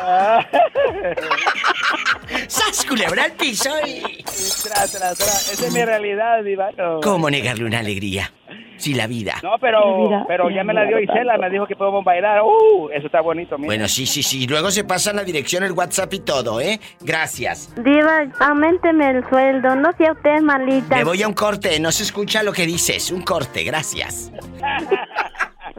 ¡Sas, 2.48 2.84
culebra 2.86 3.24
al 3.24 3.32
piso 3.32 3.70
y... 3.86 4.22
Tra, 4.62 4.86
tra, 4.86 5.14
tra. 5.14 5.26
Esa 5.26 5.66
es 5.66 5.72
mi 5.72 5.84
realidad, 5.84 6.42
diva. 6.42 6.70
No. 6.76 7.00
¿Cómo 7.00 7.30
negarle 7.30 7.64
una 7.64 7.80
alegría? 7.80 8.32
Si 8.76 8.94
la 8.94 9.06
vida... 9.06 9.34
No, 9.42 9.56
pero, 9.60 10.24
pero 10.26 10.48
ya 10.48 10.64
me 10.64 10.72
la 10.72 10.86
dio 10.86 10.98
Isela, 10.98 11.36
me 11.36 11.50
dijo 11.50 11.66
que 11.66 11.76
podemos 11.76 12.02
bailar. 12.02 12.40
¡Uh! 12.42 12.88
Eso 12.90 13.06
está 13.06 13.20
bonito, 13.20 13.58
mira. 13.58 13.66
Bueno, 13.66 13.88
sí, 13.88 14.06
sí, 14.06 14.22
sí. 14.22 14.46
Luego 14.46 14.70
se 14.70 14.84
pasan 14.84 15.16
la 15.16 15.24
dirección, 15.24 15.64
el 15.64 15.72
WhatsApp 15.72 16.14
y 16.14 16.20
todo, 16.20 16.60
¿eh? 16.60 16.80
Gracias. 17.00 17.74
Diva, 17.76 18.26
aumenteme 18.40 19.10
el 19.10 19.28
sueldo, 19.28 19.76
no 19.76 19.92
sea 19.98 20.12
usted 20.12 20.40
malita. 20.40 20.96
Me 20.96 21.04
voy 21.04 21.22
a 21.22 21.28
un 21.28 21.34
corte, 21.34 21.78
no 21.78 21.92
se 21.92 22.04
escucha 22.04 22.42
lo 22.42 22.52
que 22.52 22.64
dices. 22.64 23.10
Un 23.10 23.22
corte, 23.22 23.64
gracias. 23.64 24.32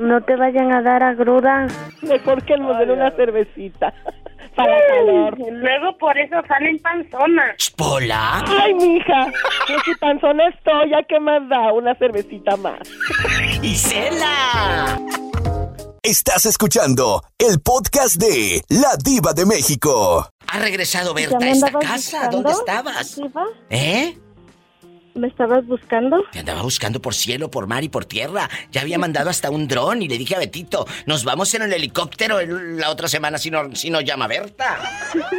No 0.01 0.19
te 0.23 0.35
vayan 0.35 0.71
a 0.73 0.81
dar 0.81 1.03
agruda. 1.03 1.67
Mejor 2.01 2.43
que 2.43 2.57
nos 2.57 2.77
den 2.79 2.91
una 2.91 3.11
cervecita. 3.11 3.93
Para 4.55 4.75
calor. 4.87 5.37
Luego 5.39 5.97
por 5.97 6.17
eso 6.17 6.35
salen 6.47 6.77
panzonas. 6.79 7.69
¿Pola? 7.77 8.43
Ay, 8.47 8.73
mija, 8.73 9.27
que 9.67 9.79
si 9.85 9.95
panzona 9.99 10.47
estoy, 10.49 10.89
ya 10.89 11.03
que 11.03 11.19
más 11.19 11.47
da 11.47 11.71
una 11.71 11.95
cervecita 11.95 12.57
más. 12.57 12.79
¡Isela! 13.61 14.99
Estás 16.03 16.47
escuchando 16.47 17.21
el 17.37 17.61
podcast 17.61 18.15
de 18.15 18.61
La 18.69 18.95
Diva 19.01 19.33
de 19.33 19.45
México. 19.45 20.27
Ha 20.51 20.59
regresado 20.59 21.15
¿Ya 21.15 21.29
Berta 21.29 21.45
a 21.45 21.49
esta 21.49 21.71
casa. 21.71 21.93
buscando, 21.95 22.37
¿Dónde 22.41 22.51
estabas? 22.51 23.15
Diva? 23.15 23.45
¿Eh? 23.69 24.17
¿Me 25.13 25.27
estabas 25.27 25.65
buscando? 25.67 26.23
Te 26.31 26.39
andaba 26.39 26.61
buscando 26.61 27.01
por 27.01 27.13
cielo, 27.13 27.51
por 27.51 27.67
mar 27.67 27.83
y 27.83 27.89
por 27.89 28.05
tierra. 28.05 28.49
Ya 28.71 28.81
había 28.81 28.97
mandado 28.97 29.29
hasta 29.29 29.49
un 29.49 29.67
dron 29.67 30.01
y 30.01 30.07
le 30.07 30.17
dije 30.17 30.35
a 30.35 30.39
Betito, 30.39 30.85
nos 31.05 31.23
vamos 31.25 31.53
en 31.53 31.63
el 31.63 31.73
helicóptero 31.73 32.39
el- 32.39 32.77
la 32.77 32.89
otra 32.89 33.07
semana 33.07 33.37
si 33.37 33.51
no, 33.51 33.75
si 33.75 33.89
no 33.89 33.99
llama 34.01 34.27
Berta. 34.27 34.79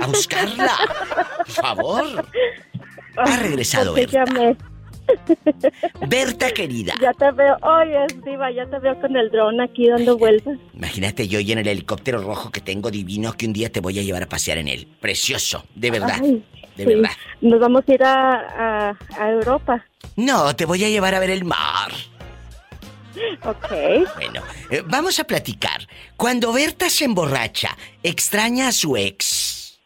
A 0.00 0.06
buscarla. 0.06 0.70
Por 1.38 1.46
favor. 1.48 2.28
Ha 3.16 3.36
regresado 3.36 3.94
Porque 3.94 4.06
Berta. 4.06 4.24
llamé. 4.32 4.56
Berta 6.06 6.50
querida. 6.52 6.94
Ya 7.00 7.12
te 7.12 7.30
veo. 7.32 7.56
Oye, 7.62 8.06
Diva, 8.24 8.50
ya 8.50 8.66
te 8.66 8.78
veo 8.78 8.98
con 9.00 9.16
el 9.16 9.30
dron 9.30 9.60
aquí 9.60 9.88
dando 9.88 10.16
vueltas. 10.16 10.58
Imagínate 10.74 11.28
yo 11.28 11.40
y 11.40 11.50
en 11.52 11.58
el 11.58 11.66
helicóptero 11.68 12.20
rojo 12.22 12.50
que 12.50 12.60
tengo 12.60 12.90
divino 12.90 13.32
que 13.32 13.46
un 13.46 13.52
día 13.52 13.70
te 13.70 13.80
voy 13.80 13.98
a 13.98 14.02
llevar 14.02 14.22
a 14.22 14.26
pasear 14.28 14.58
en 14.58 14.68
él. 14.68 14.86
Precioso, 15.00 15.64
de 15.74 15.90
verdad. 15.90 16.18
Ay, 16.22 16.44
de 16.84 16.94
sí. 16.94 16.94
verdad. 16.94 17.10
Nos 17.40 17.60
vamos 17.60 17.82
a 17.86 17.94
ir 17.94 18.04
a, 18.04 18.88
a, 18.90 18.98
a 19.18 19.30
Europa. 19.30 19.84
No, 20.16 20.54
te 20.54 20.64
voy 20.64 20.84
a 20.84 20.88
llevar 20.88 21.14
a 21.14 21.20
ver 21.20 21.30
el 21.30 21.44
mar. 21.44 21.92
Ok. 23.44 23.68
Bueno, 24.16 24.42
eh, 24.70 24.82
vamos 24.86 25.18
a 25.20 25.24
platicar. 25.24 25.86
Cuando 26.16 26.52
Berta 26.52 26.88
se 26.88 27.04
emborracha, 27.04 27.76
¿extraña 28.02 28.68
a 28.68 28.72
su 28.72 28.96
ex? 28.96 29.78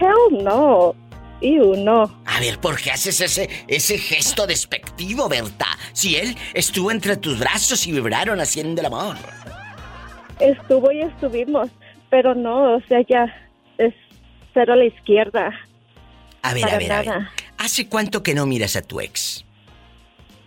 Hell 0.00 0.44
no. 0.44 0.94
Ew, 1.40 1.76
no. 1.76 2.22
A 2.24 2.40
ver, 2.40 2.58
¿por 2.58 2.80
qué 2.80 2.92
haces 2.92 3.20
ese, 3.20 3.50
ese 3.68 3.98
gesto 3.98 4.46
despectivo, 4.46 5.28
Berta? 5.28 5.66
Si 5.92 6.16
él 6.16 6.36
estuvo 6.54 6.90
entre 6.90 7.16
tus 7.16 7.38
brazos 7.38 7.86
y 7.86 7.92
vibraron 7.92 8.40
haciendo 8.40 8.80
el 8.80 8.86
amor. 8.86 9.16
Estuvo 10.40 10.90
y 10.92 11.02
estuvimos. 11.02 11.68
Pero 12.10 12.34
no, 12.34 12.76
o 12.76 12.80
sea, 12.88 13.00
ya 13.08 13.26
es 13.76 13.92
cero 14.54 14.74
a 14.74 14.76
la 14.76 14.84
izquierda. 14.84 15.50
A 16.44 16.52
ver, 16.52 16.64
a 16.68 16.78
ver, 16.78 16.92
a 16.92 17.02
ver. 17.02 17.28
¿Hace 17.56 17.88
cuánto 17.88 18.22
que 18.22 18.34
no 18.34 18.44
miras 18.44 18.76
a 18.76 18.82
tu 18.82 19.00
ex? 19.00 19.44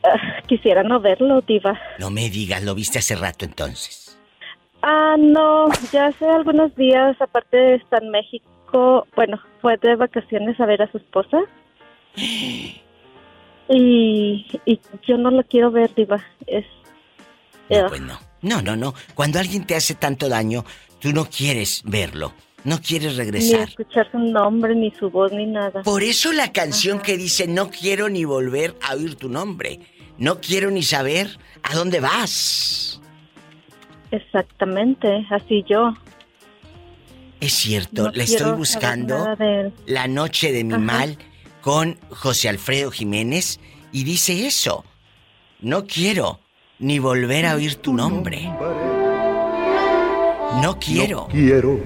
Ah, 0.04 0.42
quisiera 0.48 0.84
no 0.84 1.00
verlo, 1.00 1.42
Diva. 1.42 1.80
No 1.98 2.12
me 2.12 2.30
digas, 2.30 2.64
lo 2.64 2.76
viste 2.76 3.00
hace 3.00 3.16
rato 3.16 3.46
entonces. 3.46 4.16
Ah, 4.84 5.16
no, 5.18 5.70
ya 5.92 6.08
hace 6.08 6.30
algunos 6.30 6.76
días, 6.76 7.20
aparte 7.20 7.76
está 7.76 7.98
en 7.98 8.12
México, 8.12 9.08
bueno, 9.16 9.42
fue 9.60 9.76
de 9.78 9.96
vacaciones 9.96 10.60
a 10.60 10.68
ver 10.68 10.84
a 10.84 10.92
su 10.92 10.98
esposa. 10.98 11.40
Y, 13.70 14.48
y 14.66 14.80
yo 15.06 15.18
no 15.18 15.30
lo 15.30 15.44
quiero 15.44 15.72
ver, 15.72 15.94
Diva. 15.94 16.24
Es. 16.46 16.64
No, 17.70 17.90
pues 17.90 18.00
no. 18.00 18.18
No, 18.42 18.62
no, 18.62 18.78
no. 18.78 18.94
Cuando 19.14 19.40
alguien 19.40 19.66
te 19.66 19.76
hace 19.76 19.94
tanto 19.94 20.30
daño, 20.30 20.64
tú 21.02 21.12
no 21.12 21.26
quieres 21.26 21.82
verlo. 21.84 22.32
No 22.68 22.82
quieres 22.82 23.14
Ni 23.14 23.18
regresar. 23.20 23.70
escuchar 23.70 24.12
su 24.12 24.20
nombre, 24.20 24.76
ni 24.76 24.92
su 24.92 25.10
voz, 25.10 25.32
ni 25.32 25.46
nada. 25.46 25.84
Por 25.84 26.04
eso 26.04 26.34
la 26.34 26.52
canción 26.52 27.00
que 27.00 27.16
dice 27.16 27.48
no 27.48 27.70
quiero 27.70 28.10
ni 28.10 28.26
volver 28.26 28.76
a 28.82 28.96
oír 28.96 29.16
tu 29.16 29.30
nombre. 29.30 29.80
No 30.18 30.42
quiero 30.42 30.70
ni 30.70 30.84
saber 30.84 31.40
a 31.64 31.76
dónde 31.76 32.02
vas. 32.02 33.00
Exactamente, 34.12 35.26
así 35.30 35.64
yo. 35.70 35.94
Es 37.40 37.54
cierto, 37.54 38.04
No 38.04 38.12
la 38.12 38.24
estoy 38.24 38.52
buscando. 38.58 39.16
La 39.86 40.10
noche 40.10 40.52
de 40.52 40.66
mi 40.66 40.74
Ajá. 40.74 40.82
mal 40.84 41.18
con 41.62 41.98
José 42.10 42.50
Alfredo 42.50 42.92
Jiménez 42.92 43.62
y 43.94 44.04
dice 44.04 44.46
eso. 44.46 44.84
No 45.62 45.86
quiero 45.88 46.42
ni 46.80 47.00
volver 47.00 47.46
a 47.46 47.56
oír 47.56 47.76
tu 47.76 47.94
nombre. 47.94 48.44
No 50.62 50.78
quiero. 50.82 51.28
Quiero 51.32 51.80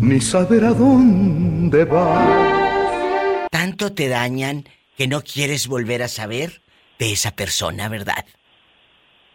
ni 0.00 0.20
saber 0.20 0.64
a 0.64 0.72
dónde 0.72 1.84
vas. 1.84 3.48
Tanto 3.50 3.92
te 3.92 4.08
dañan 4.08 4.64
que 4.96 5.06
no 5.06 5.22
quieres 5.22 5.66
volver 5.68 6.02
a 6.02 6.08
saber 6.08 6.62
de 6.98 7.12
esa 7.12 7.32
persona, 7.32 7.88
¿verdad? 7.88 8.24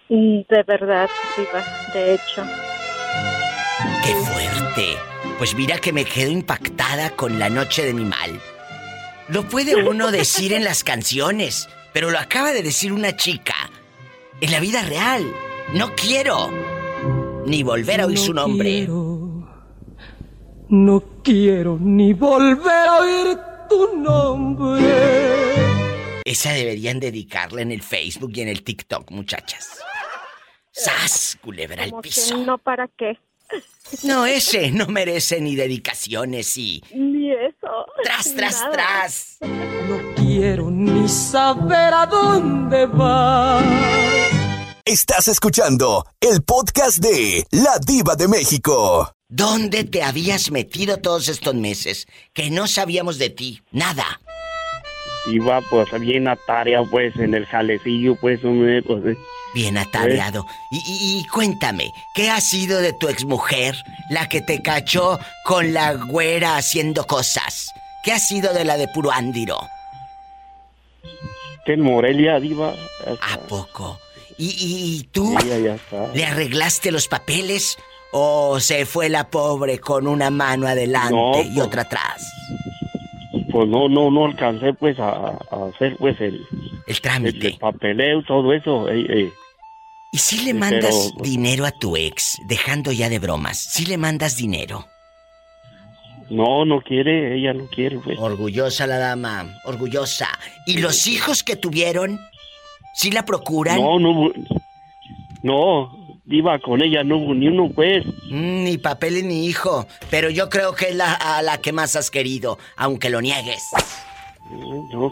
Mm, 0.09 0.41
De 0.49 0.63
verdad, 0.67 1.09
Diva, 1.37 1.63
de 1.93 2.13
hecho. 2.15 2.43
¡Qué 4.05 4.13
fuerte! 4.15 4.97
Pues 5.37 5.55
mira 5.55 5.77
que 5.77 5.93
me 5.93 6.05
quedo 6.05 6.31
impactada 6.31 7.11
con 7.11 7.39
la 7.39 7.49
noche 7.49 7.83
de 7.83 7.93
mi 7.93 8.05
mal. 8.05 8.39
Lo 9.29 9.47
puede 9.47 9.75
uno 9.75 10.11
decir 10.11 10.53
en 10.53 10.63
las 10.63 10.83
canciones, 10.83 11.67
pero 11.93 12.11
lo 12.11 12.19
acaba 12.19 12.51
de 12.51 12.63
decir 12.63 12.93
una 12.93 13.15
chica. 13.15 13.55
En 14.39 14.51
la 14.51 14.59
vida 14.59 14.81
real. 14.83 15.25
No 15.73 15.95
quiero 15.95 16.49
ni 17.45 17.63
volver 17.63 18.01
a 18.01 18.07
oír 18.07 18.17
su 18.17 18.33
nombre. 18.33 18.87
No 20.71 21.03
quiero 21.21 21.77
ni 21.81 22.13
volver 22.13 22.87
a 22.87 22.99
oír 22.99 23.37
tu 23.67 23.97
nombre. 23.97 24.81
Esa 26.23 26.53
deberían 26.53 26.97
dedicarla 27.01 27.61
en 27.61 27.73
el 27.73 27.83
Facebook 27.83 28.31
y 28.35 28.39
en 28.39 28.47
el 28.47 28.63
TikTok, 28.63 29.11
muchachas. 29.11 29.79
¡Sas! 30.71 31.37
Culebra 31.41 31.83
al 31.83 31.91
piso. 32.01 32.37
no 32.37 32.57
para 32.57 32.87
qué. 32.97 33.19
No, 34.03 34.25
ese 34.25 34.71
no 34.71 34.87
merece 34.87 35.41
ni 35.41 35.57
dedicaciones 35.57 36.55
y. 36.55 36.81
Ni 36.95 37.33
eso. 37.33 37.85
¡Tras, 38.03 38.33
tras, 38.33 38.61
Nada. 38.61 38.71
tras! 38.71 39.37
No 39.41 40.15
quiero 40.15 40.71
ni 40.71 41.09
saber 41.09 41.93
a 41.93 42.05
dónde 42.05 42.85
vas. 42.85 43.65
Estás 44.85 45.27
escuchando 45.27 46.05
el 46.21 46.43
podcast 46.43 46.99
de 46.99 47.45
La 47.51 47.77
Diva 47.85 48.15
de 48.15 48.29
México. 48.29 49.11
¿Dónde 49.31 49.85
te 49.85 50.03
habías 50.03 50.51
metido 50.51 50.97
todos 50.97 51.29
estos 51.29 51.55
meses? 51.55 52.05
Que 52.33 52.49
no 52.51 52.67
sabíamos 52.67 53.17
de 53.17 53.29
ti. 53.29 53.61
Nada. 53.71 54.19
Iba 55.27 55.61
pues 55.69 55.87
bien 56.01 56.27
atareado 56.27 56.89
pues 56.91 57.15
en 57.15 57.33
el 57.33 57.45
jalecillo 57.45 58.15
pues, 58.19 58.43
hombre, 58.43 58.81
pues, 58.83 59.05
eh. 59.05 59.17
Bien 59.53 59.77
atareado. 59.77 60.45
Y, 60.71 60.77
y- 60.77 61.19
y 61.19 61.25
cuéntame, 61.27 61.91
¿qué 62.13 62.29
ha 62.29 62.41
sido 62.41 62.79
de 62.81 62.91
tu 62.93 63.07
exmujer, 63.07 63.75
la 64.09 64.27
que 64.27 64.41
te 64.41 64.61
cachó 64.61 65.17
con 65.45 65.73
la 65.73 65.93
güera 65.93 66.57
haciendo 66.57 67.05
cosas? 67.07 67.71
¿Qué 68.03 68.11
ha 68.11 68.19
sido 68.19 68.53
de 68.53 68.65
la 68.65 68.75
de 68.77 68.87
puro 68.89 69.11
ándiro? 69.11 69.57
que 71.65 71.73
en 71.73 71.81
Morelia, 71.81 72.39
diva. 72.39 72.73
¿A 73.21 73.37
poco? 73.47 73.99
¿Y, 74.37 74.47
y- 74.49 74.95
y 74.99 75.03
tú 75.03 75.37
Sí, 75.39 75.47
ya 75.47 75.75
está. 75.75 76.07
le 76.13 76.25
arreglaste 76.25 76.91
los 76.91 77.07
papeles 77.07 77.77
o 78.13 78.59
se 78.59 78.85
fue 78.85 79.09
la 79.09 79.29
pobre 79.29 79.79
con 79.79 80.07
una 80.07 80.29
mano 80.29 80.67
adelante 80.67 81.13
No, 81.13 81.41
y 81.41 81.53
pues- 81.55 81.65
otra 81.67 81.83
atrás? 81.83 82.25
Pues 83.51 83.67
no, 83.67 83.89
no, 83.89 84.09
no 84.09 84.25
alcancé 84.25 84.73
pues 84.73 84.97
a, 84.99 85.09
a 85.09 85.65
hacer 85.73 85.97
pues 85.97 86.19
el... 86.21 86.41
El 86.87 87.01
trámite. 87.01 87.47
El, 87.47 87.57
papeleo, 87.57 88.23
todo 88.23 88.53
eso. 88.53 88.87
eh, 88.89 89.05
eh. 89.09 89.29
¿Y 90.13 90.17
si 90.17 90.45
le 90.45 90.53
mandas 90.53 91.11
pero- 91.13 91.23
dinero 91.23 91.65
a 91.65 91.71
tu 91.71 91.97
ex, 91.97 92.37
dejando 92.47 92.91
ya 92.93 93.09
de 93.09 93.19
bromas? 93.19 93.57
¿Si 93.57 93.85
le 93.85 93.97
mandas 93.97 94.37
dinero? 94.37 94.85
No, 96.29 96.63
no 96.63 96.79
quiere, 96.81 97.37
ella 97.37 97.53
no 97.53 97.67
quiere 97.67 97.99
pues. 97.99 98.17
Orgullosa 98.17 98.87
la 98.87 98.97
dama, 98.97 99.53
orgullosa. 99.65 100.29
¿Y 100.65 100.77
los 100.77 101.07
hijos 101.07 101.43
que 101.43 101.57
tuvieron? 101.57 102.19
¿Sí 102.95 103.11
la 103.11 103.25
procuran? 103.25 103.75
No, 103.81 103.99
no, 103.99 104.31
no, 105.43 106.00
iba 106.27 106.57
con 106.59 106.81
ella, 106.81 107.03
no 107.03 107.17
hubo 107.17 107.33
ni 107.33 107.47
uno 107.47 107.69
pues. 107.73 108.05
Mm, 108.29 108.63
ni 108.63 108.77
papeles 108.77 109.23
ni 109.23 109.45
hijo. 109.47 109.87
Pero 110.09 110.29
yo 110.29 110.49
creo 110.49 110.73
que 110.73 110.89
es 110.89 110.95
la, 110.95 111.13
a 111.13 111.41
la 111.41 111.59
que 111.59 111.71
más 111.71 111.95
has 111.95 112.09
querido, 112.11 112.57
aunque 112.77 113.09
lo 113.09 113.21
niegues. 113.21 113.63
No, 114.93 115.11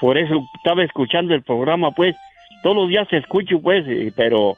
por 0.00 0.18
eso 0.18 0.44
estaba 0.56 0.84
escuchando 0.84 1.34
el 1.34 1.42
programa, 1.42 1.90
pues. 1.92 2.14
Todos 2.62 2.76
los 2.76 2.88
días 2.88 3.08
escucho, 3.12 3.60
pues, 3.60 3.84
eh, 3.88 4.12
pero 4.16 4.56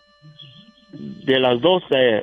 de 0.92 1.38
las 1.40 1.60
dos 1.60 1.82
eh, 1.90 2.22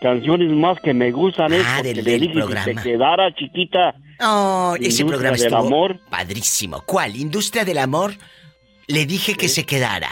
canciones 0.00 0.50
más 0.50 0.80
que 0.80 0.94
me 0.94 1.10
gustan 1.10 1.52
es 1.52 1.64
Ah, 1.66 1.82
del- 1.82 2.02
del 2.04 2.32
programa. 2.32 2.64
se 2.64 2.74
quedara 2.74 3.34
chiquita. 3.34 3.94
Oh, 4.20 4.76
ese 4.80 5.04
programa 5.04 5.36
del 5.36 5.54
amor. 5.54 6.00
padrísimo. 6.10 6.82
¿Cuál? 6.86 7.16
¿Industria 7.16 7.64
del 7.64 7.78
amor? 7.78 8.14
Le 8.86 9.04
dije 9.06 9.34
que 9.34 9.48
se 9.48 9.64
quedara. 9.66 10.08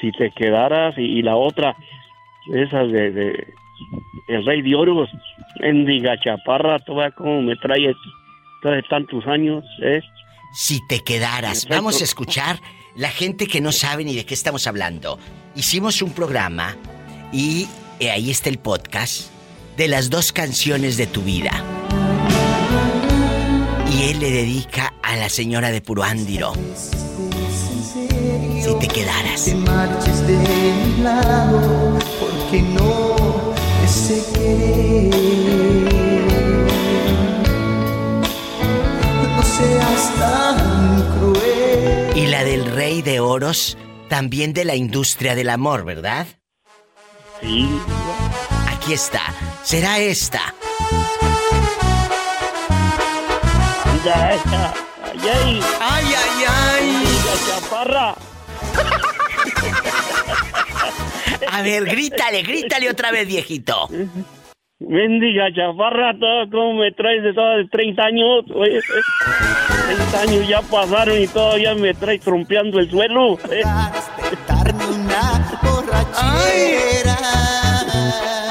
Si 0.00 0.12
te 0.12 0.30
quedaras 0.30 0.96
y, 0.98 1.02
y 1.02 1.22
la 1.22 1.36
otra, 1.36 1.76
esa 2.52 2.84
de, 2.84 3.10
de 3.10 3.54
El 4.28 4.44
Rey 4.44 4.62
de 4.62 4.74
Oros, 4.74 5.08
Endiga 5.60 6.18
Chaparra, 6.20 6.78
toda 6.80 7.10
como 7.12 7.42
me 7.42 7.56
trae 7.56 7.94
trae 8.62 8.82
tantos 8.84 9.26
años, 9.26 9.64
¿eh? 9.82 10.00
Si 10.52 10.86
te 10.86 11.00
quedaras, 11.00 11.66
vamos 11.68 12.00
a 12.00 12.04
escuchar 12.04 12.60
la 12.94 13.10
gente 13.10 13.46
que 13.46 13.60
no 13.60 13.72
sabe 13.72 14.04
ni 14.04 14.14
de 14.14 14.24
qué 14.24 14.34
estamos 14.34 14.66
hablando. 14.66 15.18
Hicimos 15.54 16.00
un 16.02 16.12
programa 16.12 16.76
y 17.32 17.66
eh, 18.00 18.10
ahí 18.10 18.30
está 18.30 18.48
el 18.48 18.58
podcast 18.58 19.30
de 19.76 19.88
las 19.88 20.08
dos 20.08 20.32
canciones 20.32 20.96
de 20.96 21.06
tu 21.06 21.22
vida. 21.22 21.62
Y 23.92 24.10
él 24.10 24.20
le 24.20 24.30
dedica 24.30 24.94
a 25.02 25.16
la 25.16 25.28
señora 25.28 25.70
de 25.70 25.80
Puruándiro. 25.80 26.52
Si 28.66 28.74
te 28.80 28.88
quedaras. 28.88 29.44
Te 29.44 29.54
marches 29.54 30.26
de 30.26 30.36
mi 30.36 31.02
lado, 31.02 31.96
porque 32.18 32.62
no 32.62 33.54
te 33.80 33.86
sé 33.86 34.24
querer. 34.34 35.14
No 39.36 39.42
seas 39.44 40.14
tan 40.18 41.02
cruel. 41.16 42.16
Y 42.16 42.26
la 42.26 42.42
del 42.42 42.64
rey 42.66 43.02
de 43.02 43.20
oros, 43.20 43.78
también 44.08 44.52
de 44.52 44.64
la 44.64 44.74
industria 44.74 45.36
del 45.36 45.50
amor, 45.50 45.84
¿verdad? 45.84 46.26
Sí. 47.40 47.68
Aquí 48.74 48.94
está. 48.94 49.32
Será 49.62 50.00
esta. 50.00 50.54
Mira 53.92 54.34
esta, 54.34 54.74
ay, 55.04 55.20
ay, 55.22 55.60
ay, 55.80 56.04
ay, 56.16 56.44
ay. 56.48 56.94
Endiga 56.96 57.34
Chaparra. 57.46 58.16
A 61.50 61.62
ver, 61.62 61.84
grítale, 61.84 62.42
grítale 62.42 62.90
otra 62.90 63.10
vez, 63.10 63.26
viejito. 63.26 63.88
Mendiga 64.78 65.46
chaparra, 65.54 66.12
todo 66.18 66.50
como 66.50 66.74
me 66.80 66.92
traes 66.92 67.22
de 67.22 67.32
todas 67.32 67.56
de 67.58 67.68
30 67.70 68.02
años. 68.02 68.44
Oye, 68.54 68.78
eh, 68.78 68.82
30 70.12 70.20
años 70.20 70.48
ya 70.48 70.60
pasaron 70.62 71.18
y 71.18 71.26
todavía 71.28 71.74
me 71.74 71.94
traes 71.94 72.20
trompeando 72.20 72.78
el 72.78 72.90
suelo. 72.90 73.38
eh. 73.50 73.62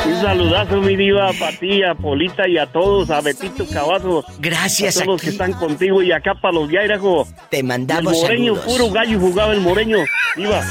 Un 0.06 0.22
saludazo, 0.22 0.82
mi 0.82 0.96
diva, 0.96 1.32
para 1.40 1.58
ti, 1.58 1.84
a 1.84 1.96
Polita 1.96 2.48
y 2.48 2.58
a 2.58 2.66
todos, 2.68 3.10
a 3.10 3.22
Betito 3.22 3.66
Cavazos. 3.68 4.26
Gracias, 4.40 4.98
A 4.98 5.02
todos 5.04 5.14
los 5.16 5.22
que 5.22 5.30
están 5.30 5.54
contigo 5.54 6.02
y 6.02 6.12
acá 6.12 6.36
para 6.36 6.54
los 6.54 6.70
Yairajo. 6.70 7.28
Te 7.50 7.64
mandamos 7.64 8.14
El 8.14 8.22
moreño, 8.22 8.56
saludos. 8.56 8.78
puro 8.78 8.92
gallo 8.92 9.20
jugaba 9.20 9.54
el 9.54 9.62
moreño, 9.62 9.98
diva. 10.36 10.64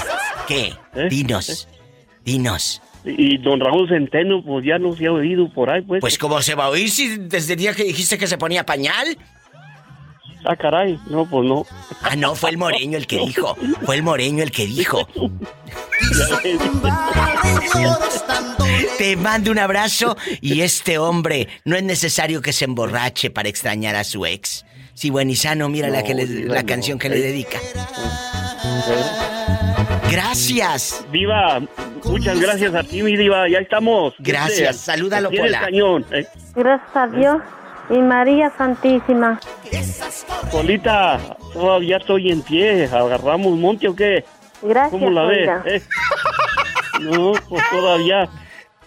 ¿Qué? 0.46 0.72
¿Eh? 0.94 1.08
Dinos. 1.10 1.68
Dinos. 2.24 2.80
Y 3.04 3.36
don 3.38 3.60
Raúl 3.60 3.88
Centeno, 3.88 4.42
pues 4.42 4.64
ya 4.64 4.78
no 4.78 4.96
se 4.96 5.06
ha 5.06 5.12
oído 5.12 5.52
por 5.52 5.70
ahí, 5.70 5.82
pues. 5.82 6.00
Pues 6.00 6.16
cómo 6.18 6.40
se 6.40 6.54
va 6.54 6.64
a 6.64 6.68
oír 6.70 6.90
si 6.90 7.18
desde 7.18 7.52
el 7.52 7.58
día 7.58 7.74
que 7.74 7.84
dijiste 7.84 8.16
que 8.16 8.26
se 8.26 8.38
ponía 8.38 8.64
pañal. 8.64 9.18
Ah, 10.46 10.56
caray, 10.56 10.98
no, 11.08 11.24
pues 11.28 11.46
no. 11.46 11.66
Ah, 12.02 12.16
no, 12.16 12.34
fue 12.34 12.50
el 12.50 12.58
moreño 12.58 12.98
el 12.98 13.06
que 13.06 13.18
dijo. 13.18 13.56
Fue 13.84 13.96
el 13.96 14.02
moreño 14.02 14.42
el 14.42 14.50
que 14.50 14.66
dijo. 14.66 15.06
Te 18.98 19.16
mando 19.16 19.50
un 19.50 19.58
abrazo 19.58 20.16
y 20.40 20.60
este 20.60 20.98
hombre 20.98 21.48
no 21.64 21.76
es 21.76 21.82
necesario 21.82 22.40
que 22.42 22.52
se 22.52 22.64
emborrache 22.66 23.30
para 23.30 23.48
extrañar 23.48 23.96
a 23.96 24.04
su 24.04 24.24
ex. 24.26 24.64
Si 24.94 25.10
Buenizano, 25.10 25.68
mira 25.68 25.88
la, 25.88 26.02
que 26.04 26.14
le- 26.14 26.26
la 26.44 26.60
no. 26.62 26.66
canción 26.66 26.98
que 26.98 27.08
le 27.08 27.20
dedica. 27.20 27.58
Gracias. 30.18 31.04
Diva, 31.10 31.60
muchas 32.04 32.38
gracias 32.40 32.74
a 32.74 32.82
ti, 32.82 33.02
mi 33.02 33.16
diva. 33.16 33.48
Ya 33.48 33.58
estamos. 33.58 34.14
Gracias. 34.18 34.76
Este, 34.76 34.92
Salúdalo, 34.92 35.28
en 35.30 35.34
el 35.34 35.40
Pola. 35.40 35.60
cañón. 35.60 36.06
eh. 36.12 36.26
Gracias 36.54 36.96
a 36.96 37.06
Dios 37.08 37.42
y 37.90 37.98
María 37.98 38.52
Santísima. 38.56 39.40
Polita, 40.52 41.18
todavía 41.52 41.96
estoy 41.96 42.30
en 42.30 42.42
pie. 42.42 42.86
¿Agarramos 42.92 43.58
monte 43.58 43.88
o 43.88 43.96
qué? 43.96 44.24
Gracias, 44.62 44.90
¿Cómo 44.90 45.10
la 45.10 45.24
ves? 45.24 45.50
eh? 45.66 45.82
No, 47.00 47.32
pues 47.48 47.64
todavía. 47.70 48.28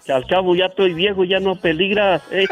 que 0.05 0.13
Al 0.13 0.25
cabo 0.27 0.55
ya 0.55 0.65
estoy 0.67 0.93
viejo, 0.93 1.23
ya 1.25 1.39
no 1.39 1.55
peligras. 1.55 2.21
eh. 2.31 2.45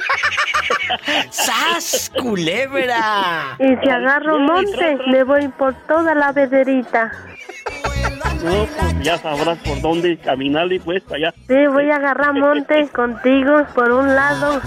¡Sas, 1.30 2.12
culebra! 2.20 3.56
Y 3.60 3.68
si 3.84 3.90
agarro 3.90 4.40
monte, 4.40 4.98
me 5.08 5.24
voy 5.24 5.48
por 5.50 5.74
toda 5.88 6.14
la 6.14 6.32
vederita. 6.34 7.12
No, 8.44 8.66
pues 8.66 9.04
ya 9.04 9.18
sabrás 9.18 9.58
por 9.60 9.82
dónde 9.82 10.18
caminar 10.18 10.72
y 10.72 10.80
pues 10.80 11.02
allá. 11.14 11.34
Sí, 11.48 11.56
voy 11.72 11.90
a 11.90 11.96
agarrar 11.96 12.34
monte 12.34 12.88
contigo 12.90 13.66
por 13.74 13.92
un 13.92 14.14
lado. 14.16 14.62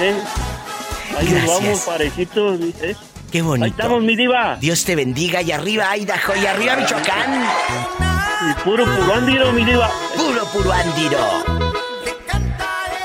¿Eh? 0.00 0.14
Ahí 1.18 1.24
nos 1.28 1.32
Gracias. 1.44 1.62
vamos 1.62 1.80
parejitos, 1.80 2.60
¿eh? 2.82 2.96
Qué 3.30 3.42
bonito. 3.42 3.64
Ahí 3.64 3.70
estamos, 3.70 4.02
mi 4.02 4.16
diva. 4.16 4.56
Dios 4.60 4.84
te 4.84 4.94
bendiga 4.96 5.42
y 5.42 5.52
arriba 5.52 5.96
Idaho 5.96 6.34
y 6.40 6.46
arriba 6.46 6.76
Michoacán. 6.76 7.44
Y 8.50 8.52
puro 8.64 8.84
purándiro, 8.84 9.52
mi 9.52 9.64
diva. 9.64 9.90
Puro 10.16 10.44
puro 10.52 10.72
andiro. 10.72 11.18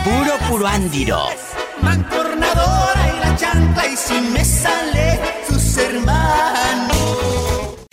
Puro 0.03 0.37
puro 0.49 0.67
andiro. 0.67 1.19
Mancornadora 1.81 3.15
y 3.15 3.19
la 3.19 3.35
chancla 3.35 3.87
y 3.87 3.95
si 3.95 4.19
me 4.21 4.43
sale 4.43 5.19
sus 5.47 5.77
hermanos. 5.77 6.88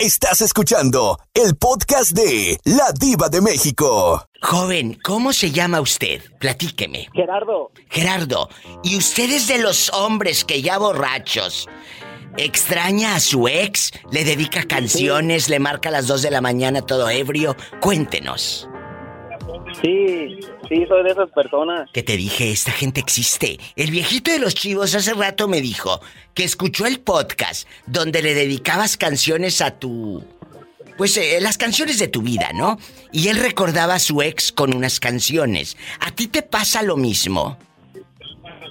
Estás 0.07 0.39
escuchando 0.39 1.19
el 1.33 1.57
podcast 1.57 2.11
de 2.11 2.57
La 2.63 2.93
Diva 2.97 3.27
de 3.27 3.41
México. 3.41 4.23
Joven, 4.41 4.97
¿cómo 5.03 5.33
se 5.33 5.51
llama 5.51 5.81
usted? 5.81 6.21
Platíqueme. 6.39 7.09
Gerardo. 7.13 7.71
Gerardo, 7.89 8.47
¿y 8.85 8.95
ustedes 8.95 9.49
de 9.49 9.57
los 9.57 9.89
hombres 9.89 10.45
que 10.45 10.61
ya 10.61 10.77
borrachos 10.77 11.67
extraña 12.37 13.15
a 13.15 13.19
su 13.19 13.49
ex? 13.49 13.91
¿Le 14.09 14.23
dedica 14.23 14.63
canciones? 14.63 15.49
¿Le 15.49 15.59
marca 15.59 15.89
a 15.89 15.91
las 15.91 16.07
2 16.07 16.21
de 16.21 16.31
la 16.31 16.39
mañana 16.39 16.81
todo 16.83 17.09
ebrio? 17.09 17.57
Cuéntenos. 17.81 18.69
Sí, 19.81 20.39
sí, 20.67 20.85
soy 20.87 21.03
de 21.03 21.11
esas 21.11 21.29
personas. 21.31 21.89
Que 21.91 22.03
te 22.03 22.17
dije, 22.17 22.51
esta 22.51 22.71
gente 22.71 22.99
existe. 22.99 23.57
El 23.75 23.91
viejito 23.91 24.31
de 24.31 24.39
los 24.39 24.55
chivos 24.55 24.95
hace 24.95 25.13
rato 25.13 25.47
me 25.47 25.61
dijo 25.61 26.01
que 26.33 26.43
escuchó 26.43 26.85
el 26.85 26.99
podcast 26.99 27.67
donde 27.85 28.21
le 28.21 28.33
dedicabas 28.33 28.97
canciones 28.97 29.61
a 29.61 29.71
tu... 29.79 30.23
Pues 30.97 31.15
eh, 31.17 31.39
las 31.41 31.59
canciones 31.59 31.99
de 31.99 32.07
tu 32.07 32.23
vida, 32.23 32.49
¿no? 32.55 32.79
Y 33.11 33.27
él 33.27 33.37
recordaba 33.37 33.95
a 33.95 33.99
su 33.99 34.23
ex 34.23 34.51
con 34.51 34.75
unas 34.75 34.99
canciones. 34.99 35.77
¿A 35.99 36.09
ti 36.09 36.27
te 36.27 36.41
pasa 36.41 36.81
lo 36.81 36.97
mismo? 36.97 37.57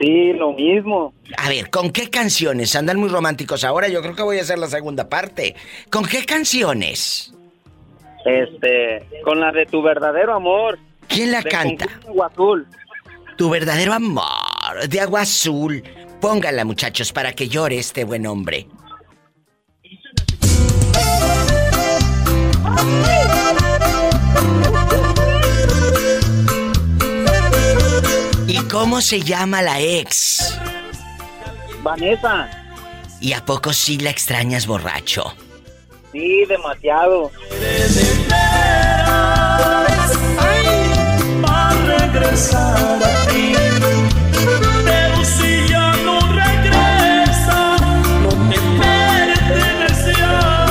Sí, 0.00 0.32
lo 0.32 0.52
mismo. 0.52 1.14
A 1.36 1.48
ver, 1.48 1.70
¿con 1.70 1.90
qué 1.90 2.10
canciones? 2.10 2.74
Andan 2.74 2.98
muy 2.98 3.08
románticos 3.08 3.62
ahora, 3.62 3.88
yo 3.88 4.02
creo 4.02 4.16
que 4.16 4.22
voy 4.22 4.38
a 4.38 4.42
hacer 4.42 4.58
la 4.58 4.68
segunda 4.68 5.08
parte. 5.08 5.54
¿Con 5.88 6.04
qué 6.04 6.24
canciones? 6.24 7.32
Este, 8.26 9.22
con 9.24 9.40
la 9.40 9.52
de 9.52 9.66
tu 9.66 9.82
verdadero 9.82 10.34
amor. 10.34 10.78
¿Quién 11.08 11.32
la 11.32 11.40
De 11.40 11.48
canta? 11.48 11.86
Agua 12.06 12.26
Azul. 12.26 12.66
Tu 13.36 13.48
verdadero 13.48 13.92
amor 13.92 14.46
de 14.88 15.00
agua 15.00 15.22
azul. 15.22 15.82
Póngala, 16.20 16.64
muchachos, 16.64 17.12
para 17.12 17.32
que 17.32 17.48
llore 17.48 17.78
este 17.78 18.04
buen 18.04 18.26
hombre. 18.26 18.66
¿Y 28.46 28.58
cómo 28.70 29.00
se 29.00 29.20
llama 29.20 29.62
la 29.62 29.80
ex? 29.80 30.58
Vanessa. 31.82 32.50
¿Y 33.20 33.32
a 33.32 33.44
poco 33.44 33.72
sí 33.72 33.98
la 33.98 34.10
extrañas 34.10 34.66
borracho? 34.66 35.34
Sí, 36.16 36.46
demasiado. 36.46 37.30
Va 41.44 41.68
a 41.68 41.74
regresar 41.84 43.02
a 43.04 43.28
ti. 43.28 43.54
Pero 44.86 45.24
si 45.26 45.68
ya 45.68 45.92
no 46.06 46.18
regresa, 46.32 47.76
no 48.22 48.30
te 48.48 48.58
pertenece 48.80 50.14
a 50.22 50.66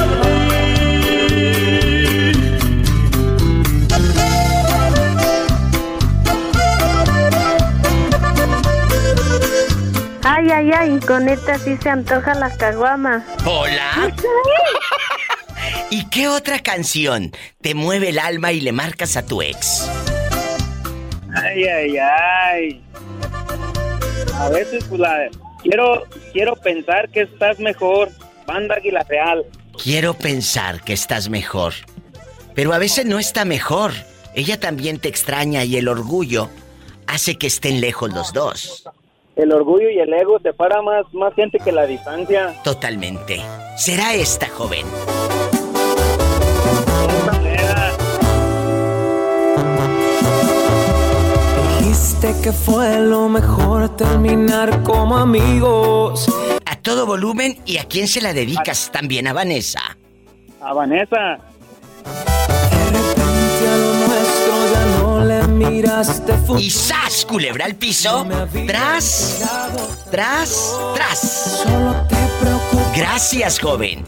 Ay, 10.23 10.49
ay, 10.49 10.71
ay, 10.71 10.99
con 11.01 11.29
esta 11.29 11.59
sí 11.59 11.77
se 11.77 11.89
antoja 11.91 12.33
la 12.33 12.49
caguama. 12.57 13.23
¿Hola? 13.45 14.11
¿Y 15.89 16.09
qué 16.09 16.27
otra 16.27 16.59
canción 16.59 17.31
te 17.61 17.75
mueve 17.75 18.09
el 18.09 18.19
alma 18.19 18.51
y 18.51 18.61
le 18.61 18.71
marcas 18.71 19.17
a 19.17 19.25
tu 19.25 19.41
ex? 19.41 19.89
Ay, 21.35 21.63
ay, 21.65 21.97
ay. 21.97 22.83
A 24.35 24.49
veces, 24.49 24.83
pues 24.85 24.99
la. 24.99 25.29
Quiero, 25.61 26.03
quiero 26.33 26.55
pensar 26.55 27.09
que 27.09 27.21
estás 27.21 27.59
mejor. 27.59 28.09
Banda 28.45 28.75
Águila 28.75 29.05
Real. 29.07 29.45
Quiero 29.81 30.13
pensar 30.13 30.81
que 30.83 30.93
estás 30.93 31.29
mejor. 31.29 31.73
Pero 32.53 32.73
a 32.73 32.77
veces 32.77 33.05
no 33.05 33.19
está 33.19 33.45
mejor. 33.45 33.91
Ella 34.33 34.59
también 34.59 34.99
te 34.99 35.09
extraña 35.09 35.63
y 35.63 35.77
el 35.77 35.87
orgullo 35.87 36.49
hace 37.07 37.37
que 37.37 37.47
estén 37.47 37.81
lejos 37.81 38.13
los 38.13 38.33
dos. 38.33 38.83
El 39.35 39.51
orgullo 39.51 39.89
y 39.89 39.99
el 39.99 40.13
ego 40.13 40.39
separa 40.39 40.81
más, 40.81 41.05
más 41.13 41.33
gente 41.33 41.59
que 41.59 41.71
la 41.71 41.85
distancia. 41.85 42.53
Totalmente. 42.63 43.41
Será 43.77 44.13
esta 44.13 44.47
joven. 44.47 44.85
Dijiste 52.25 52.41
que 52.49 52.51
fue 52.53 52.99
lo 53.01 53.29
mejor 53.29 53.95
terminar 53.95 54.81
como 54.81 55.15
amigos. 55.17 56.25
A 56.65 56.75
todo 56.75 57.05
volumen 57.05 57.59
y 57.65 57.77
a 57.77 57.83
quién 57.83 58.07
se 58.07 58.19
la 58.19 58.33
dedicas 58.33 58.89
también 58.91 59.27
a 59.27 59.33
Vanessa. 59.33 59.79
A 60.59 60.73
Vanessa. 60.73 61.37
Ya 63.61 63.77
lo 63.77 63.93
nuestro 64.07 64.73
ya 64.73 64.85
no 65.01 65.23
le 65.25 65.43
miraste 65.49 66.33
fu- 66.37 66.57
Y 66.57 66.71
¡zas! 66.71 67.25
Culebra 67.25 67.65
al 67.65 67.75
piso. 67.75 68.25
Tras, 68.65 69.43
tras, 70.09 70.75
tras. 70.95 71.63
Gracias, 72.95 73.59
joven. 73.59 74.03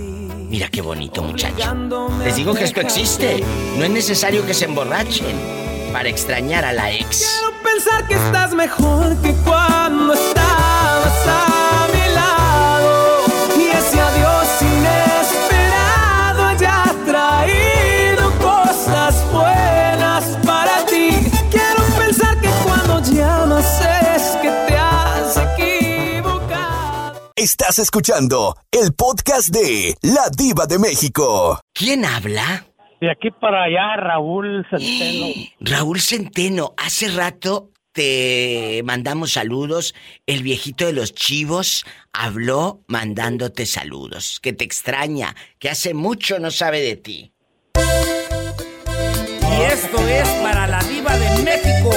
Mira 0.49 0.70
qué 0.70 0.82
bonito 0.82 1.22
muchacho. 1.22 1.76
Les 2.24 2.36
digo 2.36 2.55
que 2.55 2.63
esto 2.63 2.82
existe. 2.82 3.43
No 3.78 3.84
es 3.84 3.91
necesario 3.91 4.43
que 4.45 4.55
se 4.55 4.65
emborrachen 4.65 5.66
para 5.97 6.09
extrañar 6.09 6.63
a 6.63 6.73
la 6.73 6.91
ex. 6.91 7.41
Pensar 7.63 8.07
que 8.07 8.13
estás 8.13 8.53
mejor 8.53 9.19
que 9.23 9.33
cuando 9.37 10.13
estabas 10.13 11.27
a 11.27 11.87
mi 11.91 12.13
lado. 12.13 13.25
Y 13.57 13.63
ese 13.63 13.99
adiós 13.99 14.47
inesperado 14.61 16.45
haya 16.45 16.83
traído 17.03 18.31
cosas 18.37 19.15
buenas 19.31 20.23
para 20.45 20.85
ti. 20.85 21.09
Quiero 21.49 21.83
pensar 21.97 22.39
que 22.41 22.49
cuando 22.63 23.01
llamas 23.11 23.65
es 24.13 24.23
que 24.43 24.51
te 24.67 24.77
has 24.77 25.35
equivocado. 25.57 27.31
Estás 27.35 27.79
escuchando 27.79 28.55
el 28.69 28.93
podcast 28.93 29.49
de 29.49 29.97
La 30.03 30.29
Diva 30.29 30.67
de 30.67 30.77
México. 30.77 31.59
¿Quién 31.73 32.05
habla? 32.05 32.66
De 32.99 33.11
aquí 33.11 33.29
para 33.29 33.63
allá, 33.63 33.95
Raúl 33.97 34.65
Centeno. 34.69 35.27
Raúl 35.59 36.01
Centeno, 36.01 36.73
hace 36.77 37.09
rato 37.09 37.69
te 37.91 38.81
mandamos 38.85 39.33
saludos. 39.33 39.93
El 40.25 40.41
viejito 40.41 40.85
de 40.85 40.93
los 40.93 41.13
chivos 41.13 41.85
habló 42.11 42.81
mandándote 42.87 43.65
saludos. 43.65 44.39
Que 44.39 44.53
te 44.53 44.63
extraña, 44.63 45.35
que 45.59 45.69
hace 45.69 45.93
mucho 45.93 46.39
no 46.39 46.49
sabe 46.49 46.81
de 46.81 46.95
ti. 46.95 47.33
Y 47.75 49.61
esto 49.61 50.07
es 50.07 50.29
para 50.41 50.67
la 50.67 50.83
diva 50.83 51.15
de 51.17 51.43
México. 51.43 51.91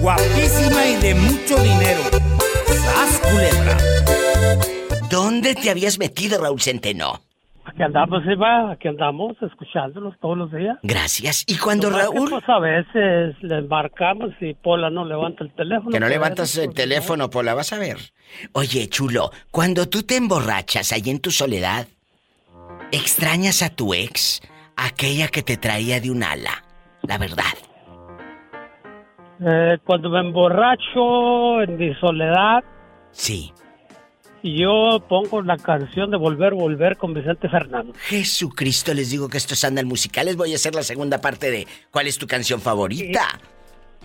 Guapísima 0.00 0.86
y 0.86 0.96
de 0.96 1.14
mucho 1.14 1.56
dinero. 1.62 2.02
¡Sas, 2.66 3.18
culebra! 3.20 3.78
¿Dónde 5.10 5.54
te 5.54 5.70
habías 5.70 5.98
metido, 5.98 6.40
Raúl 6.40 6.60
Centeno? 6.60 7.20
Aquí 7.64 7.82
andamos, 7.82 8.26
Eva, 8.26 8.72
aquí 8.72 8.88
andamos, 8.88 9.40
escuchándolos 9.40 10.18
todos 10.20 10.36
los 10.36 10.52
días. 10.52 10.78
Gracias. 10.82 11.44
Y 11.46 11.56
cuando 11.58 11.90
Nomás 11.90 12.08
que, 12.08 12.14
Raúl... 12.16 12.30
Pues 12.30 12.48
a 12.48 12.58
veces 12.58 13.36
les 13.42 13.68
marcamos 13.68 14.30
y 14.40 14.54
Pola 14.54 14.90
no 14.90 15.04
levanta 15.04 15.44
el 15.44 15.52
teléfono. 15.52 15.90
Que 15.90 16.00
no 16.00 16.06
pues, 16.06 16.12
levantas 16.12 16.56
el 16.58 16.74
teléfono, 16.74 17.30
Pola, 17.30 17.54
vas 17.54 17.72
a 17.72 17.78
ver. 17.78 17.98
Oye, 18.52 18.88
chulo, 18.88 19.30
cuando 19.50 19.88
tú 19.88 20.02
te 20.02 20.16
emborrachas 20.16 20.92
ahí 20.92 21.02
en 21.06 21.20
tu 21.20 21.30
soledad, 21.30 21.86
extrañas 22.90 23.62
a 23.62 23.70
tu 23.70 23.94
ex, 23.94 24.42
aquella 24.76 25.28
que 25.28 25.42
te 25.42 25.56
traía 25.56 26.00
de 26.00 26.10
un 26.10 26.24
ala, 26.24 26.64
la 27.02 27.16
verdad. 27.18 27.44
Eh, 29.40 29.78
cuando 29.84 30.10
me 30.10 30.20
emborracho 30.20 31.62
en 31.62 31.76
mi 31.76 31.94
soledad. 31.94 32.62
Sí. 33.12 33.52
Y 34.42 34.60
yo 34.60 34.98
pongo 35.08 35.40
la 35.42 35.56
canción 35.56 36.10
de 36.10 36.16
Volver, 36.16 36.54
Volver 36.54 36.96
con 36.96 37.14
Vicente 37.14 37.48
Fernández. 37.48 37.94
Jesucristo, 38.06 38.92
les 38.92 39.10
digo 39.10 39.28
que 39.28 39.38
estos 39.38 39.62
andan 39.64 39.86
musicales. 39.86 40.36
Voy 40.36 40.52
a 40.52 40.56
hacer 40.56 40.74
la 40.74 40.82
segunda 40.82 41.20
parte 41.20 41.50
de 41.50 41.66
¿Cuál 41.90 42.08
es 42.08 42.18
tu 42.18 42.26
canción 42.26 42.60
favorita? 42.60 43.40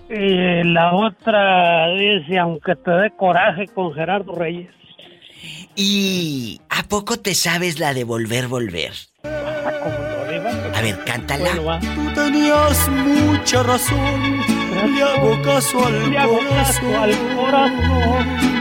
Y 0.10 0.64
la 0.64 0.94
otra 0.94 1.90
dice, 1.96 2.38
aunque 2.38 2.76
te 2.76 2.92
dé 2.92 3.12
coraje 3.18 3.68
con 3.68 3.94
Gerardo 3.94 4.34
Reyes. 4.34 4.70
¿Y 5.76 6.62
a 6.70 6.84
poco 6.84 7.18
te 7.18 7.36
sabes 7.36 7.80
la 7.80 7.94
de 7.94 8.04
Volver, 8.04 8.48
Volver? 8.48 8.94
A 9.24 10.82
ver, 10.82 11.04
cántala. 11.06 11.80
Tú 11.80 12.14
tenías 12.14 12.90
mucha 12.90 13.64
razón. 13.64 14.42
Le 14.96 15.04
hago 15.04 15.42
caso 15.42 15.86
al 15.86 16.12
Le 16.12 16.18
hago 16.18 16.40
caso 16.50 16.98
al 17.02 17.36
corazón. 17.36 18.57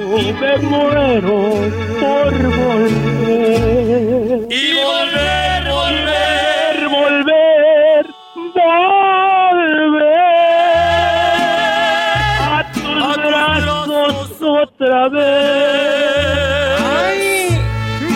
Y 0.00 0.32
me 0.32 0.56
muero 0.58 1.36
por 2.00 2.32
volver. 2.56 3.66
Y 4.48 4.74
volver, 4.74 5.62
volver, 5.68 6.88
volver, 6.88 8.06
volver 8.54 10.06
a 12.40 12.72
tus 12.72 13.16
brazos 13.16 14.42
otra 14.42 15.08
vez. 15.08 16.80
Ay, 16.80 17.48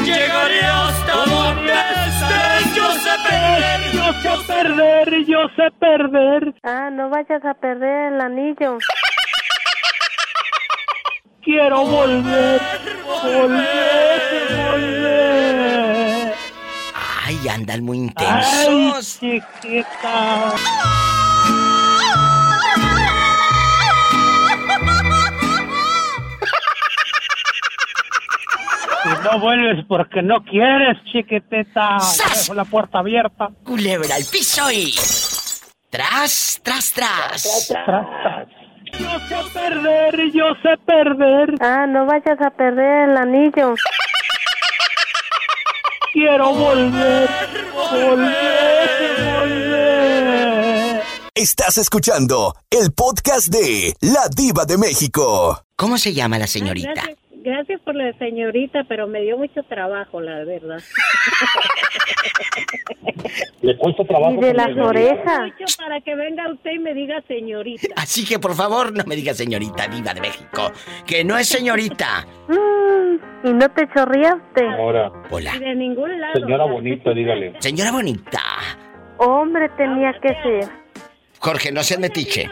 llegaré 0.04 0.62
hasta 0.64 1.16
donde 1.26 1.72
estés. 2.06 2.74
Yo 2.76 2.86
sé 2.92 3.14
perder, 3.28 3.80
yo 3.92 4.12
sé 4.22 4.32
perder, 4.46 5.06
yo 5.26 5.40
sé 5.56 5.66
perder. 5.80 6.54
Ah, 6.62 6.90
no 6.90 7.10
vayas 7.10 7.44
a 7.44 7.54
perder 7.54 8.12
el 8.14 8.20
anillo. 8.20 8.78
Quiero 11.52 11.84
volver, 11.84 12.62
volver, 13.22 14.20
volver. 14.72 16.34
Ay, 17.26 17.36
andan 17.46 17.84
muy 17.84 17.98
Ay, 17.98 18.04
intensos. 18.04 19.20
chiquita. 19.20 20.54
Si 29.02 29.08
no 29.24 29.40
vuelves 29.40 29.84
porque 29.86 30.22
no 30.22 30.42
quieres, 30.44 30.96
chiquitita. 31.12 31.98
Dejo 32.34 32.54
la 32.54 32.64
puerta 32.64 33.00
abierta. 33.00 33.50
Culebra 33.64 34.14
al 34.14 34.24
piso 34.24 34.70
y. 34.70 34.94
Tras, 35.90 36.60
tras, 36.62 36.92
tras. 36.92 37.68
Tras, 37.68 38.06
tras. 38.22 38.61
Yo 39.02 39.18
sé 39.28 39.36
perder, 39.52 40.32
yo 40.32 40.44
sé 40.62 40.76
perder. 40.86 41.54
Ah, 41.60 41.86
no 41.88 42.06
vayas 42.06 42.40
a 42.40 42.50
perder 42.50 43.10
el 43.10 43.16
anillo. 43.16 43.74
Quiero 46.12 46.52
volver, 46.54 47.28
volver, 47.90 49.40
volver. 49.40 51.02
Estás 51.34 51.78
escuchando 51.78 52.54
el 52.70 52.92
podcast 52.92 53.48
de 53.48 53.96
La 54.00 54.28
Diva 54.34 54.64
de 54.66 54.78
México. 54.78 55.64
¿Cómo 55.76 55.98
se 55.98 56.12
llama 56.12 56.38
la 56.38 56.46
señorita? 56.46 56.92
Gracias, 56.94 57.18
gracias 57.42 57.80
por 57.80 57.94
la 57.94 58.12
señorita, 58.18 58.84
pero 58.88 59.06
me 59.06 59.20
dio 59.22 59.36
mucho 59.38 59.62
trabajo, 59.64 60.20
la 60.20 60.44
verdad. 60.44 60.78
Le 63.62 63.76
cuesta 63.76 64.04
trabajo. 64.04 64.34
Y 64.34 64.40
de 64.40 64.54
las 64.54 64.76
orejas. 64.76 65.40
Mucho 65.40 65.64
para 65.78 66.00
que 66.00 66.14
venga 66.14 66.50
usted 66.50 66.72
y 66.72 66.78
me 66.78 66.94
diga 66.94 67.22
señorita. 67.28 67.88
Así 67.96 68.24
que 68.26 68.38
por 68.38 68.54
favor 68.54 68.92
no 68.92 69.04
me 69.04 69.14
digas 69.16 69.36
señorita 69.36 69.86
diva 69.88 70.14
de 70.14 70.20
México, 70.20 70.72
que 71.06 71.24
no 71.24 71.36
es 71.38 71.48
señorita. 71.48 72.26
Mm, 72.92 73.46
¿Y 73.48 73.52
no 73.52 73.68
te 73.70 73.88
chorreaste? 73.94 74.66
Ahora. 74.68 75.10
Hola. 75.30 75.54
Y 75.56 75.60
de 75.60 75.74
ningún 75.74 76.20
lado. 76.20 76.34
Señora 76.34 76.64
bonita, 76.64 77.12
dígale. 77.12 77.54
Señora 77.60 77.92
bonita. 77.92 78.40
Hombre, 79.18 79.68
tenía 79.76 80.12
que 80.20 80.28
ser. 80.42 80.68
Jorge, 81.38 81.72
no 81.72 81.82
seas 81.82 82.00
metiche. 82.00 82.50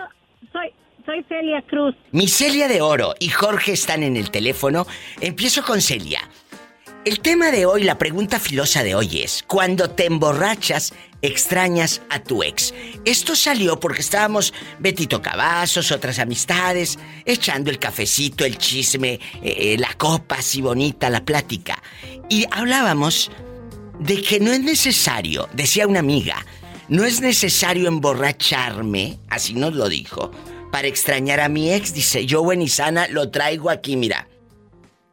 Soy, 1.10 1.24
Celia 1.28 1.60
Cruz. 1.62 1.96
Mi 2.12 2.28
Celia 2.28 2.68
de 2.68 2.82
Oro 2.82 3.14
y 3.18 3.30
Jorge 3.30 3.72
están 3.72 4.04
en 4.04 4.16
el 4.16 4.30
teléfono. 4.30 4.86
Empiezo 5.20 5.64
con 5.64 5.80
Celia. 5.80 6.20
El 7.04 7.18
tema 7.18 7.50
de 7.50 7.66
hoy, 7.66 7.82
la 7.82 7.98
pregunta 7.98 8.38
filosa 8.38 8.84
de 8.84 8.94
hoy 8.94 9.22
es, 9.22 9.42
cuando 9.42 9.90
te 9.90 10.06
emborrachas, 10.06 10.92
extrañas 11.20 12.00
a 12.10 12.22
tu 12.22 12.44
ex. 12.44 12.72
Esto 13.04 13.34
salió 13.34 13.80
porque 13.80 14.02
estábamos 14.02 14.54
Betito 14.78 15.20
Cavazos, 15.20 15.90
otras 15.90 16.20
amistades, 16.20 16.96
echando 17.24 17.70
el 17.70 17.80
cafecito, 17.80 18.44
el 18.44 18.56
chisme, 18.56 19.18
eh, 19.42 19.76
la 19.78 19.94
copa 19.94 20.36
así 20.36 20.60
bonita, 20.60 21.10
la 21.10 21.24
plática. 21.24 21.82
Y 22.28 22.44
hablábamos 22.52 23.32
de 23.98 24.22
que 24.22 24.38
no 24.38 24.52
es 24.52 24.60
necesario, 24.60 25.48
decía 25.54 25.88
una 25.88 25.98
amiga, 25.98 26.46
no 26.88 27.04
es 27.04 27.20
necesario 27.20 27.88
emborracharme, 27.88 29.18
así 29.28 29.54
nos 29.54 29.74
lo 29.74 29.88
dijo, 29.88 30.30
para 30.70 30.88
extrañar 30.88 31.40
a 31.40 31.48
mi 31.48 31.72
ex, 31.72 31.92
dice, 31.94 32.26
yo 32.26 32.42
buen 32.42 32.62
y 32.62 32.68
sana 32.68 33.08
lo 33.08 33.30
traigo 33.30 33.70
aquí, 33.70 33.96
mira. 33.96 34.28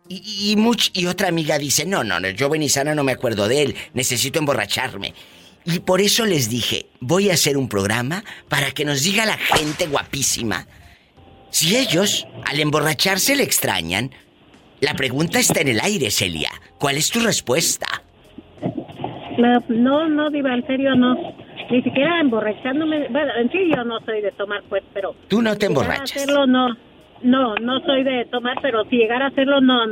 Y, 0.10 0.56
much- 0.58 0.92
y 0.94 1.08
otra 1.08 1.28
amiga 1.28 1.58
dice, 1.58 1.86
no, 1.86 2.04
no, 2.04 2.20
no, 2.20 2.30
yo 2.30 2.48
buen 2.48 2.64
y 2.64 2.70
sana 2.70 2.96
no 2.96 3.04
me 3.04 3.12
acuerdo 3.12 3.48
de 3.50 3.62
él, 3.64 3.76
necesito 3.94 4.40
emborracharme. 4.40 5.14
Y 5.66 5.80
por 5.80 6.00
eso 6.00 6.26
les 6.26 6.50
dije, 6.50 6.86
voy 7.02 7.30
a 7.30 7.34
hacer 7.34 7.58
un 7.58 7.68
programa 7.68 8.24
para 8.48 8.72
que 8.72 8.86
nos 8.86 9.04
diga 9.04 9.26
la 9.26 9.38
gente 9.38 9.88
guapísima. 9.88 10.66
Si 11.50 11.76
ellos, 11.76 12.26
al 12.46 12.60
emborracharse, 12.62 13.36
le 13.36 13.44
extrañan, 13.44 14.12
la 14.80 14.94
pregunta 14.94 15.40
está 15.40 15.60
en 15.60 15.68
el 15.70 15.82
aire, 15.82 16.10
Celia. 16.10 16.52
¿Cuál 16.80 16.96
es 16.98 17.10
tu 17.10 17.20
respuesta? 17.20 18.04
No, 19.38 19.60
no, 19.68 20.08
no, 20.08 20.30
Diva, 20.30 20.54
en 20.54 20.66
serio 20.68 20.96
no. 20.96 21.16
Ni 21.70 21.82
siquiera 21.82 22.20
emborrachándome. 22.22 23.08
Bueno, 23.10 23.32
en 23.40 23.52
sí 23.52 23.60
yo 23.76 23.84
no 23.84 24.00
soy 24.06 24.22
de 24.22 24.32
tomar, 24.32 24.64
pues, 24.70 24.84
pero. 24.94 25.16
Tú 25.28 25.42
no 25.42 25.58
te 25.58 25.66
emborrachas. 25.68 26.16
hacerlo, 26.16 26.46
no. 26.48 26.68
No, 27.24 27.56
no 27.56 27.80
soy 27.82 28.04
de 28.04 28.26
tomar, 28.26 28.58
pero 28.62 28.84
si 28.90 28.98
llegara 28.98 29.26
a 29.26 29.30
hacerlo, 29.30 29.60
no. 29.62 29.86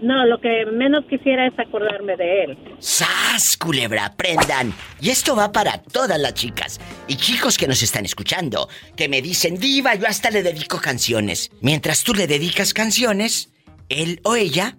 No, 0.00 0.26
lo 0.26 0.40
que 0.40 0.66
menos 0.66 1.04
quisiera 1.08 1.46
es 1.46 1.56
acordarme 1.56 2.16
de 2.16 2.44
él. 2.44 2.58
¡Sas, 2.80 3.56
culebra! 3.56 4.06
¡Aprendan! 4.06 4.72
Y 5.00 5.10
esto 5.10 5.36
va 5.36 5.52
para 5.52 5.80
todas 5.80 6.18
las 6.20 6.34
chicas 6.34 6.80
y 7.06 7.14
chicos 7.14 7.56
que 7.56 7.68
nos 7.68 7.82
están 7.84 8.04
escuchando, 8.04 8.68
que 8.96 9.08
me 9.08 9.22
dicen, 9.22 9.58
Diva, 9.58 9.94
yo 9.94 10.08
hasta 10.08 10.30
le 10.30 10.42
dedico 10.42 10.78
canciones. 10.80 11.52
Mientras 11.60 12.02
tú 12.02 12.14
le 12.14 12.26
dedicas 12.26 12.74
canciones, 12.74 13.52
él 13.88 14.18
o 14.24 14.34
ella 14.34 14.74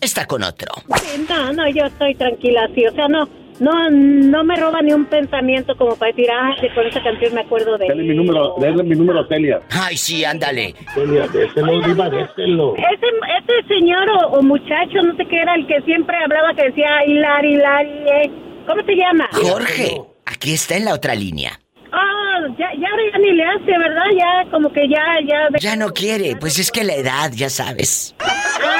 está 0.00 0.26
con 0.26 0.44
otro. 0.44 0.72
Sí, 1.02 1.26
No, 1.28 1.52
no, 1.52 1.68
yo 1.70 1.86
estoy 1.86 2.14
tranquila 2.14 2.68
así. 2.70 2.86
O 2.86 2.92
sea, 2.92 3.08
no, 3.08 3.28
no, 3.60 3.90
no 3.90 4.44
me 4.44 4.56
roba 4.56 4.82
ni 4.82 4.92
un 4.92 5.06
pensamiento 5.06 5.76
como 5.76 5.96
para 5.96 6.12
decir, 6.12 6.26
ah, 6.32 6.54
que 6.60 6.72
con 6.74 6.86
esa 6.86 7.02
canción 7.02 7.34
me 7.34 7.42
acuerdo 7.42 7.78
de 7.78 7.88
Dale 7.88 8.02
mi 8.02 8.14
número, 8.14 8.54
dale 8.60 8.82
mi 8.82 8.96
número 8.96 9.20
a 9.20 9.28
Celia. 9.28 9.60
Ay, 9.70 9.96
sí, 9.96 10.24
ándale. 10.24 10.74
Celia, 10.94 11.26
déselo, 11.28 11.80
diva, 11.82 12.08
déselo. 12.10 12.74
Ese, 12.76 13.06
ese 13.38 13.68
señor 13.68 14.08
o, 14.10 14.38
o 14.38 14.42
muchacho, 14.42 15.02
no 15.02 15.16
sé 15.16 15.24
qué 15.26 15.36
era, 15.36 15.54
el 15.54 15.66
que 15.66 15.80
siempre 15.82 16.16
hablaba 16.16 16.54
que 16.54 16.64
decía 16.64 17.04
Hilari, 17.06 17.54
Hilari, 17.54 17.90
eh. 17.90 18.30
¿cómo 18.66 18.82
se 18.82 18.94
llama? 18.94 19.28
Jorge, 19.32 20.00
aquí 20.26 20.54
está 20.54 20.76
en 20.76 20.86
la 20.86 20.94
otra 20.94 21.14
línea. 21.14 21.58
Ah, 21.92 22.40
ya, 22.58 22.68
ya, 22.76 22.88
ahora 22.90 23.02
ya 23.12 23.18
ni 23.18 23.30
le 23.32 23.44
hace, 23.44 23.78
¿verdad? 23.78 24.04
Ya, 24.18 24.50
como 24.50 24.72
que 24.72 24.88
ya, 24.88 25.04
ya... 25.28 25.48
Ya 25.60 25.76
no 25.76 25.90
quiere, 25.92 26.34
pues 26.34 26.58
es 26.58 26.72
que 26.72 26.82
la 26.82 26.94
edad, 26.94 27.30
ya 27.32 27.48
sabes. 27.48 28.16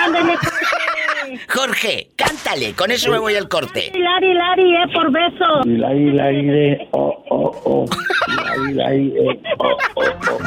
Ándale, 0.04 0.34
Jorge, 1.48 2.10
cántale, 2.16 2.74
con 2.74 2.90
eso 2.90 3.10
me 3.10 3.18
voy 3.18 3.34
al 3.34 3.48
corte. 3.48 3.92
Hilari, 3.94 4.30
Hilari, 4.32 4.76
eh, 4.76 4.86
por 4.92 5.10
beso. 5.10 5.62
Y 5.64 5.76
la 5.76 5.94
y 5.94 6.10
la 6.12 6.32
y 6.32 6.46
de 6.46 6.88
oh 6.92 7.24
oh 7.30 7.62
oh. 7.64 7.84
Y 8.28 8.34
la 8.34 8.56
y 8.70 8.74
la 8.74 8.94
y 8.94 9.10
de 9.10 9.42
oh 9.58 9.76
oh 9.96 10.04
oh. 10.30 10.38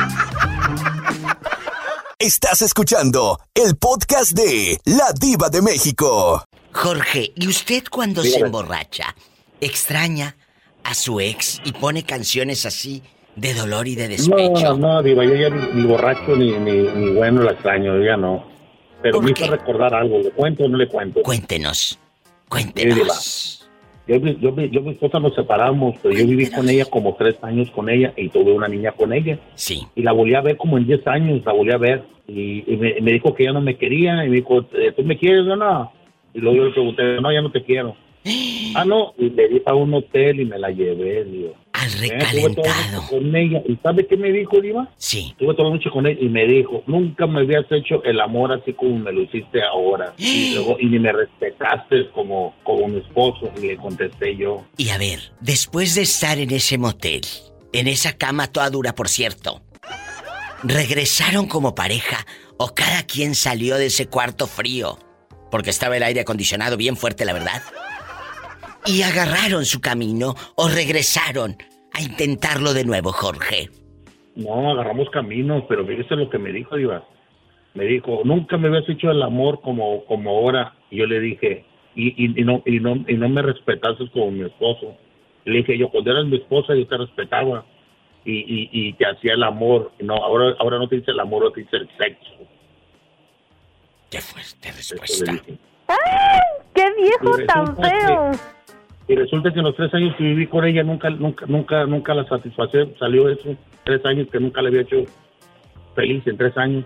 Estás 2.19 2.61
escuchando 2.61 3.39
el 3.53 3.75
podcast 3.77 4.31
de 4.31 4.77
La 4.85 5.11
Diva 5.19 5.49
de 5.49 5.61
México. 5.61 6.43
Jorge, 6.73 7.31
¿y 7.35 7.47
usted 7.47 7.83
cuando 7.89 8.23
se 8.23 8.39
emborracha, 8.39 9.15
extraña 9.61 10.35
a 10.83 10.93
su 10.93 11.19
ex 11.19 11.59
y 11.63 11.71
pone 11.73 12.03
canciones 12.03 12.65
así 12.65 13.01
de 13.35 13.53
dolor 13.53 13.87
y 13.87 13.95
de 13.95 14.09
despecho? 14.09 14.77
No, 14.77 14.95
no, 14.95 15.03
diva, 15.03 15.25
yo 15.25 15.35
ya 15.35 15.49
ni, 15.49 15.81
ni 15.81 15.87
borracho 15.87 16.35
ni, 16.35 16.51
ni, 16.59 16.71
ni 16.83 17.11
bueno 17.13 17.41
la 17.41 17.51
extraño, 17.51 17.97
yo 17.97 18.03
ya 18.03 18.17
no. 18.17 18.56
Pero 19.01 19.21
me 19.21 19.31
hizo 19.31 19.47
recordar 19.47 19.93
algo, 19.93 20.19
¿le 20.19 20.31
cuento 20.31 20.65
o 20.65 20.67
no 20.67 20.77
le 20.77 20.87
cuento? 20.87 21.21
Cuéntenos, 21.21 21.99
cuéntenos. 22.49 23.53
Yo, 24.07 24.15
yo, 24.15 24.55
yo 24.55 24.81
mi 24.81 24.91
esposa 24.91 25.19
nos 25.19 25.35
separamos, 25.35 25.95
pero 26.01 26.15
yo 26.15 26.25
viví 26.25 26.49
con 26.49 26.69
ella 26.69 26.85
como 26.85 27.15
tres 27.15 27.35
años 27.41 27.69
con 27.71 27.89
ella 27.89 28.13
y 28.15 28.29
tuve 28.29 28.53
una 28.53 28.69
niña 28.69 28.93
con 28.93 29.11
ella. 29.11 29.37
Sí. 29.55 29.85
Y 29.95 30.01
la 30.01 30.13
volví 30.13 30.33
a 30.33 30.39
ver 30.41 30.55
como 30.55 30.77
en 30.77 30.87
10 30.87 31.05
años, 31.07 31.41
la 31.45 31.51
volví 31.51 31.73
a 31.73 31.77
ver. 31.77 32.03
Y, 32.25 32.63
y 32.71 32.77
me, 32.77 32.95
me 33.01 33.11
dijo 33.11 33.33
que 33.35 33.43
ya 33.43 33.51
no 33.51 33.59
me 33.59 33.75
quería 33.75 34.23
y 34.25 34.29
me 34.29 34.35
dijo, 34.37 34.65
"Eh, 34.73 34.93
¿tú 34.95 35.03
me 35.03 35.17
quieres 35.17 35.45
o 35.47 35.55
no? 35.57 35.91
Y 36.33 36.39
luego 36.39 36.57
yo 36.57 36.65
le 36.65 36.71
pregunté, 36.71 37.03
no, 37.21 37.31
ya 37.33 37.41
no 37.41 37.51
te 37.51 37.63
quiero. 37.63 37.95
Ah, 38.75 38.85
no, 38.85 39.13
y 39.17 39.29
le 39.29 39.47
di 39.47 39.61
a 39.65 39.73
un 39.73 39.93
hotel 39.93 40.41
y 40.41 40.45
me 40.45 40.57
la 40.57 40.69
llevé, 40.69 41.23
digo. 41.25 41.53
Al 41.73 41.91
recalentado. 41.91 43.07
con 43.09 43.35
ella. 43.35 43.61
¿Y 43.67 43.75
sabe 43.77 44.07
qué 44.07 44.17
me 44.17 44.31
dijo, 44.31 44.59
Diva? 44.59 44.89
Sí. 44.97 45.27
Estuve 45.31 45.53
toda 45.53 45.69
la 45.69 45.75
noche 45.75 45.89
con 45.91 46.07
él 46.07 46.17
y 46.19 46.27
me 46.27 46.45
dijo, 46.45 46.83
nunca 46.87 47.27
me 47.27 47.41
habías 47.41 47.71
hecho 47.71 48.03
el 48.03 48.19
amor 48.19 48.51
así 48.51 48.73
como 48.73 48.97
me 48.97 49.11
lo 49.11 49.21
hiciste 49.21 49.61
ahora. 49.63 50.13
Y 50.37 50.55
luego, 50.55 50.77
y 50.79 50.87
ni 50.87 50.99
me 50.99 51.11
respetaste 51.11 52.09
como, 52.11 52.55
como 52.63 52.87
mi 52.87 52.97
esposo. 52.97 53.51
Y 53.57 53.67
le 53.67 53.77
contesté 53.77 54.35
yo. 54.35 54.65
Y 54.77 54.89
a 54.89 54.97
ver, 54.97 55.19
después 55.39 55.95
de 55.95 56.01
estar 56.01 56.39
en 56.39 56.51
ese 56.51 56.77
motel, 56.77 57.21
en 57.73 57.87
esa 57.87 58.17
cama 58.17 58.47
toda 58.47 58.69
dura, 58.69 58.95
por 58.95 59.09
cierto, 59.09 59.61
¿regresaron 60.63 61.47
como 61.47 61.75
pareja 61.75 62.25
o 62.57 62.73
cada 62.73 63.03
quien 63.03 63.35
salió 63.35 63.77
de 63.77 63.87
ese 63.87 64.07
cuarto 64.07 64.47
frío? 64.47 64.97
Porque 65.51 65.69
estaba 65.69 65.95
el 65.95 66.03
aire 66.03 66.21
acondicionado 66.21 66.75
bien 66.75 66.97
fuerte, 66.97 67.23
la 67.23 67.33
verdad. 67.33 67.61
¿Y 68.87 69.01
agarraron 69.01 69.65
su 69.65 69.81
camino 69.81 70.33
o 70.55 70.69
regresaron 70.69 71.57
a 71.93 72.01
intentarlo 72.01 72.73
de 72.73 72.85
nuevo, 72.85 73.11
Jorge? 73.11 73.69
No, 74.35 74.71
agarramos 74.71 75.09
camino, 75.09 75.65
pero 75.67 75.85
fíjese 75.85 76.15
lo 76.15 76.29
que 76.29 76.37
me 76.37 76.51
dijo, 76.51 76.77
Diva. 76.77 77.03
Me 77.73 77.85
dijo, 77.85 78.21
nunca 78.23 78.57
me 78.57 78.69
habías 78.69 78.87
hecho 78.87 79.11
el 79.11 79.21
amor 79.21 79.61
como, 79.61 80.05
como 80.05 80.29
ahora. 80.29 80.73
Y 80.89 80.97
yo 80.97 81.05
le 81.05 81.19
dije, 81.19 81.65
y, 81.95 82.07
y, 82.07 82.41
y 82.41 82.43
no, 82.45 82.63
y, 82.65 82.79
no, 82.79 83.03
y 83.07 83.15
no 83.15 83.29
me 83.29 83.41
respetaste 83.41 84.09
como 84.11 84.31
mi 84.31 84.45
esposo. 84.45 84.95
Y 85.45 85.51
le 85.51 85.57
dije, 85.57 85.77
yo 85.77 85.89
cuando 85.89 86.11
eras 86.11 86.25
mi 86.25 86.37
esposa 86.37 86.73
yo 86.75 86.87
te 86.87 86.97
respetaba 86.97 87.65
y, 88.25 88.37
y, 88.37 88.69
y 88.71 88.93
te 88.93 89.05
hacía 89.05 89.33
el 89.33 89.43
amor. 89.43 89.91
No, 89.99 90.15
ahora, 90.15 90.55
ahora 90.59 90.77
no 90.77 90.87
te 90.87 90.95
dice 90.97 91.11
el 91.11 91.19
amor, 91.19 91.43
ahora 91.43 91.55
te 91.55 91.61
dice 91.61 91.77
el 91.77 91.89
sexo. 91.97 92.31
Qué 94.09 94.21
fuerte 94.21 94.71
respuesta. 94.71 95.31
¡Ay! 95.87 96.39
¡Qué 96.73 96.85
viejo 96.95 97.37
tan 97.47 97.75
feo! 97.75 98.31
Y 99.07 99.15
resulta 99.15 99.51
que 99.51 99.59
en 99.59 99.65
los 99.65 99.75
tres 99.75 99.93
años 99.93 100.15
que 100.17 100.23
viví 100.23 100.47
con 100.47 100.65
ella 100.65 100.83
nunca, 100.83 101.09
nunca, 101.09 101.45
nunca, 101.45 101.85
nunca 101.85 102.13
la 102.13 102.27
satisfacé. 102.27 102.93
Salió 102.99 103.29
eso. 103.29 103.55
Tres 103.85 104.05
años 104.05 104.27
que 104.31 104.39
nunca 104.39 104.61
le 104.61 104.69
había 104.69 104.81
hecho 104.81 105.03
feliz 105.95 106.25
en 106.27 106.37
tres 106.37 106.57
años. 106.57 106.85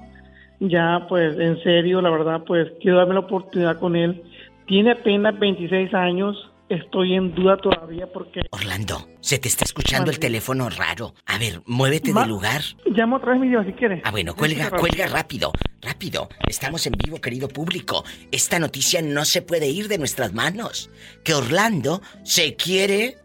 ya 0.59 1.05
pues 1.09 1.37
en 1.39 1.61
serio, 1.63 2.01
la 2.01 2.09
verdad 2.09 2.41
pues 2.45 2.69
quiero 2.81 2.97
darme 2.97 3.13
la 3.15 3.19
oportunidad 3.21 3.79
con 3.79 3.95
él. 3.95 4.23
Tiene 4.65 4.91
apenas 4.93 5.37
26 5.37 5.93
años, 5.93 6.37
estoy 6.69 7.15
en 7.15 7.35
duda 7.35 7.57
todavía 7.57 8.07
porque... 8.11 8.41
Orlando, 8.51 9.05
se 9.19 9.37
te 9.39 9.49
está 9.49 9.65
escuchando 9.65 10.09
el 10.09 10.19
teléfono 10.19 10.69
raro. 10.69 11.13
A 11.25 11.37
ver, 11.37 11.61
muévete 11.65 12.13
Ma- 12.13 12.21
de 12.21 12.27
lugar. 12.29 12.61
Llamo 12.85 13.17
otra 13.17 13.33
vez 13.33 13.41
mi 13.41 13.65
si 13.65 13.73
quieres. 13.73 14.01
Ah, 14.05 14.11
bueno, 14.11 14.35
cuelga, 14.35 14.71
cuelga 14.71 15.07
rápido, 15.07 15.51
rápido. 15.83 16.29
Estamos 16.47 16.87
en 16.87 16.93
vivo, 16.93 17.19
querido 17.19 17.47
público. 17.47 18.03
Esta 18.31 18.59
noticia 18.59 19.01
no 19.01 19.25
se 19.25 19.41
puede 19.41 19.67
ir 19.67 19.87
de 19.87 19.97
nuestras 19.97 20.33
manos. 20.33 20.89
Que 21.23 21.33
Orlando 21.33 22.01
se 22.23 22.55
quiere, 22.55 23.17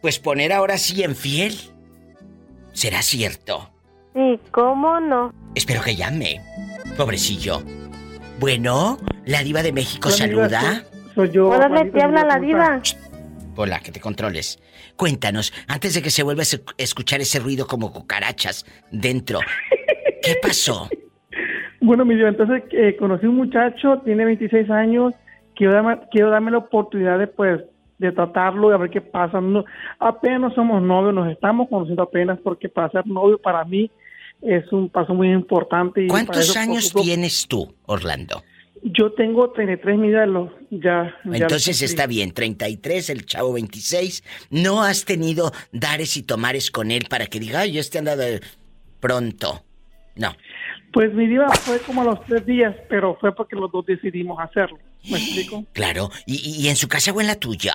pues 0.00 0.18
poner 0.18 0.52
ahora 0.52 0.78
sí 0.78 1.02
en 1.02 1.14
fiel. 1.14 1.56
¿Será 2.72 3.02
cierto? 3.02 3.72
Sí, 4.14 4.40
¿cómo 4.50 5.00
no? 5.00 5.32
Espero 5.54 5.82
que 5.82 5.96
llame. 5.96 6.40
Pobrecillo. 6.96 7.62
Bueno, 8.40 8.98
la 9.24 9.42
diva 9.42 9.62
de 9.62 9.72
México 9.72 10.10
saluda. 10.10 10.84
Soy 11.14 11.30
yo. 11.30 11.48
Hola, 11.48 11.68
Juanito, 11.68 11.98
te 11.98 12.04
habla 12.04 12.24
la 12.24 12.38
diva. 12.38 12.82
Hola, 13.56 13.80
que 13.80 13.90
te 13.90 14.00
controles. 14.00 14.60
Cuéntanos, 14.96 15.52
antes 15.66 15.94
de 15.94 16.02
que 16.02 16.10
se 16.10 16.22
vuelva 16.22 16.44
a 16.44 16.72
escuchar 16.78 17.20
ese 17.20 17.40
ruido 17.40 17.66
como 17.66 17.92
cucarachas 17.92 18.64
dentro. 18.92 19.40
¿Qué 20.22 20.36
pasó? 20.40 20.88
Bueno, 21.88 22.04
mi 22.04 22.16
diva, 22.16 22.28
entonces 22.28 22.64
eh, 22.72 22.96
conocí 22.98 23.24
un 23.24 23.36
muchacho, 23.36 24.02
tiene 24.04 24.26
26 24.26 24.68
años, 24.68 25.14
quiero 25.56 25.72
darme, 25.72 25.98
quiero 26.10 26.28
darme 26.28 26.50
la 26.50 26.58
oportunidad 26.58 27.18
de 27.18 27.28
pues 27.28 27.62
de 27.96 28.12
tratarlo 28.12 28.70
y 28.70 28.74
a 28.74 28.76
ver 28.76 28.90
qué 28.90 29.00
pasa. 29.00 29.40
No, 29.40 29.64
apenas 29.98 30.52
somos 30.52 30.82
novios, 30.82 31.14
nos 31.14 31.32
estamos 31.32 31.66
conociendo 31.70 32.02
apenas 32.02 32.38
porque 32.44 32.68
para 32.68 32.90
ser 32.90 33.06
novio 33.06 33.38
para 33.38 33.64
mí 33.64 33.90
es 34.42 34.70
un 34.70 34.90
paso 34.90 35.14
muy 35.14 35.30
importante. 35.30 36.02
Y 36.04 36.08
¿Cuántos 36.08 36.54
años 36.58 36.92
tienes 36.92 37.48
tú, 37.48 37.74
Orlando? 37.86 38.42
Yo 38.82 39.12
tengo 39.14 39.50
33 39.52 39.96
mil 39.96 40.12
los 40.30 40.50
ya. 40.70 41.14
ya 41.24 41.36
Entonces 41.38 41.78
cumplí. 41.78 41.84
está 41.86 42.06
bien, 42.06 42.32
33, 42.32 43.08
el 43.08 43.24
chavo 43.24 43.54
26. 43.54 44.22
¿No 44.50 44.82
has 44.82 45.06
tenido 45.06 45.52
dares 45.72 46.18
y 46.18 46.22
tomares 46.22 46.70
con 46.70 46.90
él 46.90 47.06
para 47.08 47.28
que 47.28 47.40
diga, 47.40 47.60
ay, 47.60 47.78
este 47.78 47.96
anda 47.96 48.14
de 48.14 48.42
pronto? 49.00 49.62
No. 50.18 50.34
Pues 50.92 51.12
mi 51.14 51.26
diva 51.26 51.48
fue 51.50 51.78
como 51.80 52.02
a 52.02 52.04
los 52.04 52.24
tres 52.24 52.44
días, 52.46 52.74
pero 52.88 53.16
fue 53.20 53.34
porque 53.34 53.56
los 53.56 53.70
dos 53.70 53.84
decidimos 53.86 54.38
hacerlo. 54.40 54.78
¿Me 55.10 55.18
explico? 55.18 55.64
Claro. 55.72 56.10
¿Y, 56.26 56.62
y- 56.64 56.68
en 56.68 56.76
su 56.76 56.88
casa 56.88 57.12
o 57.12 57.20
en 57.20 57.26
la 57.26 57.34
tuya? 57.36 57.74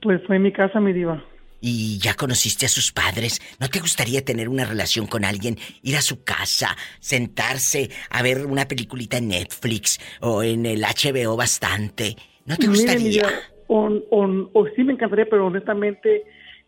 Pues 0.00 0.20
fue 0.26 0.36
en 0.36 0.42
mi 0.42 0.52
casa, 0.52 0.80
mi 0.80 0.92
diva. 0.92 1.22
¿Y 1.60 1.98
ya 1.98 2.14
conociste 2.14 2.66
a 2.66 2.68
sus 2.68 2.90
padres? 2.90 3.40
¿No 3.60 3.68
te 3.68 3.78
gustaría 3.78 4.24
tener 4.24 4.48
una 4.48 4.64
relación 4.64 5.06
con 5.06 5.24
alguien? 5.24 5.56
Ir 5.82 5.96
a 5.96 6.02
su 6.02 6.24
casa, 6.24 6.76
sentarse 6.98 7.88
a 8.10 8.20
ver 8.22 8.46
una 8.46 8.66
peliculita 8.66 9.18
en 9.18 9.28
Netflix 9.28 10.00
o 10.20 10.42
en 10.42 10.66
el 10.66 10.82
HBO 10.82 11.36
bastante. 11.36 12.16
¿No 12.46 12.56
te 12.56 12.66
gustaría? 12.66 13.08
diva, 13.22 13.28
on- 13.68 14.02
on- 14.10 14.50
o 14.54 14.66
sí 14.74 14.82
me 14.82 14.94
encantaría, 14.94 15.26
pero 15.30 15.46
honestamente 15.46 16.24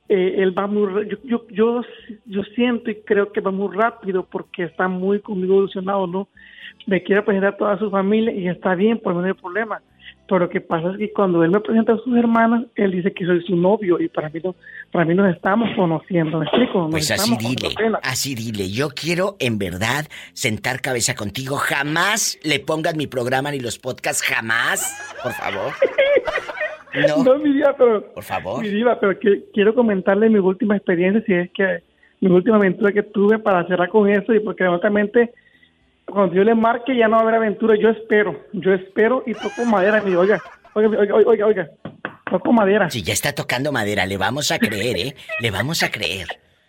eh, 0.08 0.34
él 0.38 0.56
va 0.56 0.66
muy... 0.66 1.08
Yo, 1.08 1.16
yo, 1.24 1.46
yo, 1.50 1.82
yo 2.26 2.42
siento 2.54 2.90
y 2.90 2.96
creo 2.96 3.32
que 3.32 3.40
va 3.40 3.50
muy 3.50 3.74
rápido 3.74 4.24
porque 4.24 4.64
está 4.64 4.88
muy 4.88 5.20
conmigo 5.20 5.58
ilusionado, 5.58 6.06
¿no? 6.06 6.28
Me 6.86 7.02
quiere 7.02 7.22
presentar 7.22 7.54
a 7.54 7.56
toda 7.56 7.78
su 7.78 7.90
familia 7.90 8.32
y 8.32 8.48
está 8.48 8.74
bien, 8.74 9.00
pues 9.02 9.16
no 9.16 9.22
hay 9.24 9.32
problema. 9.32 9.80
Pero 10.26 10.40
lo 10.40 10.48
que 10.48 10.60
pasa 10.60 10.90
es 10.92 10.98
que 10.98 11.12
cuando 11.12 11.44
él 11.44 11.50
me 11.50 11.60
presenta 11.60 11.92
a 11.92 11.98
sus 11.98 12.16
hermanas, 12.16 12.64
él 12.76 12.92
dice 12.92 13.12
que 13.12 13.26
soy 13.26 13.42
su 13.44 13.56
novio 13.56 14.00
y 14.00 14.08
para 14.08 14.30
mí 14.30 14.40
no, 14.42 14.54
para 14.90 15.04
mí 15.04 15.14
nos 15.14 15.34
estamos 15.34 15.68
conociendo, 15.76 16.38
¿me 16.38 16.46
explico? 16.46 16.82
Nos 16.82 16.90
Pues 16.90 17.10
así 17.10 17.36
dile, 17.36 17.68
así 18.02 18.34
dile. 18.34 18.70
Yo 18.70 18.88
quiero 18.90 19.36
en 19.38 19.58
verdad 19.58 20.06
sentar 20.32 20.80
cabeza 20.80 21.14
contigo. 21.14 21.56
Jamás 21.56 22.38
le 22.42 22.58
pongas 22.58 22.96
mi 22.96 23.06
programa 23.06 23.50
ni 23.50 23.60
los 23.60 23.78
podcasts, 23.78 24.22
jamás. 24.22 25.14
Por 25.22 25.32
favor. 25.32 25.72
No. 26.94 27.38
mi 27.38 27.52
diva, 27.52 27.74
pero... 27.76 28.12
Por 28.12 28.22
favor. 28.24 28.62
Mi 28.62 28.68
diva, 28.68 28.98
pero 29.00 29.18
que- 29.18 29.44
quiero 29.52 29.74
comentarle 29.74 30.28
mi 30.28 30.38
última 30.38 30.76
experiencia, 30.76 31.22
si 31.26 31.32
es 31.34 31.50
que 31.52 31.82
mi 32.20 32.30
última 32.30 32.56
aventura 32.56 32.92
que 32.92 33.02
tuve 33.02 33.38
para 33.38 33.66
cerrar 33.66 33.88
con 33.88 34.08
eso 34.08 34.32
y 34.32 34.40
porque 34.40 34.64
honestamente 34.64 35.32
cuando 36.06 36.34
yo 36.34 36.44
le 36.44 36.54
marque 36.54 36.96
ya 36.96 37.06
no 37.08 37.16
va 37.16 37.18
a 37.18 37.22
haber 37.22 37.34
aventura, 37.36 37.74
yo 37.80 37.88
espero, 37.88 38.38
yo 38.52 38.72
espero 38.74 39.22
y 39.26 39.32
toco 39.34 39.64
madera, 39.64 40.00
mi 40.02 40.14
oiga, 40.14 40.40
oiga, 40.74 40.98
oiga, 41.00 41.14
oiga, 41.14 41.46
oiga, 41.46 41.68
toco 42.30 42.52
madera. 42.52 42.90
Si 42.90 43.02
ya 43.02 43.12
está 43.14 43.32
tocando 43.34 43.72
madera, 43.72 44.04
le 44.06 44.16
vamos 44.18 44.50
a 44.52 44.58
creer, 44.58 44.96
¿eh? 44.98 45.14
Le 45.40 45.50
vamos 45.50 45.82
a 45.82 45.90
creer. 45.90 46.28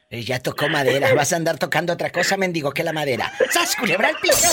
Eh, 0.10 0.22
Ya 0.24 0.40
tocó 0.40 0.70
madera. 0.70 1.14
Vas 1.16 1.34
a 1.34 1.36
andar 1.36 1.58
tocando 1.58 1.92
otra 1.92 2.12
cosa, 2.12 2.38
mendigo, 2.38 2.72
que 2.72 2.84
la 2.84 2.94
madera. 2.94 3.32
¡Sas, 3.50 3.76
culebra 3.76 4.10
al 4.10 4.16
piso! 4.22 4.48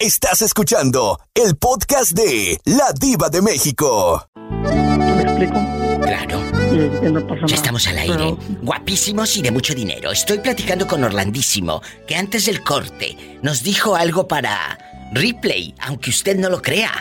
Estás 0.00 0.42
escuchando 0.42 1.18
el 1.34 1.56
podcast 1.56 2.12
de 2.12 2.58
La 2.66 2.92
Diva 3.00 3.30
de 3.30 3.40
México. 3.40 4.28
¿Me 4.50 5.22
explico? 5.22 5.54
Claro. 6.02 6.38
Y, 6.70 7.06
y 7.06 7.10
no 7.10 7.20
pasa 7.22 7.34
nada. 7.36 7.46
Ya 7.46 7.54
estamos 7.54 7.86
al 7.88 7.96
aire. 8.00 8.14
Pero- 8.14 8.38
Guapísimos 8.60 9.34
y 9.38 9.42
de 9.42 9.50
mucho 9.50 9.74
dinero. 9.74 10.12
Estoy 10.12 10.40
platicando 10.40 10.86
con 10.86 11.02
Orlandísimo, 11.02 11.80
que 12.06 12.14
antes 12.14 12.44
del 12.44 12.62
corte 12.62 13.38
nos 13.40 13.62
dijo 13.62 13.96
algo 13.96 14.28
para 14.28 14.76
Ripley, 15.14 15.74
aunque 15.80 16.10
usted 16.10 16.36
no 16.36 16.50
lo 16.50 16.60
crea. 16.60 16.92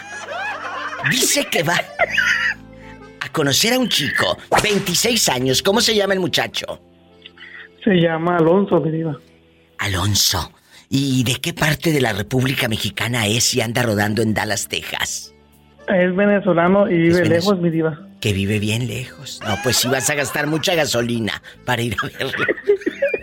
Dice 1.12 1.48
que 1.52 1.64
va 1.64 1.76
a 3.20 3.30
conocer 3.34 3.74
a 3.74 3.80
un 3.80 3.89
chico, 3.89 4.38
26 4.64 5.28
años. 5.28 5.62
¿Cómo 5.62 5.82
se 5.82 5.93
llama 5.96 6.14
el 6.14 6.22
muchacho? 6.22 6.80
Se 7.84 7.91
llama 7.96 8.38
Alonso, 8.38 8.80
mi 8.80 8.89
diva. 8.89 9.20
Alonso. 9.80 10.50
¿Y 10.98 11.26
de 11.26 11.36
qué 11.41 11.54
parte 11.54 11.91
de 11.91 12.00
la 12.00 12.14
República 12.14 12.70
Mexicana 12.70 13.28
es 13.28 13.54
y 13.54 13.60
anda 13.60 13.84
rodando 13.84 14.22
en 14.22 14.34
Dallas, 14.34 14.70
Texas? 14.70 15.34
Es 15.89 16.16
venezolano 16.16 16.89
y 16.89 16.96
vive 16.96 17.26
lejos, 17.26 17.60
mi 17.60 17.70
diva. 17.70 18.08
Que 18.22 18.32
vive 18.32 18.60
bien 18.60 18.88
lejos. 18.88 19.41
No, 19.46 19.58
pues 19.62 19.76
sí 19.76 19.89
vas 19.89 20.10
a 20.10 20.16
gastar 20.16 20.48
mucha 20.48 20.74
gasolina 20.74 21.41
para 21.66 21.82
ir 21.82 21.98
a 22.02 22.08
verlo. 22.08 22.46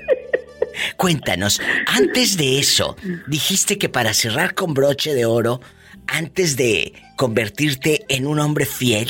Cuéntanos, 0.99 1.63
antes 1.87 2.37
de 2.37 2.59
eso, 2.59 2.95
dijiste 3.27 3.79
que 3.79 3.89
para 3.89 4.13
cerrar 4.13 4.53
con 4.53 4.75
broche 4.75 5.15
de 5.15 5.25
oro, 5.25 5.63
antes 6.07 6.59
de 6.59 6.93
convertirte 7.17 8.05
en 8.11 8.27
un 8.27 8.39
hombre 8.39 8.67
fiel, 8.67 9.09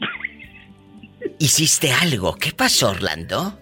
hiciste 1.38 1.92
algo. 1.92 2.34
¿Qué 2.34 2.50
pasó, 2.50 2.90
Orlando? 2.90 3.56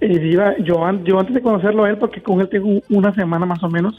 Y 0.00 0.18
diva, 0.18 0.56
yo, 0.58 0.86
yo 1.04 1.18
antes 1.20 1.34
de 1.34 1.42
conocerlo 1.42 1.84
a 1.84 1.90
él, 1.90 1.98
porque 1.98 2.22
con 2.22 2.40
él 2.40 2.48
tengo 2.48 2.80
una 2.88 3.14
semana 3.14 3.44
más 3.46 3.62
o 3.62 3.68
menos, 3.68 3.96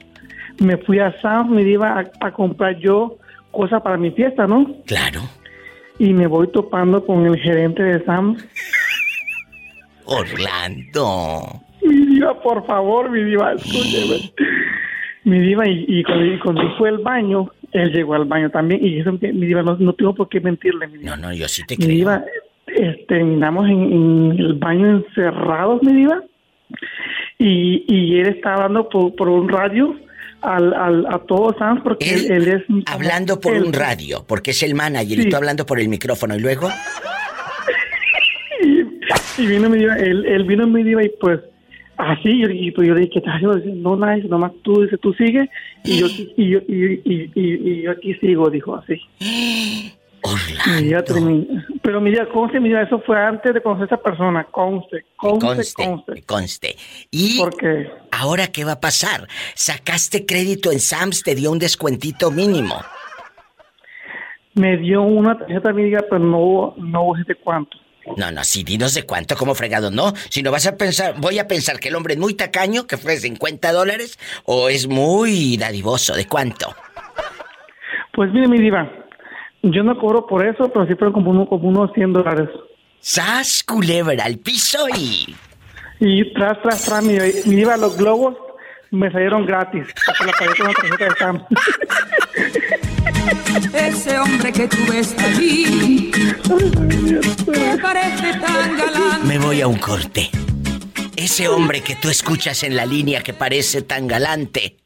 me 0.59 0.77
fui 0.77 0.99
a 0.99 1.13
Sam's, 1.21 1.49
me 1.51 1.61
iba 1.61 1.99
a, 1.99 2.11
a 2.21 2.31
comprar 2.31 2.77
yo 2.79 3.17
cosas 3.51 3.81
para 3.81 3.97
mi 3.97 4.11
fiesta, 4.11 4.47
¿no? 4.47 4.75
Claro. 4.87 5.21
Y 5.99 6.13
me 6.13 6.25
voy 6.27 6.47
topando 6.47 7.05
con 7.05 7.25
el 7.25 7.37
gerente 7.39 7.83
de 7.83 8.03
Sam's. 8.05 8.43
Orlando. 10.05 11.61
Mi 11.83 12.05
diva, 12.07 12.39
por 12.41 12.65
favor, 12.65 13.09
mi 13.09 13.23
diva, 13.23 13.53
escúcheme. 13.53 14.31
Mi 15.23 15.39
diva, 15.39 15.67
y, 15.67 15.85
y 15.87 16.03
cuando, 16.03 16.25
y 16.25 16.39
cuando 16.39 16.77
fue 16.77 16.89
al 16.89 16.97
baño, 16.99 17.51
él 17.71 17.91
llegó 17.91 18.15
al 18.15 18.25
baño 18.25 18.49
también, 18.49 18.83
y 18.85 18.99
eso, 18.99 19.11
mi 19.13 19.45
diva, 19.45 19.61
no, 19.61 19.75
no 19.77 19.93
tengo 19.93 20.13
por 20.15 20.29
qué 20.29 20.39
mentirle, 20.39 20.87
mi 20.87 20.97
diva. 20.99 21.15
No, 21.15 21.27
no, 21.29 21.33
yo 21.33 21.47
sí 21.47 21.63
te 21.65 21.75
Mi 21.77 21.85
creo. 21.85 21.95
diva, 21.97 22.15
eh, 22.17 22.50
terminamos 23.07 23.69
en, 23.69 23.81
en 23.91 24.31
el 24.39 24.53
baño 24.55 24.97
encerrados, 24.97 25.81
mi 25.83 25.93
diva, 25.93 26.21
y, 27.37 27.83
y 27.87 28.19
él 28.19 28.27
está 28.27 28.53
hablando 28.55 28.87
por, 28.89 29.15
por 29.15 29.29
un 29.29 29.49
radio 29.49 29.95
al, 30.41 30.73
al, 30.73 31.05
a 31.07 31.19
todos 31.19 31.55
Sam's 31.57 31.81
porque 31.83 32.13
él, 32.13 32.31
él 32.31 32.47
es... 32.47 32.63
Hablando 32.87 33.39
por 33.39 33.55
él- 33.55 33.63
un 33.65 33.73
radio, 33.73 34.23
porque 34.27 34.51
es 34.51 34.63
el 34.63 34.73
manager 34.75 35.19
y 35.19 35.29
tú 35.29 35.35
hablando 35.35 35.65
por 35.65 35.79
el 35.79 35.89
micrófono. 35.89 36.35
Y 36.35 36.39
luego, 36.39 36.69
Y 39.37 39.45
vino 39.47 39.69
mi 39.69 39.79
diva, 39.79 39.95
él, 39.97 40.25
él 40.25 40.43
vino 40.43 40.67
mi 40.67 40.83
diva 40.83 41.03
y 41.03 41.09
pues 41.19 41.39
así, 41.97 42.43
y, 42.43 42.71
pues 42.71 42.87
yo 42.87 42.93
le 42.93 43.01
dije, 43.01 43.13
¿qué 43.13 43.19
estás 43.19 43.35
haciendo? 43.35 43.55
Dice, 43.57 43.75
no, 43.75 43.95
nada, 43.95 44.15
dice, 44.15 44.27
nomás 44.27 44.51
tú, 44.61 44.81
dice, 44.83 44.97
tú 44.97 45.13
sigue, 45.13 45.49
y 45.83 45.99
yo, 45.99 46.07
y 46.37 46.49
yo, 46.49 46.59
y, 46.67 47.01
y, 47.05 47.31
y, 47.35 47.69
y 47.71 47.81
yo 47.83 47.91
aquí 47.91 48.13
sigo, 48.15 48.49
dijo 48.49 48.75
así. 48.75 49.01
Mi 50.81 50.93
terminó- 51.03 51.63
Pero 51.81 51.99
mi 51.99 52.11
diva, 52.11 52.25
conste, 52.31 52.59
mi 52.59 52.69
diva, 52.69 52.81
eso 52.83 53.01
fue 53.05 53.19
antes 53.19 53.53
de 53.53 53.61
conocer 53.61 53.83
a 53.83 53.95
esa 53.95 53.97
persona, 54.03 54.43
conste, 54.51 55.05
conste, 55.15 55.47
conste, 55.47 55.73
conste. 55.73 56.23
conste. 56.23 56.75
Y 57.09 57.39
ahora 58.11 58.47
qué 58.47 58.63
va 58.63 58.73
a 58.73 58.79
pasar? 58.79 59.27
Sacaste 59.55 60.25
crédito 60.25 60.71
en 60.71 60.79
Sam's, 60.79 61.23
te 61.23 61.33
dio 61.35 61.51
un 61.51 61.59
descuentito 61.59 62.29
mínimo. 62.31 62.81
Me 64.53 64.77
dio 64.77 65.01
una 65.01 65.37
tarjeta, 65.39 65.71
mi 65.73 65.83
diva, 65.85 66.01
pero 66.09 66.19
no, 66.19 66.73
no 66.77 67.13
sé 67.17 67.23
de 67.27 67.35
cuánto. 67.35 67.77
No, 68.17 68.31
no, 68.31 68.43
sí, 68.43 68.63
dinos 68.63 68.93
de 68.95 69.03
cuánto, 69.03 69.35
como 69.35 69.53
fregado, 69.55 69.91
no. 69.91 70.13
Si 70.29 70.41
no 70.43 70.51
vas 70.51 70.65
a 70.67 70.75
pensar, 70.75 71.15
voy 71.19 71.39
a 71.39 71.47
pensar 71.47 71.79
que 71.79 71.89
el 71.89 71.95
hombre 71.95 72.15
es 72.15 72.19
muy 72.19 72.33
tacaño, 72.33 72.85
que 72.87 72.97
fue 72.97 73.15
50 73.17 73.71
dólares, 73.71 74.17
o 74.43 74.69
es 74.69 74.87
muy 74.87 75.55
dadivoso, 75.57 76.13
¿de 76.15 76.25
cuánto? 76.27 76.75
Pues 78.13 78.31
mire, 78.33 78.47
mi 78.47 78.57
diva, 78.59 78.91
yo 79.63 79.83
no 79.83 79.97
cobro 79.97 80.25
por 80.25 80.45
eso, 80.45 80.69
pero 80.69 80.87
sí 80.87 80.95
fueron 80.95 81.13
como, 81.13 81.31
uno, 81.31 81.45
como 81.47 81.69
unos 81.69 81.91
100 81.93 82.13
dólares. 82.13 82.49
¡Sas, 82.99 83.63
culebra, 83.63 84.25
al 84.25 84.37
piso 84.37 84.87
y... 84.95 85.35
Y 85.99 86.33
tras, 86.33 86.61
tras, 86.63 86.83
tras, 86.83 87.03
mi, 87.03 87.13
mi 87.45 87.55
diva, 87.55 87.77
los 87.77 87.95
globos 87.95 88.35
me 88.89 89.11
salieron 89.11 89.45
gratis, 89.45 89.85
porque 90.05 90.25
la 90.25 90.31
pagué 90.33 90.55
con 90.57 90.65
una 90.67 90.73
tarjeta 90.73 91.05
de 91.05 91.11
Sam. 91.17 91.45
Ese 93.73 94.19
hombre 94.19 94.51
que 94.51 94.67
tú 94.67 94.77
ves 94.89 95.15
allí, 95.19 96.11
que 96.11 97.77
parece 97.81 98.39
tan 98.39 98.77
galán. 98.77 99.27
Me 99.27 99.37
voy 99.37 99.61
a 99.61 99.67
un 99.67 99.77
corte. 99.77 100.29
Ese 101.15 101.49
hombre 101.49 101.81
que 101.81 101.95
tú 101.95 102.09
escuchas 102.09 102.63
en 102.63 102.75
la 102.75 102.85
línea 102.85 103.21
que 103.21 103.33
parece 103.33 103.81
tan 103.81 104.07
galante, 104.07 104.77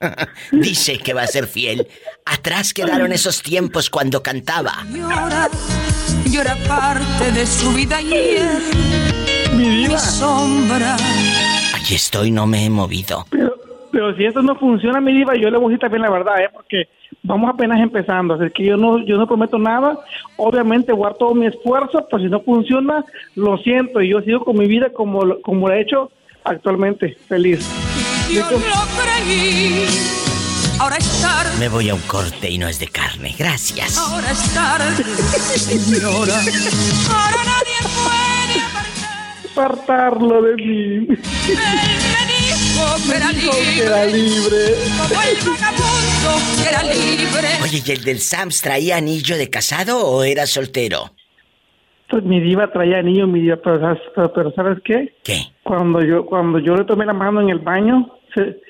dice 0.51 0.97
que 0.97 1.13
va 1.13 1.21
a 1.21 1.27
ser 1.27 1.47
fiel. 1.47 1.87
Atrás 2.25 2.73
quedaron 2.73 3.11
esos 3.11 3.41
tiempos 3.41 3.89
cuando 3.89 4.23
cantaba. 4.23 4.85
Llora, 4.91 5.49
llora 6.29 6.55
parte 6.67 7.31
de 7.31 7.45
su 7.45 7.71
vida 7.73 8.01
y 8.01 8.13
él, 8.13 9.55
mi, 9.55 9.87
sombra. 9.97 10.97
Aquí 11.75 11.95
estoy, 11.95 12.31
no 12.31 12.47
me 12.47 12.65
he 12.65 12.69
movido. 12.69 13.25
Pero 13.91 14.15
si 14.17 14.25
esto 14.25 14.41
no 14.41 14.55
funciona, 14.57 14.99
mi 14.99 15.13
diva, 15.13 15.35
yo 15.35 15.49
le 15.49 15.57
voy 15.57 15.67
a 15.67 15.69
decir 15.69 15.79
también 15.79 16.01
la 16.01 16.09
verdad, 16.09 16.39
¿eh? 16.39 16.49
Porque 16.51 16.89
vamos 17.25 17.49
apenas 17.53 17.79
empezando, 17.79 18.35
así 18.35 18.45
que 18.53 18.65
yo 18.65 18.77
no, 18.77 19.03
yo 19.05 19.17
no 19.17 19.27
prometo 19.27 19.57
nada. 19.57 19.99
Obviamente 20.37 20.91
voy 20.93 21.05
a 21.05 21.09
dar 21.09 21.17
todo 21.17 21.33
mi 21.35 21.47
esfuerzo, 21.47 22.05
pero 22.09 22.23
si 22.23 22.29
no 22.29 22.39
funciona, 22.41 23.03
lo 23.35 23.57
siento, 23.57 24.01
y 24.01 24.09
yo 24.09 24.21
sigo 24.21 24.43
con 24.45 24.57
mi 24.57 24.67
vida 24.67 24.89
como, 24.93 25.23
lo- 25.25 25.41
como 25.41 25.67
lo 25.67 25.73
he 25.73 25.81
hecho 25.81 26.11
actualmente, 26.43 27.17
feliz. 27.27 27.67
Yo 28.31 28.41
lo 28.49 28.57
creí. 28.57 29.85
Ahora 30.79 30.97
es 30.97 31.21
tarde, 31.21 31.51
Me 31.59 31.69
voy 31.69 31.89
a 31.89 31.95
un 31.95 32.01
corte 32.01 32.49
y 32.49 32.57
no 32.57 32.67
es 32.67 32.79
de 32.79 32.87
carne. 32.87 33.33
Gracias. 33.39 33.97
ahora 33.97 34.29
es 34.31 34.53
tarde, 34.53 35.03
señora. 35.57 36.33
Ahora 37.09 37.43
nadie 37.45 37.79
puede 37.95 38.61
Apartarlo 39.51 40.41
de 40.41 40.55
mí. 40.55 41.07
dijo 41.07 41.15
que 43.07 43.15
era 43.15 43.29
Dijo 43.29 43.51
que 43.51 43.63
libre. 43.63 43.85
era 43.85 44.05
libre. 44.05 44.75
Como 44.97 45.21
el 45.21 45.37
vagabundo 45.37 46.14
que 46.61 46.69
era 46.69 46.83
libre. 46.83 47.47
Oye, 47.63 47.81
¿y 47.85 47.91
el 47.91 48.03
del 48.03 48.19
Sams 48.19 48.61
traía 48.61 48.97
anillo 48.97 49.37
de 49.37 49.49
casado 49.49 49.99
o 50.05 50.23
era 50.23 50.45
soltero? 50.45 51.11
Pues 52.09 52.23
mi 52.23 52.39
diva 52.39 52.71
traía 52.71 52.99
anillo, 52.99 53.27
mi 53.27 53.39
diva, 53.41 53.57
pero, 53.63 53.79
¿sabes- 53.79 54.01
pero, 54.15 54.33
pero 54.33 54.51
¿sabes 54.53 54.77
qué? 54.83 55.13
¿Qué? 55.23 55.41
Cuando 55.63 56.03
yo, 56.03 56.25
cuando 56.25 56.59
yo 56.59 56.75
le 56.75 56.83
tomé 56.85 57.05
la 57.05 57.13
mano 57.13 57.41
en 57.41 57.49
el 57.49 57.59
baño, 57.59 58.09
se, 58.35 58.61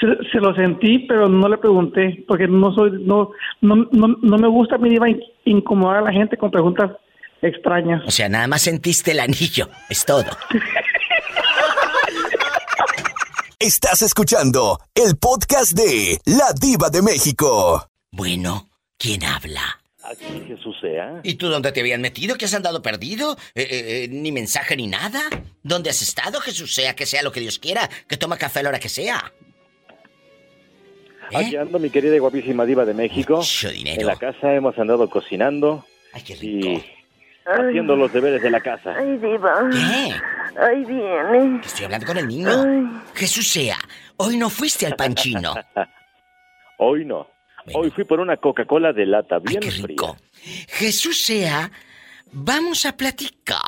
se, 0.00 0.06
se 0.32 0.38
lo 0.38 0.54
sentí, 0.54 1.00
pero 1.08 1.28
no 1.28 1.48
le 1.48 1.58
pregunté, 1.58 2.24
porque 2.26 2.48
no 2.48 2.74
soy, 2.74 2.90
no, 3.04 3.30
no, 3.60 3.76
no, 3.92 4.08
no 4.20 4.38
me 4.38 4.48
gusta 4.48 4.76
mi 4.78 4.90
diva 4.90 5.08
in- 5.08 5.22
incomodar 5.44 5.98
a 5.98 6.02
la 6.02 6.12
gente 6.12 6.36
con 6.36 6.50
preguntas 6.50 6.90
extrañas. 7.42 8.02
O 8.06 8.10
sea, 8.10 8.28
nada 8.28 8.46
más 8.48 8.62
sentiste 8.62 9.12
el 9.12 9.20
anillo, 9.20 9.68
es 9.88 10.04
todo. 10.04 10.24
Estás 13.62 14.00
escuchando 14.00 14.78
el 14.94 15.18
podcast 15.18 15.72
de 15.72 16.18
La 16.24 16.54
Diva 16.58 16.88
de 16.88 17.02
México. 17.02 17.86
Bueno, 18.10 18.70
¿quién 18.96 19.22
habla? 19.22 19.82
Aquí 20.02 20.44
Jesús 20.48 20.74
sea. 20.80 21.20
¿Y 21.22 21.34
tú 21.34 21.48
dónde 21.48 21.70
te 21.70 21.80
habían 21.80 22.00
metido? 22.00 22.36
¿Que 22.36 22.46
has 22.46 22.54
andado 22.54 22.80
perdido? 22.80 23.36
Eh, 23.54 23.68
eh, 23.70 24.04
eh, 24.04 24.08
¿Ni 24.08 24.32
mensaje 24.32 24.78
ni 24.78 24.86
nada? 24.86 25.20
¿Dónde 25.62 25.90
has 25.90 26.00
estado, 26.00 26.40
Jesús? 26.40 26.74
Sea 26.74 26.96
que 26.96 27.04
sea 27.04 27.22
lo 27.22 27.32
que 27.32 27.40
Dios 27.40 27.58
quiera, 27.58 27.86
que 28.08 28.16
toma 28.16 28.38
café 28.38 28.60
a 28.60 28.62
la 28.62 28.68
hora 28.70 28.80
que 28.80 28.88
sea. 28.88 29.30
Aquí 31.34 31.54
ando, 31.54 31.78
mi 31.78 31.90
querida 31.90 32.16
y 32.16 32.18
guapísima 32.18 32.64
diva 32.64 32.86
de 32.86 32.94
México. 32.94 33.42
En 33.74 34.06
la 34.06 34.16
casa 34.16 34.54
hemos 34.54 34.78
andado 34.78 35.10
cocinando 35.10 35.84
y 36.40 36.82
haciendo 37.44 37.94
los 37.94 38.10
deberes 38.10 38.40
de 38.40 38.50
la 38.50 38.60
casa. 38.62 38.94
Ay, 38.96 39.18
diva. 39.18 39.68
¿Qué? 39.70 40.14
Ay, 40.58 40.84
viene. 40.84 41.60
Estoy 41.64 41.84
hablando 41.84 42.06
con 42.06 42.18
el 42.18 42.26
niño. 42.28 43.02
Jesús 43.14 43.48
sea, 43.48 43.76
hoy 44.16 44.36
no 44.36 44.50
fuiste 44.50 44.86
al 44.86 44.96
panchino. 44.96 45.54
Hoy 46.82 47.04
no. 47.04 47.28
Hoy 47.74 47.90
fui 47.90 48.04
por 48.04 48.20
una 48.20 48.38
Coca-Cola 48.38 48.94
de 48.94 49.04
lata 49.04 49.38
bien 49.38 49.60
fría. 49.62 49.96
Jesús 50.68 51.22
sea, 51.22 51.70
vamos 52.32 52.86
a 52.86 52.96
platicar. 52.96 53.60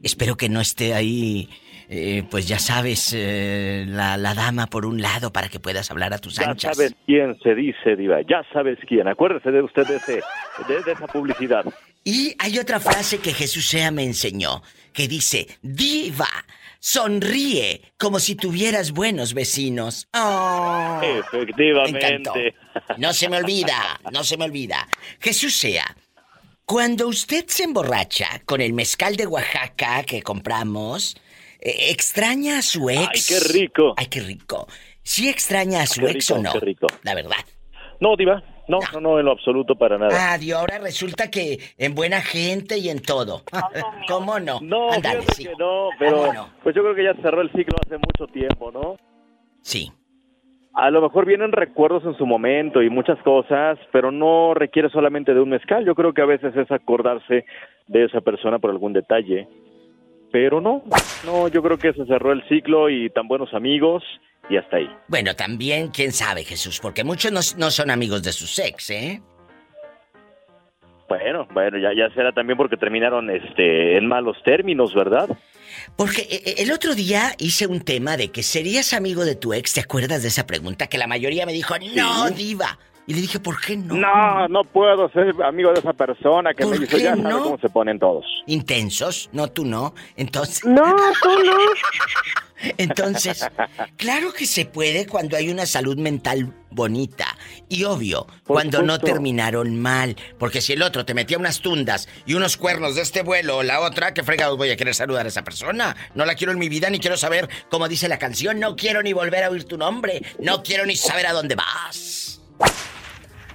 Espero 0.00 0.36
que 0.36 0.48
no 0.48 0.60
esté 0.60 0.94
ahí, 0.94 1.50
eh, 1.88 2.22
pues 2.30 2.46
ya 2.46 2.60
sabes, 2.60 3.12
eh, 3.16 3.84
la, 3.88 4.16
la 4.16 4.34
dama 4.34 4.68
por 4.68 4.86
un 4.86 5.02
lado 5.02 5.32
para 5.32 5.48
que 5.48 5.58
puedas 5.58 5.90
hablar 5.90 6.14
a 6.14 6.18
tus 6.18 6.36
Ya 6.36 6.50
anchas. 6.50 6.76
sabes 6.76 6.94
quién 7.06 7.36
se 7.42 7.56
dice, 7.56 7.96
diva. 7.96 8.20
Ya 8.22 8.44
sabes 8.52 8.78
quién. 8.86 9.08
Acuérdese 9.08 9.50
de 9.50 9.62
usted 9.62 9.84
de, 9.86 9.96
ese, 9.96 10.22
de, 10.68 10.82
de 10.84 10.92
esa 10.92 11.08
publicidad. 11.08 11.64
Y 12.04 12.34
hay 12.38 12.58
otra 12.58 12.80
frase 12.80 13.18
que 13.18 13.32
Jesús 13.32 13.66
sea 13.66 13.90
me 13.90 14.04
enseñó, 14.04 14.62
que 14.92 15.06
dice, 15.06 15.46
diva, 15.62 16.28
sonríe 16.80 17.92
como 17.96 18.18
si 18.18 18.34
tuvieras 18.34 18.90
buenos 18.90 19.34
vecinos. 19.34 20.08
Oh. 20.14 21.00
Efectivamente. 21.02 22.54
No 22.98 23.12
se 23.12 23.28
me 23.28 23.38
olvida, 23.38 24.00
no 24.10 24.24
se 24.24 24.36
me 24.36 24.44
olvida. 24.44 24.88
Jesús 25.20 25.56
sea, 25.56 25.96
cuando 26.64 27.06
usted 27.06 27.44
se 27.46 27.64
emborracha 27.64 28.42
con 28.46 28.60
el 28.60 28.72
mezcal 28.72 29.14
de 29.14 29.26
Oaxaca 29.26 30.02
que 30.02 30.22
compramos, 30.22 31.16
eh, 31.60 31.90
¿extraña 31.90 32.58
a 32.58 32.62
su 32.62 32.90
ex? 32.90 33.08
Ay, 33.08 33.22
qué 33.28 33.52
rico. 33.52 33.94
Ay, 33.96 34.06
qué 34.06 34.20
rico. 34.20 34.66
¿Sí 35.04 35.28
extraña 35.28 35.82
a 35.82 35.86
su 35.86 36.06
ex 36.06 36.30
o 36.32 36.38
no? 36.38 36.52
qué 36.52 36.60
rico. 36.60 36.88
La 37.02 37.14
verdad. 37.14 37.44
No, 38.00 38.16
diva. 38.16 38.42
No, 38.68 38.78
no, 38.92 39.00
no, 39.00 39.18
en 39.18 39.24
lo 39.24 39.32
absoluto 39.32 39.74
para 39.74 39.98
nada. 39.98 40.12
Ah, 40.16 40.38
y 40.40 40.52
ahora 40.52 40.78
resulta 40.78 41.30
que 41.30 41.58
en 41.78 41.94
buena 41.94 42.20
gente 42.20 42.78
y 42.78 42.88
en 42.88 43.02
todo. 43.02 43.42
¿Cómo 44.08 44.38
no? 44.38 44.60
No, 44.60 44.90
sí. 45.34 45.44
que 45.44 45.52
no, 45.58 45.88
pero 45.98 46.16
¿Cómo 46.16 46.32
no? 46.32 46.48
pues 46.62 46.74
yo 46.74 46.82
creo 46.82 46.94
que 46.94 47.04
ya 47.04 47.14
cerró 47.22 47.40
el 47.40 47.50
ciclo 47.52 47.76
hace 47.84 47.96
mucho 47.96 48.32
tiempo, 48.32 48.70
¿no? 48.70 48.96
Sí. 49.62 49.90
A 50.74 50.90
lo 50.90 51.02
mejor 51.02 51.26
vienen 51.26 51.52
recuerdos 51.52 52.04
en 52.04 52.16
su 52.16 52.24
momento 52.24 52.82
y 52.82 52.88
muchas 52.88 53.18
cosas, 53.22 53.78
pero 53.92 54.10
no 54.10 54.54
requiere 54.54 54.88
solamente 54.88 55.34
de 55.34 55.40
un 55.40 55.50
mezcal. 55.50 55.84
Yo 55.84 55.94
creo 55.94 56.14
que 56.14 56.22
a 56.22 56.26
veces 56.26 56.56
es 56.56 56.70
acordarse 56.70 57.44
de 57.88 58.04
esa 58.04 58.20
persona 58.20 58.58
por 58.58 58.70
algún 58.70 58.92
detalle. 58.92 59.48
Pero 60.30 60.62
no, 60.62 60.82
no, 61.26 61.48
yo 61.48 61.62
creo 61.62 61.76
que 61.76 61.92
se 61.92 62.06
cerró 62.06 62.32
el 62.32 62.42
ciclo 62.48 62.88
y 62.88 63.10
tan 63.10 63.28
buenos 63.28 63.52
amigos 63.52 64.02
y 64.48 64.56
hasta 64.56 64.76
ahí. 64.76 64.90
Bueno, 65.08 65.34
también, 65.36 65.88
quién 65.88 66.12
sabe, 66.12 66.44
Jesús, 66.44 66.78
porque 66.80 67.04
muchos 67.04 67.32
no, 67.32 67.40
no 67.58 67.70
son 67.70 67.90
amigos 67.90 68.22
de 68.22 68.32
sus 68.32 68.58
ex, 68.58 68.90
¿eh? 68.90 69.22
Bueno, 71.08 71.46
bueno, 71.52 71.76
ya, 71.78 71.90
ya 71.94 72.12
será 72.14 72.32
también 72.32 72.56
porque 72.56 72.76
terminaron 72.76 73.28
este 73.28 73.98
en 73.98 74.06
malos 74.06 74.36
términos, 74.44 74.94
¿verdad? 74.94 75.28
Porque 75.96 76.22
eh, 76.22 76.54
el 76.58 76.72
otro 76.72 76.94
día 76.94 77.34
hice 77.38 77.66
un 77.66 77.80
tema 77.82 78.16
de 78.16 78.30
que 78.30 78.42
serías 78.42 78.94
amigo 78.94 79.24
de 79.24 79.34
tu 79.34 79.52
ex, 79.52 79.74
¿te 79.74 79.80
acuerdas 79.80 80.22
de 80.22 80.28
esa 80.28 80.46
pregunta? 80.46 80.86
Que 80.86 80.96
la 80.96 81.06
mayoría 81.06 81.44
me 81.44 81.52
dijo, 81.52 81.74
no, 81.94 82.30
diva. 82.30 82.78
Y 83.06 83.14
le 83.14 83.20
dije, 83.20 83.40
¿por 83.40 83.60
qué 83.60 83.76
no? 83.76 83.94
No, 83.96 84.48
no 84.48 84.64
puedo 84.64 85.10
ser 85.10 85.34
amigo 85.44 85.72
de 85.72 85.80
esa 85.80 85.92
persona 85.92 86.54
que 86.54 86.64
me 86.64 86.70
¿Por 86.70 86.80
dijo, 86.80 86.96
qué 86.96 87.02
ya 87.02 87.10
sabe 87.16 87.22
no? 87.28 87.42
cómo 87.42 87.58
se 87.58 87.68
ponen 87.68 87.98
todos. 87.98 88.24
Intensos, 88.46 89.28
no 89.32 89.48
tú 89.48 89.64
no. 89.66 89.92
Entonces. 90.16 90.64
No, 90.64 90.84
tú 91.20 91.28
no. 91.44 91.56
Entonces, 92.78 93.48
claro 93.96 94.32
que 94.32 94.46
se 94.46 94.66
puede 94.66 95.06
cuando 95.06 95.36
hay 95.36 95.50
una 95.50 95.66
salud 95.66 95.96
mental 95.96 96.52
bonita. 96.70 97.26
Y 97.68 97.84
obvio, 97.84 98.26
cuando 98.46 98.82
no 98.82 98.98
terminaron 98.98 99.78
mal. 99.80 100.16
Porque 100.38 100.60
si 100.60 100.72
el 100.72 100.82
otro 100.82 101.04
te 101.04 101.14
metía 101.14 101.38
unas 101.38 101.60
tundas 101.60 102.08
y 102.26 102.34
unos 102.34 102.56
cuernos 102.56 102.94
de 102.94 103.02
este 103.02 103.22
vuelo 103.22 103.58
o 103.58 103.62
la 103.62 103.80
otra, 103.80 104.14
¿qué 104.14 104.22
fregados 104.22 104.56
voy 104.58 104.70
a 104.70 104.76
querer 104.76 104.94
saludar 104.94 105.26
a 105.26 105.28
esa 105.28 105.44
persona? 105.44 105.96
No 106.14 106.24
la 106.24 106.34
quiero 106.34 106.52
en 106.52 106.58
mi 106.58 106.68
vida 106.68 106.90
ni 106.90 106.98
quiero 106.98 107.16
saber 107.16 107.48
cómo 107.70 107.88
dice 107.88 108.08
la 108.08 108.18
canción. 108.18 108.60
No 108.60 108.76
quiero 108.76 109.02
ni 109.02 109.12
volver 109.12 109.44
a 109.44 109.50
oír 109.50 109.64
tu 109.64 109.76
nombre. 109.76 110.22
No 110.38 110.62
quiero 110.62 110.86
ni 110.86 110.96
saber 110.96 111.26
a 111.26 111.32
dónde 111.32 111.54
vas. 111.54 112.40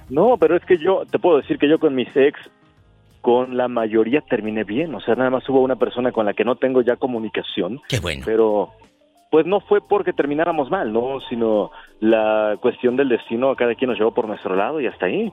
No, 0.10 0.38
pero 0.38 0.56
es 0.56 0.64
que 0.64 0.78
yo 0.78 1.04
te 1.10 1.20
puedo 1.20 1.38
decir 1.38 1.58
que 1.58 1.68
yo 1.68 1.80
con 1.80 1.94
mis 1.94 2.08
ex, 2.16 2.40
con 3.22 3.58
la 3.58 3.68
mayoría 3.68 4.22
terminé 4.22 4.64
bien. 4.64 4.96
O 4.96 5.02
sea, 5.02 5.16
nada 5.16 5.30
más 5.30 5.48
hubo 5.50 5.62
una 5.62 5.76
persona 5.76 6.12
con 6.12 6.26
la 6.26 6.34
que 6.34 6.46
no 6.46 6.56
tengo 6.56 6.82
ya 6.82 6.96
comunicación. 6.96 7.82
Qué 7.90 8.00
bueno. 8.00 8.24
Pero, 8.26 8.72
pues 9.32 9.46
no 9.46 9.60
fue 9.62 9.80
porque 9.88 10.14
termináramos 10.14 10.70
mal, 10.70 10.92
¿no? 10.92 11.20
Sino 11.30 11.72
la 12.00 12.58
cuestión 12.62 12.96
del 12.96 13.10
destino, 13.10 13.56
cada 13.56 13.76
quien 13.76 13.90
nos 13.90 14.00
llevó 14.00 14.14
por 14.14 14.28
nuestro 14.28 14.56
lado 14.56 14.80
y 14.82 14.88
hasta 14.88 15.06
ahí. 15.08 15.32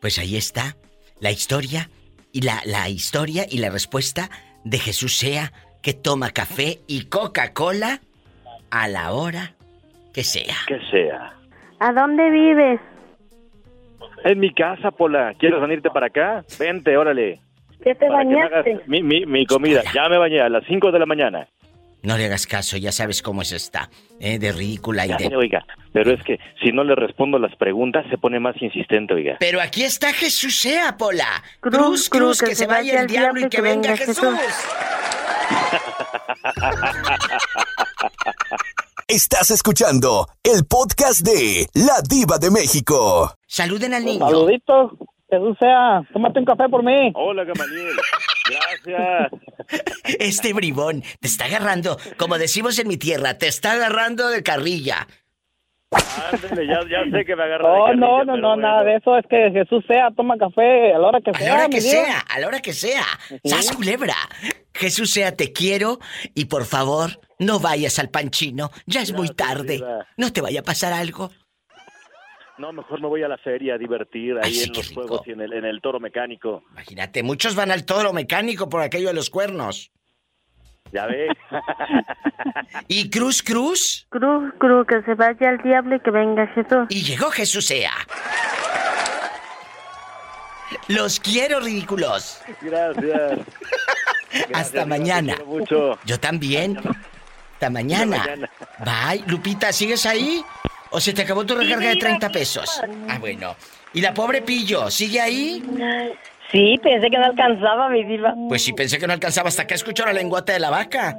Pues 0.00 0.18
ahí 0.18 0.36
está 0.36 0.76
la 1.20 1.30
historia 1.30 1.88
y 2.32 2.42
la, 2.42 2.60
la 2.64 2.88
historia 2.88 3.44
y 3.50 3.58
la 3.58 3.70
respuesta 3.70 4.28
de 4.64 4.78
Jesús 4.78 5.16
sea 5.16 5.52
que 5.82 5.94
toma 5.94 6.30
café 6.30 6.78
y 6.86 7.06
Coca-Cola 7.06 8.00
a 8.70 8.88
la 8.88 9.12
hora 9.12 9.54
que 10.12 10.22
sea. 10.24 10.56
Que 10.66 10.78
sea. 10.90 11.32
¿A 11.80 11.92
dónde 11.92 12.30
vives? 12.30 12.80
En 14.24 14.40
mi 14.40 14.52
casa, 14.52 14.90
Pola. 14.90 15.32
¿Quieres 15.38 15.60
venirte 15.60 15.90
para 15.90 16.06
acá? 16.06 16.44
Vente, 16.58 16.96
órale. 16.96 17.40
¿Qué 17.82 17.94
te 17.94 18.08
Para 18.08 18.22
que 18.24 18.28
me 18.28 18.42
hagas 18.42 18.64
bañaste? 18.64 18.90
mi, 18.90 19.02
mi, 19.02 19.26
mi 19.26 19.46
comida. 19.46 19.82
Ya 19.94 20.08
me 20.08 20.18
bañé 20.18 20.40
a 20.40 20.48
las 20.48 20.64
5 20.66 20.90
de 20.90 20.98
la 20.98 21.06
mañana. 21.06 21.46
No 22.02 22.16
le 22.16 22.26
hagas 22.26 22.46
caso, 22.46 22.76
ya 22.76 22.92
sabes 22.92 23.22
cómo 23.22 23.42
es 23.42 23.52
esta, 23.52 23.90
¿eh? 24.20 24.38
de 24.38 24.52
ridícula 24.52 25.04
y 25.04 25.08
Ya 25.08 25.16
de... 25.16 25.28
sé, 25.28 25.36
oiga, 25.36 25.64
pero 25.92 26.12
es 26.12 26.22
que 26.22 26.38
si 26.62 26.70
no 26.70 26.84
le 26.84 26.94
respondo 26.94 27.38
las 27.38 27.56
preguntas 27.56 28.06
se 28.08 28.18
pone 28.18 28.38
más 28.38 28.54
insistente, 28.62 29.14
oiga. 29.14 29.36
Pero 29.40 29.60
aquí 29.60 29.82
está 29.82 30.12
Jesús 30.12 30.58
sea, 30.58 30.96
Pola. 30.96 31.42
Cruz, 31.60 32.08
cruz, 32.08 32.40
que, 32.40 32.54
se 32.54 32.66
vaya 32.66 33.00
el 33.00 33.08
diablo 33.08 33.40
y 33.40 33.48
que 33.48 33.60
venga 33.60 33.96
Jesús. 33.96 34.36
Estás 39.08 39.50
escuchando 39.50 40.28
el 40.44 40.66
podcast 40.66 41.22
de 41.22 41.66
La 41.74 42.02
Diva 42.08 42.38
de 42.38 42.50
México. 42.50 43.34
Saluden 43.46 43.94
al 43.94 44.04
niño. 44.04 44.26
Saluditos. 44.26 44.92
Jesús 45.30 45.56
sea, 45.60 46.02
tómate 46.12 46.38
un 46.40 46.44
café 46.46 46.68
por 46.68 46.82
mí. 46.82 47.12
Hola, 47.14 47.44
Gamaliel. 47.44 47.96
Gracias. 48.50 49.32
Este 50.20 50.54
bribón 50.54 51.02
te 51.20 51.28
está 51.28 51.44
agarrando, 51.44 51.98
como 52.16 52.38
decimos 52.38 52.78
en 52.78 52.88
mi 52.88 52.96
tierra, 52.96 53.34
te 53.36 53.46
está 53.46 53.72
agarrando 53.72 54.28
de 54.28 54.42
carrilla. 54.42 55.06
Ándale, 55.90 56.66
ya, 56.66 56.80
ya 56.88 57.10
sé 57.10 57.24
que 57.24 57.36
me 57.36 57.42
agarra 57.44 57.68
de 57.70 57.78
No, 57.78 57.84
carrilla, 57.84 58.00
no, 58.06 58.24
no, 58.24 58.36
no, 58.36 58.48
bueno. 58.48 58.56
nada 58.56 58.84
de 58.84 58.96
eso. 58.96 59.16
Es 59.18 59.26
que 59.28 59.50
Jesús 59.52 59.84
sea, 59.86 60.10
toma 60.16 60.36
café 60.38 60.92
a 60.94 60.98
la 60.98 61.08
hora 61.08 61.20
que 61.20 61.30
A 61.30 61.34
sea. 61.34 61.48
la 61.48 61.54
hora 61.54 61.68
que 61.68 61.80
Dios. 61.80 61.90
sea, 61.92 62.18
a 62.20 62.38
la 62.40 62.46
hora 62.46 62.60
que 62.60 62.72
sea. 62.72 63.04
¡Sas 63.44 63.72
culebra! 63.72 64.14
Jesús 64.74 65.10
sea, 65.10 65.34
te 65.36 65.52
quiero 65.52 65.98
y 66.34 66.46
por 66.46 66.64
favor, 66.64 67.20
no 67.38 67.58
vayas 67.58 67.98
al 67.98 68.10
panchino. 68.10 68.70
Ya 68.86 69.02
es 69.02 69.12
muy 69.12 69.28
tarde. 69.28 69.82
No 70.16 70.32
te 70.32 70.40
vaya 70.40 70.60
a 70.60 70.64
pasar 70.64 70.92
algo. 70.92 71.30
No, 72.58 72.72
mejor 72.72 73.00
me 73.00 73.06
voy 73.08 73.22
a 73.22 73.28
la 73.28 73.38
feria 73.38 73.74
a 73.74 73.78
divertir 73.78 74.36
ahí 74.42 74.62
en 74.64 74.72
los 74.72 74.92
juegos 74.92 75.22
y 75.26 75.32
en 75.32 75.40
el, 75.40 75.52
en 75.52 75.64
el 75.64 75.80
toro 75.80 76.00
mecánico. 76.00 76.64
Imagínate, 76.72 77.22
muchos 77.22 77.54
van 77.54 77.70
al 77.70 77.84
toro 77.84 78.12
mecánico 78.12 78.68
por 78.68 78.82
aquello 78.82 79.08
de 79.08 79.14
los 79.14 79.30
cuernos. 79.30 79.90
Ya 80.92 81.06
ve. 81.06 81.28
¿Y 82.88 83.10
Cruz 83.10 83.42
Cruz? 83.42 84.06
Cruz, 84.08 84.52
cruz, 84.58 84.86
que 84.86 85.02
se 85.02 85.14
vaya 85.14 85.50
al 85.50 85.58
diablo 85.58 85.96
y 85.96 86.00
que 86.00 86.10
venga 86.10 86.46
Jesús. 86.48 86.86
Y 86.88 87.02
llegó 87.02 87.30
Jesús 87.30 87.66
sea. 87.66 87.92
Los 90.88 91.20
quiero, 91.20 91.60
ridículos. 91.60 92.40
Gracias. 92.60 93.40
Hasta 94.54 94.84
Diva, 94.84 94.86
mañana. 94.86 95.36
mucho. 95.46 95.98
Yo 96.04 96.18
también. 96.18 96.78
Hasta 97.54 97.70
mañana. 97.70 98.18
mañana. 98.18 98.50
Bye. 98.78 99.24
Lupita, 99.26 99.72
¿sigues 99.72 100.04
ahí? 100.06 100.42
¿O 100.90 101.00
se 101.00 101.12
te 101.12 101.22
acabó 101.22 101.44
tu 101.44 101.54
recarga 101.54 101.88
de 101.88 101.96
30 101.96 102.30
pesos? 102.30 102.80
Ah, 103.08 103.18
bueno. 103.18 103.56
¿Y 103.92 104.00
la 104.00 104.14
pobre 104.14 104.42
Pillo, 104.42 104.90
sigue 104.90 105.20
ahí? 105.20 105.62
Sí, 106.50 106.76
pensé 106.82 107.10
que 107.10 107.18
no 107.18 107.26
alcanzaba, 107.26 107.88
mi 107.90 108.04
diva. 108.04 108.34
Pues 108.48 108.62
sí, 108.62 108.72
pensé 108.72 108.98
que 108.98 109.06
no 109.06 109.12
alcanzaba 109.12 109.48
hasta 109.48 109.66
que 109.66 109.74
escuchó 109.74 110.06
la 110.06 110.12
lengüeta 110.12 110.52
de 110.52 110.60
la 110.60 110.70
vaca. 110.70 111.14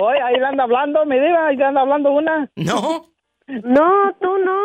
Oye, 0.00 0.22
ahí 0.22 0.38
le 0.38 0.46
anda 0.46 0.64
hablando, 0.64 1.04
mi 1.06 1.18
diva, 1.18 1.48
ahí 1.48 1.56
le 1.56 1.64
anda 1.64 1.80
hablando 1.80 2.12
una. 2.12 2.48
¿No? 2.54 3.10
No, 3.48 4.12
tú 4.20 4.38
no. 4.38 4.56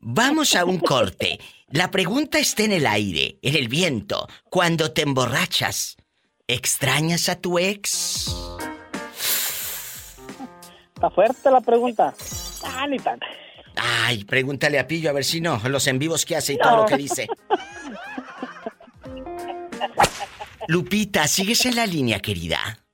Vamos 0.00 0.54
a 0.56 0.64
un 0.64 0.78
corte. 0.78 1.38
La 1.68 1.90
pregunta 1.90 2.38
está 2.38 2.64
en 2.64 2.72
el 2.72 2.86
aire, 2.86 3.38
en 3.42 3.54
el 3.54 3.68
viento. 3.68 4.26
Cuando 4.44 4.92
te 4.92 5.02
emborrachas, 5.02 5.96
¿extrañas 6.46 7.28
a 7.28 7.40
tu 7.40 7.58
ex? 7.58 8.34
Está 11.00 11.08
fuerte 11.08 11.50
la 11.50 11.62
pregunta. 11.62 12.12
Ah, 12.62 12.86
ni 12.86 12.98
tan. 12.98 13.18
Ay, 13.74 14.22
pregúntale 14.24 14.78
a 14.78 14.86
Pillo 14.86 15.08
a 15.08 15.14
ver 15.14 15.24
si 15.24 15.40
no, 15.40 15.58
los 15.66 15.86
en 15.86 15.98
vivos 15.98 16.26
que 16.26 16.36
hace 16.36 16.52
y 16.52 16.58
todo 16.58 16.76
lo 16.76 16.84
que 16.84 16.98
dice. 16.98 17.26
Lupita, 20.68 21.26
¿sigues 21.26 21.64
en 21.64 21.76
la 21.76 21.86
línea, 21.86 22.20
querida? 22.20 22.84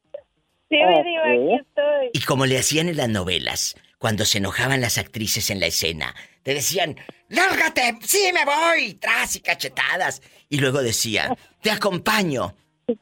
Sí, 0.69 0.77
mi 0.77 1.03
diva, 1.03 1.25
aquí 1.25 1.55
estoy. 1.67 2.11
Y 2.13 2.21
como 2.21 2.47
le 2.47 2.59
hacían 2.59 2.89
en 2.89 2.97
las 2.97 3.09
novelas, 3.09 3.75
cuando 3.99 4.25
se 4.25 4.39
enojaban 4.39 4.81
las 4.81 4.99
actrices 4.99 5.51
en 5.51 5.59
la 5.59 5.67
escena. 5.67 6.15
Te 6.45 6.55
decían, 6.55 6.95
lárgate, 7.29 7.99
sí 8.03 8.31
me 8.33 8.45
voy, 8.45 8.95
tras 8.95 9.35
y 9.35 9.41
cachetadas. 9.41 10.23
Y 10.49 10.61
luego 10.61 10.81
decían, 10.81 11.37
te 11.61 11.73
acompaño 11.73 12.55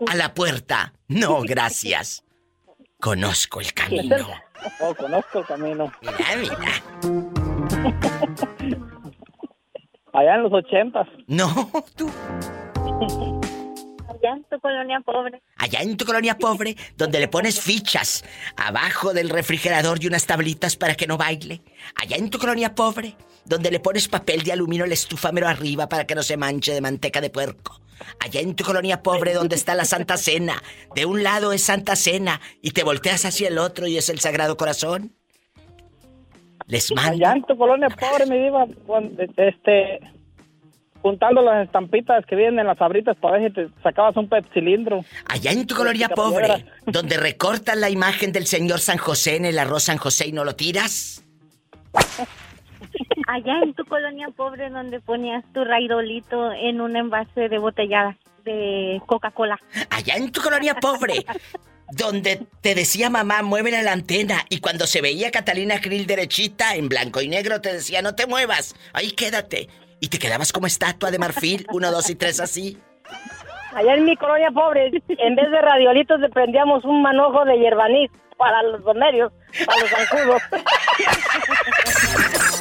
a 0.06 0.14
la 0.14 0.32
puerta. 0.32 0.94
No, 1.08 1.42
gracias. 1.42 2.23
Conozco 3.04 3.60
el 3.60 3.72
camino. 3.74 4.16
Oh, 4.80 4.94
conozco 4.94 5.40
el 5.40 5.44
camino. 5.44 5.92
Mira, 6.00 6.16
mira. 6.38 6.54
Allá 10.14 10.36
en 10.36 10.42
los 10.42 10.54
ochentas. 10.54 11.06
No, 11.26 11.70
tú. 11.96 12.10
Allá 14.08 14.32
en 14.32 14.42
tu 14.44 14.58
colonia 14.58 15.02
pobre. 15.04 15.42
Allá 15.58 15.82
en 15.82 15.98
tu 15.98 16.06
colonia 16.06 16.38
pobre, 16.38 16.78
donde 16.96 17.20
le 17.20 17.28
pones 17.28 17.60
fichas 17.60 18.24
abajo 18.56 19.12
del 19.12 19.28
refrigerador 19.28 20.02
y 20.02 20.06
unas 20.06 20.24
tablitas 20.24 20.76
para 20.76 20.94
que 20.94 21.06
no 21.06 21.18
baile. 21.18 21.60
Allá 21.96 22.16
en 22.16 22.30
tu 22.30 22.38
colonia 22.38 22.74
pobre, 22.74 23.16
donde 23.44 23.70
le 23.70 23.80
pones 23.80 24.08
papel 24.08 24.44
de 24.44 24.52
aluminio 24.52 24.86
al 24.86 24.92
estufamero 24.92 25.46
arriba 25.46 25.90
para 25.90 26.06
que 26.06 26.14
no 26.14 26.22
se 26.22 26.38
manche 26.38 26.72
de 26.72 26.80
manteca 26.80 27.20
de 27.20 27.28
puerco. 27.28 27.83
Allá 28.20 28.40
en 28.40 28.54
tu 28.54 28.64
colonia 28.64 29.02
pobre, 29.02 29.34
donde 29.34 29.56
está 29.56 29.74
la 29.74 29.84
Santa 29.84 30.16
Cena. 30.16 30.62
De 30.94 31.06
un 31.06 31.22
lado 31.22 31.52
es 31.52 31.62
Santa 31.62 31.96
Cena 31.96 32.40
y 32.62 32.70
te 32.70 32.84
volteas 32.84 33.24
hacia 33.24 33.48
el 33.48 33.58
otro 33.58 33.86
y 33.86 33.96
es 33.96 34.08
el 34.08 34.20
Sagrado 34.20 34.56
Corazón. 34.56 35.12
Les 36.66 36.92
mando. 36.92 37.12
Allá 37.12 37.32
en 37.32 37.42
tu 37.44 37.56
colonia 37.56 37.88
pobre, 37.88 38.26
mi 38.26 38.38
diva, 38.38 38.66
este, 39.36 40.00
juntando 41.02 41.42
las 41.42 41.66
estampitas 41.66 42.24
que 42.24 42.34
vienen 42.34 42.60
en 42.60 42.66
las 42.66 42.80
abritas 42.80 43.16
para 43.18 43.38
ver 43.38 43.48
si 43.48 43.54
te 43.54 43.68
sacabas 43.82 44.16
un 44.16 44.30
cilindro. 44.54 45.04
Allá 45.26 45.52
en 45.52 45.66
tu 45.66 45.74
colonia 45.74 46.08
pobre, 46.08 46.64
donde 46.86 47.18
recortas 47.18 47.76
la 47.76 47.90
imagen 47.90 48.32
del 48.32 48.46
señor 48.46 48.80
San 48.80 48.96
José 48.96 49.36
en 49.36 49.44
el 49.44 49.58
arroz 49.58 49.84
San 49.84 49.98
José 49.98 50.28
y 50.28 50.32
no 50.32 50.44
lo 50.44 50.56
tiras. 50.56 51.22
Allá 53.26 53.60
en 53.62 53.74
tu 53.74 53.84
colonia 53.84 54.28
pobre 54.36 54.70
donde 54.70 55.00
ponías 55.00 55.44
tu 55.52 55.64
raidolito 55.64 56.52
en 56.52 56.80
un 56.80 56.96
envase 56.96 57.48
de 57.48 57.58
botellada 57.58 58.16
de 58.44 59.00
Coca-Cola. 59.06 59.58
Allá 59.90 60.16
en 60.16 60.30
tu 60.30 60.40
colonia 60.40 60.74
pobre, 60.74 61.24
donde 61.92 62.46
te 62.60 62.74
decía 62.74 63.10
mamá, 63.10 63.42
muévele 63.42 63.82
la 63.82 63.92
antena. 63.92 64.44
Y 64.48 64.60
cuando 64.60 64.86
se 64.86 65.00
veía 65.00 65.30
Catalina 65.30 65.80
Krill 65.80 66.06
derechita, 66.06 66.76
en 66.76 66.88
blanco 66.88 67.20
y 67.20 67.28
negro, 67.28 67.60
te 67.60 67.72
decía, 67.72 68.02
no 68.02 68.14
te 68.14 68.26
muevas, 68.26 68.74
ahí 68.92 69.12
quédate. 69.12 69.68
Y 70.00 70.08
te 70.08 70.18
quedabas 70.18 70.52
como 70.52 70.66
estatua 70.66 71.10
de 71.10 71.18
marfil, 71.18 71.66
uno, 71.72 71.90
dos 71.90 72.10
y 72.10 72.14
tres 72.14 72.40
así. 72.40 72.78
Allá 73.74 73.94
en 73.94 74.04
mi 74.04 74.16
colonia 74.16 74.50
pobre, 74.50 74.86
en 74.86 75.34
vez 75.34 75.50
de 75.50 75.60
radiolitos 75.60 76.20
le 76.20 76.28
prendíamos 76.28 76.84
un 76.84 77.02
manojo 77.02 77.44
de 77.44 77.58
hierbanís 77.58 78.10
para 78.36 78.62
los 78.62 78.84
domerios, 78.84 79.32
para 79.66 79.80
los 79.80 79.90
zancudos. 79.90 80.42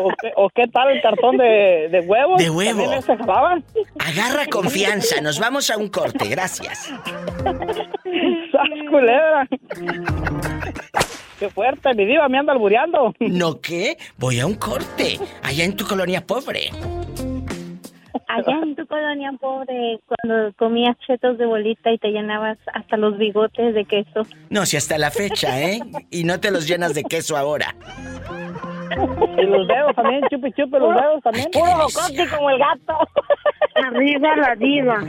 ¿O 0.00 0.10
qué, 0.20 0.32
o 0.36 0.50
qué 0.50 0.66
tal 0.68 0.90
el 0.90 1.00
cartón 1.02 1.36
de, 1.36 1.88
de 1.90 2.00
huevos? 2.00 2.38
De 2.38 2.50
huevo. 2.50 2.82
¿También 2.82 3.02
se? 3.02 3.12
Agarra 3.12 4.46
confianza, 4.50 5.20
nos 5.20 5.38
vamos 5.38 5.70
a 5.70 5.76
un 5.76 5.88
corte, 5.88 6.28
gracias. 6.28 6.92
¡Sas, 7.44 8.68
culebra! 8.90 9.48
¡Qué 11.38 11.48
fuerte! 11.50 11.94
Mi 11.94 12.04
diva 12.04 12.28
me 12.28 12.38
anda 12.38 12.52
albureando. 12.52 13.14
¿No 13.20 13.60
qué? 13.60 13.96
Voy 14.16 14.40
a 14.40 14.46
un 14.46 14.54
corte, 14.54 15.18
allá 15.42 15.64
en 15.64 15.76
tu 15.76 15.86
colonia 15.86 16.26
pobre. 16.26 16.70
Allá 18.26 18.58
en 18.62 18.74
tu 18.74 18.86
colonia 18.86 19.32
pobre 19.40 20.00
cuando 20.06 20.52
comías 20.56 20.96
chetos 21.06 21.38
de 21.38 21.46
bolita 21.46 21.90
y 21.92 21.98
te 21.98 22.08
llenabas 22.08 22.58
hasta 22.74 22.96
los 22.96 23.16
bigotes 23.16 23.74
de 23.74 23.84
queso. 23.84 24.22
No, 24.50 24.66
si 24.66 24.76
hasta 24.76 24.98
la 24.98 25.10
fecha, 25.10 25.60
¿eh? 25.62 25.80
Y 26.10 26.24
no 26.24 26.38
te 26.38 26.50
los 26.50 26.66
llenas 26.66 26.94
de 26.94 27.04
queso 27.04 27.36
ahora. 27.36 27.74
Y 28.90 29.42
los 29.46 29.66
dedos 29.68 29.94
también, 29.94 30.22
chupi 30.30 30.52
chupi 30.52 30.78
los 30.78 30.94
dedos 30.94 31.22
también. 31.22 31.50
Puro 31.50 31.72
jocote 31.72 32.28
como 32.28 32.50
el 32.50 32.58
gato. 32.58 32.98
Arriba 33.74 34.36
la 34.36 34.54
diva. 34.56 35.00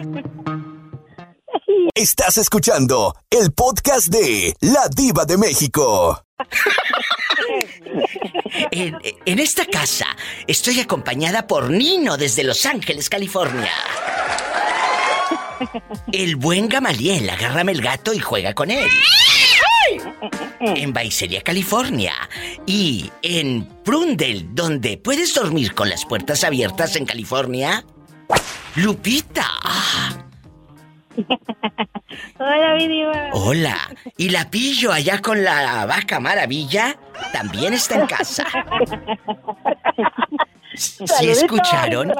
Estás 1.93 2.37
escuchando 2.37 3.15
el 3.29 3.51
podcast 3.53 4.07
de 4.07 4.53
La 4.61 4.87
Diva 4.95 5.25
de 5.25 5.37
México. 5.37 6.23
En, 8.71 8.97
en 9.25 9.39
esta 9.39 9.65
casa 9.65 10.05
estoy 10.47 10.79
acompañada 10.79 11.47
por 11.47 11.69
Nino 11.69 12.17
desde 12.17 12.43
Los 12.43 12.65
Ángeles, 12.65 13.09
California. 13.09 13.71
El 16.11 16.35
buen 16.35 16.69
Gamaliel, 16.69 17.29
agárrame 17.29 17.71
el 17.71 17.81
gato 17.81 18.13
y 18.13 18.19
juega 18.19 18.53
con 18.53 18.71
él. 18.71 18.87
En 20.59 20.93
Baicelia, 20.93 21.41
California. 21.41 22.13
Y 22.65 23.09
en 23.21 23.67
Prundle, 23.83 24.45
donde 24.51 24.97
puedes 24.97 25.33
dormir 25.33 25.73
con 25.73 25.89
las 25.89 26.05
puertas 26.05 26.43
abiertas 26.43 26.95
en 26.95 27.05
California. 27.05 27.83
Lupita. 28.75 29.47
Hola, 32.39 32.75
mi 32.75 32.87
diva. 32.87 33.29
Hola. 33.33 33.77
Y 34.17 34.29
la 34.29 34.49
pillo 34.49 34.91
allá 34.91 35.21
con 35.21 35.43
la 35.43 35.85
vaca 35.85 36.19
maravilla. 36.19 36.97
También 37.33 37.73
está 37.73 37.99
en 37.99 38.07
casa. 38.07 38.45
¿Sí 40.75 41.05
Saluditos. 41.07 41.43
escucharon? 41.43 42.13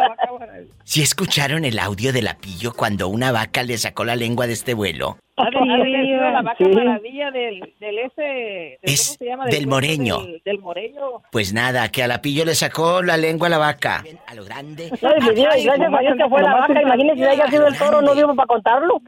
¿Sí 0.83 1.01
escucharon 1.01 1.65
el 1.65 1.77
audio 1.79 2.11
de 2.11 2.21
la 2.21 2.35
pillo 2.35 2.73
cuando 2.73 3.07
una 3.07 3.31
vaca 3.31 3.63
le 3.63 3.77
sacó 3.77 4.03
la 4.03 4.15
lengua 4.15 4.47
de 4.47 4.53
este 4.53 4.73
vuelo? 4.73 5.17
la 5.37 6.41
vaca 6.41 6.65
maravilla 6.67 7.31
del, 7.31 7.73
del 7.79 7.99
ese... 7.99 8.21
del- 8.21 8.77
Es 8.81 9.07
¿Cómo 9.07 9.17
se 9.19 9.25
llama? 9.25 9.45
del 9.45 9.53
cuento 9.53 9.69
moreño. 9.69 10.17
Del, 10.19 10.41
del 10.43 10.59
moreño. 10.59 11.01
Pues 11.31 11.53
nada, 11.53 11.89
que 11.89 12.03
a 12.03 12.07
la 12.07 12.21
pillo 12.21 12.43
le 12.43 12.55
sacó 12.55 13.01
la 13.01 13.15
lengua 13.15 13.47
a 13.47 13.49
la 13.51 13.57
vaca. 13.57 14.03
A 14.27 14.35
lo 14.35 14.43
grande. 14.43 14.91
No, 15.01 15.09
mi 15.25 15.35
diva, 15.35 15.57
y 15.57 15.63
gracias 15.63 15.93
a 15.93 15.99
Dios 15.99 16.13
que 16.17 16.27
fue 16.27 16.41
la 16.41 16.53
vaca, 16.55 16.81
imagínese 16.81 17.15
si 17.19 17.23
haya 17.23 17.47
sido 17.47 17.67
el 17.67 17.77
toro, 17.77 18.01
no 18.01 18.13
vivo 18.15 18.35
para 18.35 18.47
contarlo. 18.47 19.01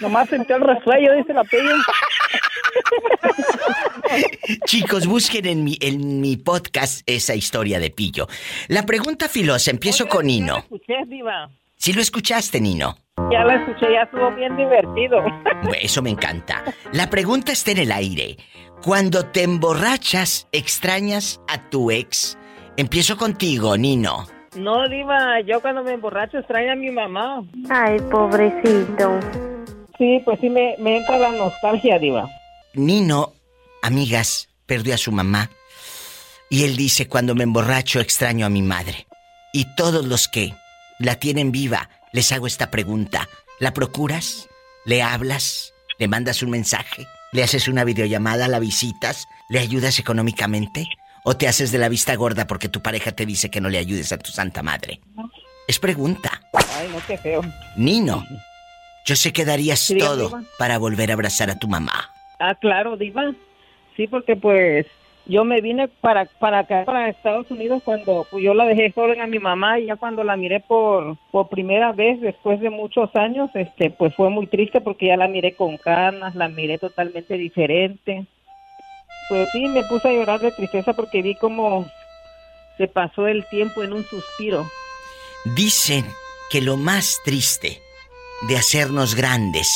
Nomás 0.00 0.28
sentí 0.30 0.52
el 0.52 0.60
resuello, 0.62 1.12
dice 1.16 1.34
la 1.34 1.44
pillo. 1.44 1.62
Chicos, 4.64 5.06
busquen 5.06 5.46
en 5.46 5.64
mi, 5.64 5.76
en 5.80 6.20
mi 6.20 6.36
podcast 6.36 7.02
esa 7.06 7.34
historia 7.34 7.78
de 7.78 7.90
pillo. 7.90 8.26
La 8.68 8.84
pregunta 8.84 9.28
filosa, 9.28 9.70
empiezo 9.70 10.06
con 10.06 10.26
Nino. 10.26 10.58
Escuché, 10.58 10.94
diva. 11.06 11.50
¿Sí 11.76 11.92
lo 11.92 12.00
escuchaste, 12.00 12.60
Nino? 12.60 12.96
Ya 13.30 13.44
la 13.44 13.56
escuché, 13.56 13.92
ya 13.92 14.02
estuvo 14.02 14.34
bien 14.34 14.56
divertido. 14.56 15.18
Eso 15.80 16.02
me 16.02 16.10
encanta. 16.10 16.64
La 16.92 17.08
pregunta 17.10 17.52
está 17.52 17.70
en 17.72 17.78
el 17.78 17.92
aire. 17.92 18.36
Cuando 18.82 19.26
te 19.26 19.42
emborrachas, 19.42 20.48
extrañas 20.52 21.40
a 21.48 21.68
tu 21.68 21.90
ex. 21.90 22.38
Empiezo 22.76 23.16
contigo, 23.16 23.76
Nino. 23.76 24.26
No, 24.56 24.88
diva, 24.88 25.40
yo 25.40 25.60
cuando 25.60 25.82
me 25.82 25.92
emborracho 25.92 26.38
extraño 26.38 26.72
a 26.72 26.76
mi 26.76 26.90
mamá. 26.90 27.44
Ay, 27.68 27.98
pobrecito. 28.10 29.20
Sí, 29.98 30.20
pues 30.24 30.38
sí 30.40 30.48
me, 30.48 30.76
me 30.78 30.98
entra 30.98 31.18
la 31.18 31.32
nostalgia, 31.32 31.98
diva. 31.98 32.28
Nino, 32.74 33.32
amigas, 33.82 34.48
perdió 34.66 34.94
a 34.94 34.98
su 34.98 35.12
mamá. 35.12 35.50
Y 36.50 36.64
él 36.64 36.76
dice, 36.76 37.08
cuando 37.08 37.34
me 37.34 37.44
emborracho 37.44 38.00
extraño 38.00 38.46
a 38.46 38.50
mi 38.50 38.62
madre. 38.62 39.06
Y 39.52 39.66
todos 39.76 40.04
los 40.06 40.28
que 40.28 40.54
la 40.98 41.16
tienen 41.16 41.52
viva, 41.52 41.90
les 42.12 42.32
hago 42.32 42.46
esta 42.46 42.70
pregunta. 42.70 43.28
¿La 43.60 43.72
procuras? 43.74 44.48
¿Le 44.84 45.02
hablas? 45.02 45.72
¿Le 45.98 46.08
mandas 46.08 46.42
un 46.42 46.50
mensaje? 46.50 47.06
¿Le 47.32 47.42
haces 47.42 47.68
una 47.68 47.84
videollamada? 47.84 48.48
¿La 48.48 48.58
visitas? 48.58 49.26
¿Le 49.50 49.58
ayudas 49.58 49.98
económicamente? 49.98 50.86
¿O 51.24 51.36
te 51.36 51.48
haces 51.48 51.72
de 51.72 51.78
la 51.78 51.88
vista 51.90 52.14
gorda 52.14 52.46
porque 52.46 52.68
tu 52.68 52.80
pareja 52.80 53.12
te 53.12 53.26
dice 53.26 53.50
que 53.50 53.60
no 53.60 53.68
le 53.68 53.78
ayudes 53.78 54.12
a 54.12 54.18
tu 54.18 54.30
santa 54.30 54.62
madre? 54.62 55.00
Es 55.66 55.78
pregunta. 55.78 56.40
Ay, 56.54 56.88
no, 56.90 57.02
qué 57.06 57.18
feo. 57.18 57.42
Nino, 57.76 58.24
yo 59.04 59.16
sé 59.16 59.32
que 59.32 59.44
darías 59.44 59.80
Sí, 59.80 59.98
todo 59.98 60.28
diva. 60.28 60.42
para 60.58 60.78
volver 60.78 61.10
a 61.10 61.14
abrazar 61.14 61.50
a 61.50 61.58
tu 61.58 61.68
mamá. 61.68 62.10
Ah, 62.38 62.54
claro, 62.54 62.96
diva. 62.96 63.32
Sí, 63.98 64.06
porque 64.06 64.36
pues 64.36 64.86
yo 65.26 65.44
me 65.44 65.60
vine 65.60 65.88
para 65.88 66.26
para 66.38 66.60
acá, 66.60 66.84
para 66.84 67.08
Estados 67.08 67.50
Unidos 67.50 67.82
cuando 67.84 68.24
pues, 68.30 68.44
yo 68.44 68.54
la 68.54 68.64
dejé 68.64 68.92
sola 68.92 69.24
a 69.24 69.26
mi 69.26 69.40
mamá 69.40 69.80
y 69.80 69.86
ya 69.86 69.96
cuando 69.96 70.22
la 70.22 70.36
miré 70.36 70.60
por 70.60 71.16
por 71.32 71.48
primera 71.48 71.90
vez 71.90 72.20
después 72.20 72.60
de 72.60 72.70
muchos 72.70 73.10
años, 73.16 73.50
este 73.54 73.90
pues 73.90 74.14
fue 74.14 74.30
muy 74.30 74.46
triste 74.46 74.80
porque 74.80 75.06
ya 75.06 75.16
la 75.16 75.26
miré 75.26 75.56
con 75.56 75.78
canas, 75.78 76.36
la 76.36 76.46
miré 76.46 76.78
totalmente 76.78 77.34
diferente. 77.34 78.24
Pues 79.28 79.48
sí, 79.50 79.66
me 79.66 79.82
puse 79.82 80.08
a 80.08 80.12
llorar 80.12 80.38
de 80.38 80.52
tristeza 80.52 80.92
porque 80.92 81.20
vi 81.20 81.34
como 81.34 81.84
se 82.76 82.86
pasó 82.86 83.26
el 83.26 83.44
tiempo 83.48 83.82
en 83.82 83.94
un 83.94 84.04
suspiro. 84.04 84.64
Dicen 85.56 86.04
que 86.52 86.60
lo 86.60 86.76
más 86.76 87.18
triste 87.24 87.80
de 88.48 88.56
hacernos 88.56 89.16
grandes 89.16 89.68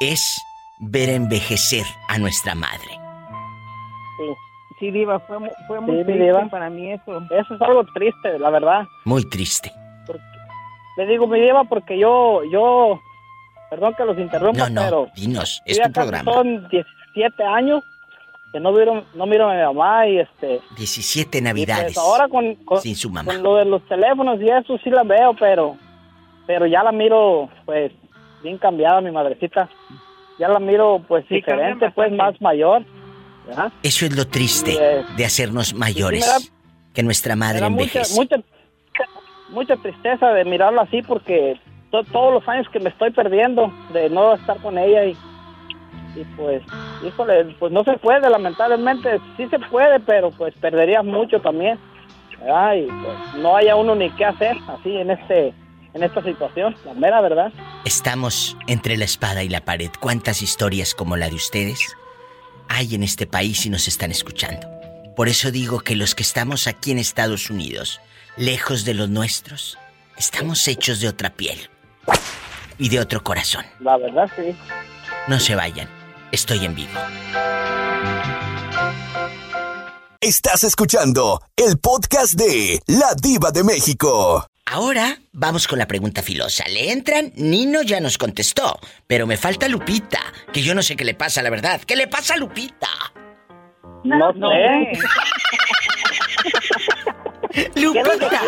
es 0.00 0.40
ver 0.78 1.08
envejecer 1.08 1.84
a 2.06 2.18
nuestra 2.18 2.54
madre. 2.54 2.99
Sí, 4.20 4.34
sí, 4.78 4.90
diva, 4.90 5.18
fue, 5.20 5.38
mu- 5.38 5.50
fue 5.66 5.80
muy 5.80 5.98
Sí, 5.98 6.04
triste 6.04 6.24
diva. 6.24 6.46
para 6.50 6.68
mí 6.70 6.92
eso. 6.92 7.22
Eso 7.30 7.54
es 7.54 7.62
algo 7.62 7.84
triste, 7.94 8.38
la 8.38 8.50
verdad. 8.50 8.86
Muy 9.04 9.24
triste. 9.28 9.72
Le 10.96 11.06
digo 11.06 11.26
mi 11.26 11.40
diva 11.40 11.64
porque 11.64 11.98
yo, 11.98 12.42
yo, 12.52 13.00
perdón 13.70 13.94
que 13.96 14.04
los 14.04 14.18
interrumpa, 14.18 14.68
No, 14.68 14.74
no, 14.74 14.82
pero 14.82 15.06
dinos, 15.14 15.62
es 15.64 15.78
ya 15.78 15.84
tu 15.84 15.92
casi 15.92 16.08
programa. 16.10 16.32
son 16.32 16.68
17 16.68 17.42
años 17.44 17.82
que 18.52 18.58
no 18.60 18.72
miro, 18.72 19.04
no 19.14 19.26
miro 19.26 19.48
a 19.48 19.54
mi 19.54 19.62
mamá 19.62 20.06
y 20.08 20.18
este... 20.18 20.60
17 20.76 21.38
y, 21.38 21.40
navidades. 21.40 21.94
pues, 21.94 21.98
ahora 21.98 22.28
con, 22.28 22.54
con, 22.56 22.80
sin 22.80 22.96
su 22.96 23.08
mamá. 23.08 23.32
con 23.32 23.42
lo 23.42 23.54
de 23.56 23.64
los 23.64 23.80
teléfonos 23.86 24.40
y 24.42 24.48
eso 24.48 24.76
sí 24.82 24.90
la 24.90 25.04
veo, 25.04 25.34
pero, 25.38 25.76
pero 26.46 26.66
ya 26.66 26.82
la 26.82 26.90
miro 26.92 27.48
pues 27.64 27.92
bien 28.42 28.58
cambiada 28.58 29.00
mi 29.00 29.12
madrecita. 29.12 29.68
Ya 30.38 30.48
la 30.48 30.58
miro 30.58 31.00
pues 31.06 31.24
Sí, 31.28 31.36
diferente, 31.36 31.90
pues 31.92 32.10
más 32.12 32.38
mayor. 32.40 32.82
¿Ya? 33.50 33.72
Eso 33.82 34.06
es 34.06 34.16
lo 34.16 34.26
triste 34.26 34.76
Eh, 34.80 35.04
de 35.16 35.24
hacernos 35.24 35.74
mayores. 35.74 36.26
da- 36.26 36.38
que 36.94 37.02
nuestra 37.04 37.36
madre 37.36 37.60
mucha, 37.70 37.82
envejece. 38.00 38.14
mucha, 38.14 38.36
mucha 39.50 39.76
tristeza 39.76 40.28
de 40.32 40.44
mirarla 40.44 40.82
así 40.82 41.02
porque 41.02 41.60
to- 41.92 42.02
todos 42.04 42.34
los 42.34 42.48
años 42.48 42.66
que 42.72 42.80
me 42.80 42.88
estoy 42.90 43.10
perdiendo 43.12 43.72
de 43.92 44.10
no 44.10 44.34
estar 44.34 44.56
con 44.60 44.76
ella 44.76 45.04
y, 45.04 45.10
y 46.16 46.24
pues, 46.36 46.62
híjole, 47.06 47.44
pues 47.60 47.70
no 47.72 47.84
se 47.84 47.92
puede, 47.98 48.28
lamentablemente 48.28 49.20
sí 49.36 49.46
se 49.48 49.58
puede, 49.60 50.00
pero 50.00 50.30
pues 50.32 50.52
perderías 50.60 51.04
mucho 51.04 51.40
también. 51.40 51.78
¿verdad? 52.40 52.74
Y 52.74 52.86
pues 52.86 53.42
no 53.42 53.54
haya 53.56 53.76
uno 53.76 53.94
ni 53.94 54.08
qué 54.12 54.24
hacer 54.24 54.56
así 54.68 54.96
en 54.96 55.10
este 55.10 55.52
en 55.92 56.02
esta 56.04 56.22
situación, 56.22 56.74
la 56.86 56.94
mera 56.94 57.20
verdad. 57.20 57.52
Estamos 57.84 58.56
entre 58.68 58.96
la 58.96 59.04
espada 59.04 59.42
y 59.42 59.48
la 59.48 59.60
pared. 59.64 59.90
¿Cuántas 60.00 60.40
historias 60.40 60.94
como 60.94 61.16
la 61.16 61.28
de 61.28 61.34
ustedes 61.34 61.96
hay 62.70 62.94
en 62.94 63.02
este 63.02 63.26
país 63.26 63.66
y 63.66 63.70
nos 63.70 63.88
están 63.88 64.10
escuchando? 64.10 64.66
Por 65.16 65.28
eso 65.28 65.50
digo 65.50 65.80
que 65.80 65.96
los 65.96 66.14
que 66.14 66.22
estamos 66.22 66.66
aquí 66.68 66.92
en 66.92 66.98
Estados 66.98 67.50
Unidos, 67.50 68.00
lejos 68.36 68.84
de 68.84 68.94
los 68.94 69.10
nuestros, 69.10 69.76
estamos 70.16 70.66
hechos 70.68 71.00
de 71.00 71.08
otra 71.08 71.30
piel 71.30 71.58
y 72.78 72.88
de 72.88 73.00
otro 73.00 73.22
corazón. 73.22 73.66
La 73.80 73.98
verdad 73.98 74.30
sí. 74.36 74.56
No 75.26 75.38
se 75.40 75.56
vayan, 75.56 75.88
estoy 76.32 76.64
en 76.64 76.74
vivo. 76.76 76.98
Estás 80.20 80.64
escuchando 80.64 81.42
el 81.56 81.78
podcast 81.78 82.34
de 82.34 82.80
La 82.86 83.14
Diva 83.20 83.50
de 83.50 83.64
México. 83.64 84.46
Ahora 84.72 85.18
vamos 85.32 85.66
con 85.66 85.78
la 85.80 85.86
pregunta 85.86 86.22
filosa. 86.22 86.64
¿Le 86.68 86.92
entran? 86.92 87.32
Nino 87.34 87.82
ya 87.82 87.98
nos 88.00 88.16
contestó, 88.18 88.78
pero 89.06 89.26
me 89.26 89.36
falta 89.36 89.66
Lupita, 89.68 90.20
que 90.52 90.62
yo 90.62 90.74
no 90.76 90.82
sé 90.82 90.94
qué 90.96 91.04
le 91.04 91.14
pasa, 91.14 91.42
la 91.42 91.50
verdad. 91.50 91.80
¿Qué 91.84 91.96
le 91.96 92.06
pasa 92.06 92.34
a 92.34 92.36
Lupita? 92.36 92.88
No, 94.04 94.32
sé. 94.32 94.92
Lupita. 97.80 98.40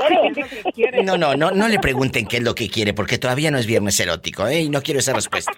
No, 1.02 1.18
no, 1.18 1.34
no, 1.34 1.50
no 1.50 1.66
le 1.68 1.80
pregunten 1.80 2.26
qué 2.26 2.36
es 2.36 2.42
lo 2.44 2.54
que 2.54 2.68
quiere, 2.70 2.94
porque 2.94 3.18
todavía 3.18 3.50
no 3.50 3.58
es 3.58 3.66
viernes 3.66 3.98
erótico, 3.98 4.46
¿eh? 4.46 4.60
Y 4.60 4.68
no 4.68 4.80
quiero 4.80 5.00
esa 5.00 5.12
respuesta. 5.12 5.52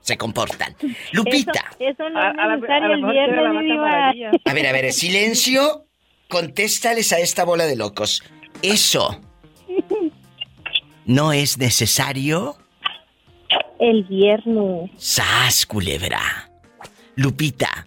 Se 0.00 0.16
comportan. 0.16 0.76
Lupita. 1.10 1.64
Eso, 1.80 1.90
eso 2.06 2.08
no 2.10 2.20
A- 2.20 2.30
es 2.30 2.36
necesario 2.60 2.92
el 2.94 3.04
viernes. 3.04 4.38
A 4.44 4.52
ver, 4.52 4.66
a 4.68 4.72
ver, 4.72 4.92
silencio. 4.92 5.82
Contéstales 6.28 7.12
a 7.12 7.18
esta 7.18 7.44
bola 7.44 7.66
de 7.66 7.74
locos. 7.76 8.22
Eso. 8.62 9.20
¿No 11.04 11.32
es 11.32 11.58
necesario? 11.58 12.56
El 13.78 14.04
viernes. 14.04 14.90
¡Sas, 14.96 15.66
culebra! 15.66 16.50
Lupita, 17.14 17.86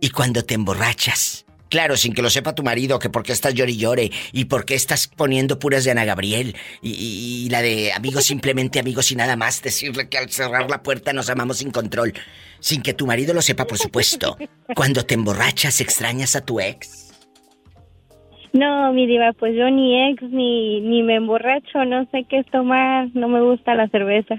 ¿y 0.00 0.10
cuando 0.10 0.44
te 0.44 0.54
emborrachas? 0.54 1.44
Claro, 1.68 1.96
sin 1.96 2.12
que 2.14 2.22
lo 2.22 2.30
sepa 2.30 2.54
tu 2.54 2.62
marido, 2.62 2.98
que 3.00 3.10
por 3.10 3.24
qué 3.24 3.32
estás 3.32 3.52
llore 3.52 3.72
y 3.72 3.76
llore, 3.76 4.10
y 4.32 4.44
por 4.44 4.64
qué 4.64 4.74
estás 4.76 5.08
poniendo 5.08 5.58
puras 5.58 5.82
de 5.84 5.90
Ana 5.90 6.04
Gabriel, 6.04 6.54
y, 6.82 6.90
y- 6.92 7.46
y 7.46 7.48
la 7.50 7.62
de 7.62 7.92
amigos 7.92 8.24
simplemente 8.24 8.78
amigos 8.78 9.10
y 9.10 9.16
nada 9.16 9.34
más, 9.36 9.60
decirle 9.60 10.08
que 10.08 10.18
al 10.18 10.30
cerrar 10.30 10.70
la 10.70 10.82
puerta 10.82 11.12
nos 11.12 11.28
amamos 11.30 11.58
sin 11.58 11.70
control, 11.72 12.14
sin 12.60 12.80
que 12.82 12.94
tu 12.94 13.06
marido 13.06 13.34
lo 13.34 13.42
sepa, 13.42 13.64
por 13.66 13.78
supuesto. 13.78 14.36
Cuando 14.76 15.04
te 15.04 15.14
emborrachas, 15.14 15.80
extrañas 15.80 16.36
a 16.36 16.44
tu 16.44 16.60
ex. 16.60 17.03
No, 18.54 18.92
mi 18.92 19.06
diva, 19.06 19.32
pues 19.32 19.54
yo 19.56 19.68
ni 19.68 20.10
ex 20.10 20.22
ni, 20.22 20.80
ni 20.80 21.02
me 21.02 21.16
emborracho, 21.16 21.84
no 21.84 22.06
sé 22.12 22.24
qué 22.28 22.38
es 22.38 22.46
tomar, 22.46 23.08
no 23.12 23.28
me 23.28 23.42
gusta 23.42 23.74
la 23.74 23.88
cerveza. 23.88 24.36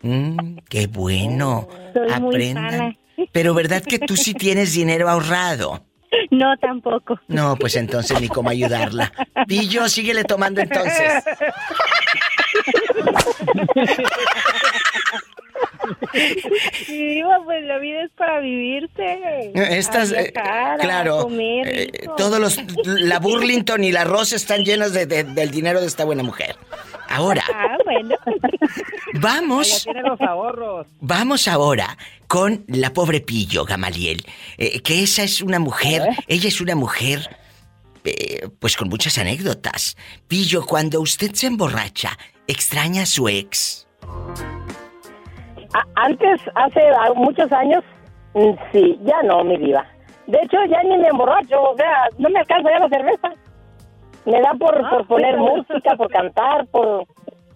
Mm, 0.00 0.56
qué 0.70 0.86
bueno. 0.86 1.68
Soy 1.92 2.08
muy 2.20 2.34
Aprendan. 2.34 2.70
sana. 2.70 2.96
Pero 3.32 3.54
¿verdad 3.54 3.82
que 3.82 3.98
tú 3.98 4.16
sí 4.16 4.34
tienes 4.34 4.74
dinero 4.74 5.08
ahorrado? 5.08 5.82
No, 6.30 6.56
tampoco. 6.56 7.20
No, 7.28 7.56
pues 7.56 7.76
entonces 7.76 8.18
ni 8.20 8.28
cómo 8.28 8.48
ayudarla. 8.48 9.12
Pillo, 9.46 9.86
síguele 9.88 10.24
tomando 10.24 10.60
entonces. 10.62 11.24
Diva, 16.88 17.38
pues 17.44 17.64
la 17.64 17.78
vida 17.78 18.02
es 18.04 18.10
para 18.16 18.40
vivirse. 18.40 19.52
Estas, 19.54 20.12
a 20.12 20.20
eh, 20.22 20.32
a 20.36 20.76
claro, 20.78 21.22
comer 21.22 21.68
eh, 21.68 21.90
todos 22.16 22.38
los, 22.38 22.58
la 22.84 23.18
Burlington 23.18 23.84
y 23.84 23.92
la 23.92 24.04
Rosa 24.04 24.36
están 24.36 24.64
llenas 24.64 24.92
de, 24.92 25.06
de- 25.06 25.24
del 25.24 25.50
dinero 25.50 25.80
de 25.80 25.86
esta 25.86 26.04
buena 26.04 26.22
mujer. 26.22 26.56
Ahora, 27.08 27.44
Ah, 27.54 27.76
bueno. 27.84 28.16
vamos, 29.14 29.86
los 30.04 30.20
ahorros. 30.20 30.86
vamos 31.00 31.46
ahora 31.48 31.96
con 32.26 32.64
la 32.68 32.92
pobre 32.92 33.20
Pillo, 33.20 33.64
Gamaliel, 33.64 34.24
eh, 34.58 34.80
que 34.80 35.02
esa 35.02 35.22
es 35.22 35.40
una 35.40 35.58
mujer, 35.60 36.02
ella 36.26 36.48
es 36.48 36.60
una 36.60 36.74
mujer, 36.74 37.36
eh, 38.04 38.48
pues 38.58 38.76
con 38.76 38.88
muchas 38.88 39.18
anécdotas. 39.18 39.96
Pillo, 40.26 40.66
cuando 40.66 41.00
usted 41.00 41.32
se 41.34 41.46
emborracha, 41.46 42.18
¿extraña 42.48 43.02
a 43.02 43.06
su 43.06 43.28
ex? 43.28 43.86
Antes, 45.94 46.40
hace 46.54 46.80
muchos 47.14 47.50
años, 47.52 47.82
mm, 48.34 48.50
sí, 48.72 48.98
ya 49.04 49.22
no, 49.22 49.44
mi 49.44 49.56
diva. 49.56 49.86
De 50.26 50.38
hecho, 50.42 50.58
ya 50.68 50.82
ni 50.82 50.98
me 50.98 51.08
emborracho, 51.08 51.62
o 51.62 51.76
sea, 51.76 52.08
no 52.18 52.28
me 52.28 52.40
alcanza 52.40 52.70
ya 52.70 52.78
la 52.80 52.88
cerveza. 52.88 53.32
Me 54.24 54.40
da 54.40 54.52
por, 54.54 54.84
Ah, 54.84 54.90
por 54.90 55.06
poner 55.06 55.36
música, 55.38 55.96
por 55.96 56.10
cantar, 56.10 56.66
por... 56.66 57.06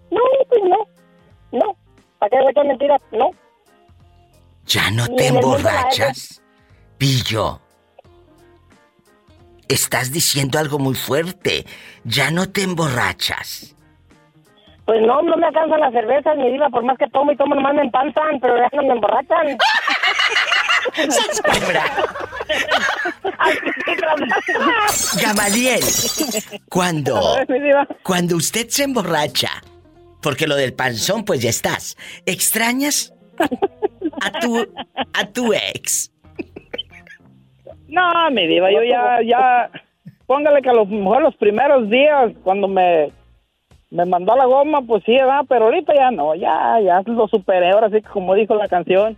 No, 0.09 0.21
pues 0.47 0.61
no, 0.63 0.77
no. 1.51 1.75
¿Para 2.17 2.29
qué 2.29 2.37
voy 2.37 2.47
a 2.47 2.51
echar 2.51 2.65
mentiras? 2.65 3.01
No. 3.11 3.31
¿Ya 4.65 4.89
no 4.91 5.05
Ni 5.07 5.15
te 5.17 5.27
emborrachas? 5.27 6.41
Pillo. 6.97 7.59
Estás 9.67 10.11
diciendo 10.11 10.59
algo 10.59 10.79
muy 10.79 10.95
fuerte. 10.95 11.65
Ya 12.03 12.31
no 12.31 12.49
te 12.49 12.63
emborrachas. 12.63 13.75
Pues 14.85 15.01
no, 15.01 15.21
no 15.21 15.37
me 15.37 15.47
alcanzan 15.47 15.79
las 15.79 15.93
cervezas, 15.93 16.35
mi 16.37 16.51
diva, 16.51 16.69
por 16.69 16.83
más 16.83 16.97
que 16.97 17.07
tomo 17.07 17.31
y 17.31 17.37
tomo, 17.37 17.55
nomás 17.55 17.75
me 17.75 17.83
empanzan, 17.83 18.39
pero 18.41 18.57
ya 18.57 18.67
no 18.73 18.81
me 18.83 18.93
emborrachan. 18.93 19.57
Gamaliel, 25.21 25.83
cuando, 26.69 27.37
cuando 28.03 28.35
usted 28.35 28.67
se 28.69 28.83
emborracha, 28.83 29.49
porque 30.21 30.47
lo 30.47 30.55
del 30.55 30.73
panzón 30.73 31.23
pues 31.25 31.41
ya 31.41 31.49
estás, 31.49 31.97
¿extrañas 32.25 33.13
a 34.21 34.39
tu, 34.39 34.57
a 35.13 35.25
tu 35.27 35.53
ex? 35.53 36.11
No, 37.87 38.31
mi 38.31 38.47
diva, 38.47 38.71
yo 38.71 38.83
ya, 38.83 39.19
ya, 39.23 39.69
póngale 40.25 40.61
que 40.61 40.69
a 40.69 40.73
lo 40.73 40.85
mejor 40.85 41.21
los 41.21 41.35
primeros 41.35 41.89
días, 41.89 42.31
cuando 42.43 42.67
me, 42.67 43.11
me 43.91 44.05
mandó 44.05 44.33
a 44.33 44.37
la 44.37 44.45
goma, 44.45 44.81
pues 44.81 45.03
sí, 45.05 45.11
¿verdad? 45.11 45.41
Pero 45.47 45.65
ahorita 45.65 45.93
ya 45.93 46.11
no, 46.11 46.33
ya, 46.33 46.79
ya 46.83 47.01
lo 47.05 47.27
superé, 47.27 47.71
ahora 47.71 47.89
sí 47.89 48.01
que 48.01 48.09
como 48.09 48.33
dijo 48.33 48.55
la 48.55 48.67
canción. 48.67 49.17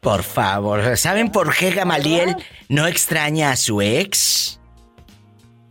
Por 0.00 0.22
favor, 0.22 0.96
¿saben 0.96 1.30
por 1.30 1.54
qué 1.54 1.70
Gamaliel 1.70 2.36
no 2.68 2.86
extraña 2.86 3.52
a 3.52 3.56
su 3.56 3.80
ex? 3.80 4.60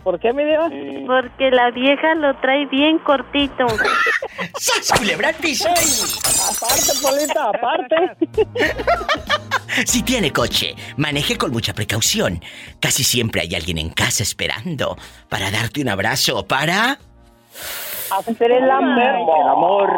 ¿Por 0.03 0.19
qué, 0.19 0.33
mi 0.33 0.43
diva? 0.43 0.69
Porque 1.07 1.49
la 1.49 1.71
vieja 1.71 2.13
lo 2.15 2.35
trae 2.41 2.65
bien 2.67 2.99
cortito. 2.99 3.65
¡Sas, 4.59 4.91
culebra 4.97 5.31
piso! 5.33 5.69
Aparte, 5.69 6.91
Polita, 7.01 7.49
aparte. 7.49 7.95
Si 9.87 10.03
tiene 10.03 10.31
coche, 10.31 10.75
maneje 10.97 11.35
con 11.35 11.49
mucha 11.49 11.73
precaución. 11.73 12.43
Casi 12.79 13.03
siempre 13.03 13.41
hay 13.41 13.55
alguien 13.55 13.79
en 13.79 13.89
casa 13.89 14.21
esperando 14.21 14.95
para 15.29 15.49
darte 15.49 15.81
un 15.81 15.89
abrazo 15.89 16.37
o 16.37 16.47
para 16.47 16.99
Hacer 18.11 18.51
el 18.51 18.69
amor. 18.69 19.01
El 19.01 19.47
amor. 19.47 19.89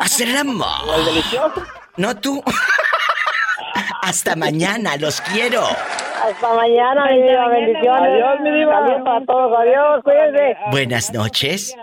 hacer 0.00 0.28
el 0.28 0.36
amor. 0.36 0.66
El 0.98 1.04
delicioso. 1.06 1.62
No 1.96 2.16
tú. 2.16 2.42
Hasta 4.02 4.36
mañana, 4.36 4.96
los 4.96 5.20
quiero. 5.20 5.62
Hasta 5.62 6.54
mañana, 6.54 7.06
mi 7.10 7.22
diva, 7.22 7.48
bendiciones. 7.48 8.12
Adiós, 8.12 8.40
mi 8.40 8.50
diva. 8.50 8.78
Adiós 8.78 9.02
para 9.04 9.24
todos, 9.26 9.58
adiós, 9.58 10.02
cuídense. 10.04 10.56
Buenas 10.70 11.12
noches. 11.12 11.76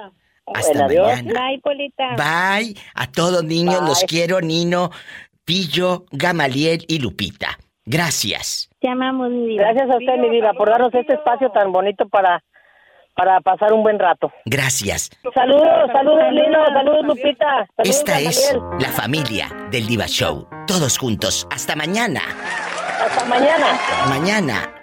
Hasta 0.53 0.85
Bueno, 0.85 1.03
mañana. 1.03 1.33
Bye, 1.33 1.59
Polita. 1.59 2.15
Bye. 2.15 2.75
A 2.95 3.07
todos 3.11 3.43
niños 3.43 3.81
los 3.81 4.03
quiero, 4.03 4.41
Nino, 4.41 4.91
Pillo, 5.45 6.05
Gamaliel 6.11 6.85
y 6.87 6.99
Lupita. 6.99 7.57
Gracias. 7.85 8.69
Te 8.79 8.89
amamos, 8.89 9.29
mi 9.31 9.47
diva. 9.47 9.63
Gracias 9.63 9.89
a 9.89 9.97
usted, 9.97 10.17
mi 10.17 10.29
diva, 10.29 10.53
por 10.53 10.69
darnos 10.69 10.93
este 10.93 11.13
espacio 11.13 11.49
tan 11.51 11.71
bonito 11.71 12.07
para, 12.07 12.43
para 13.15 13.39
pasar 13.41 13.73
un 13.73 13.83
buen 13.83 13.99
rato. 13.99 14.31
Gracias. 14.45 15.09
Saludos, 15.33 15.89
saludos, 15.93 16.31
Lino, 16.31 16.65
saludos, 16.73 17.05
Lupita. 17.05 17.67
Saludos, 17.77 17.95
Esta 17.95 18.19
es 18.19 18.57
la 18.79 18.89
familia 18.89 19.49
del 19.69 19.87
Diva 19.87 20.07
Show. 20.07 20.47
Todos 20.67 20.97
juntos. 20.97 21.47
Hasta 21.51 21.75
mañana. 21.75 22.21
Hasta 22.21 23.05
Hasta 23.05 23.25
mañana. 23.25 23.79
Mañana. 24.07 24.73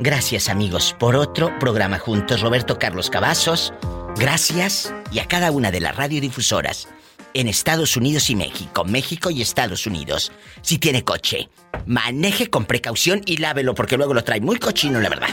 Gracias 0.00 0.48
amigos 0.48 0.94
por 0.98 1.16
otro 1.16 1.58
programa 1.58 1.98
juntos. 1.98 2.40
Roberto 2.40 2.78
Carlos 2.78 3.10
Cavazos, 3.10 3.74
gracias. 4.16 4.94
Y 5.10 5.18
a 5.18 5.26
cada 5.26 5.50
una 5.50 5.70
de 5.70 5.80
las 5.80 5.96
radiodifusoras 5.96 6.88
en 7.34 7.48
Estados 7.48 7.96
Unidos 7.96 8.30
y 8.30 8.36
México, 8.36 8.84
México 8.84 9.30
y 9.30 9.42
Estados 9.42 9.86
Unidos. 9.86 10.32
Si 10.62 10.78
tiene 10.78 11.04
coche, 11.04 11.48
maneje 11.86 12.48
con 12.48 12.64
precaución 12.64 13.22
y 13.26 13.38
lávelo 13.38 13.74
porque 13.74 13.96
luego 13.96 14.14
lo 14.14 14.24
trae 14.24 14.40
muy 14.40 14.58
cochino, 14.58 15.00
la 15.00 15.08
verdad. 15.08 15.28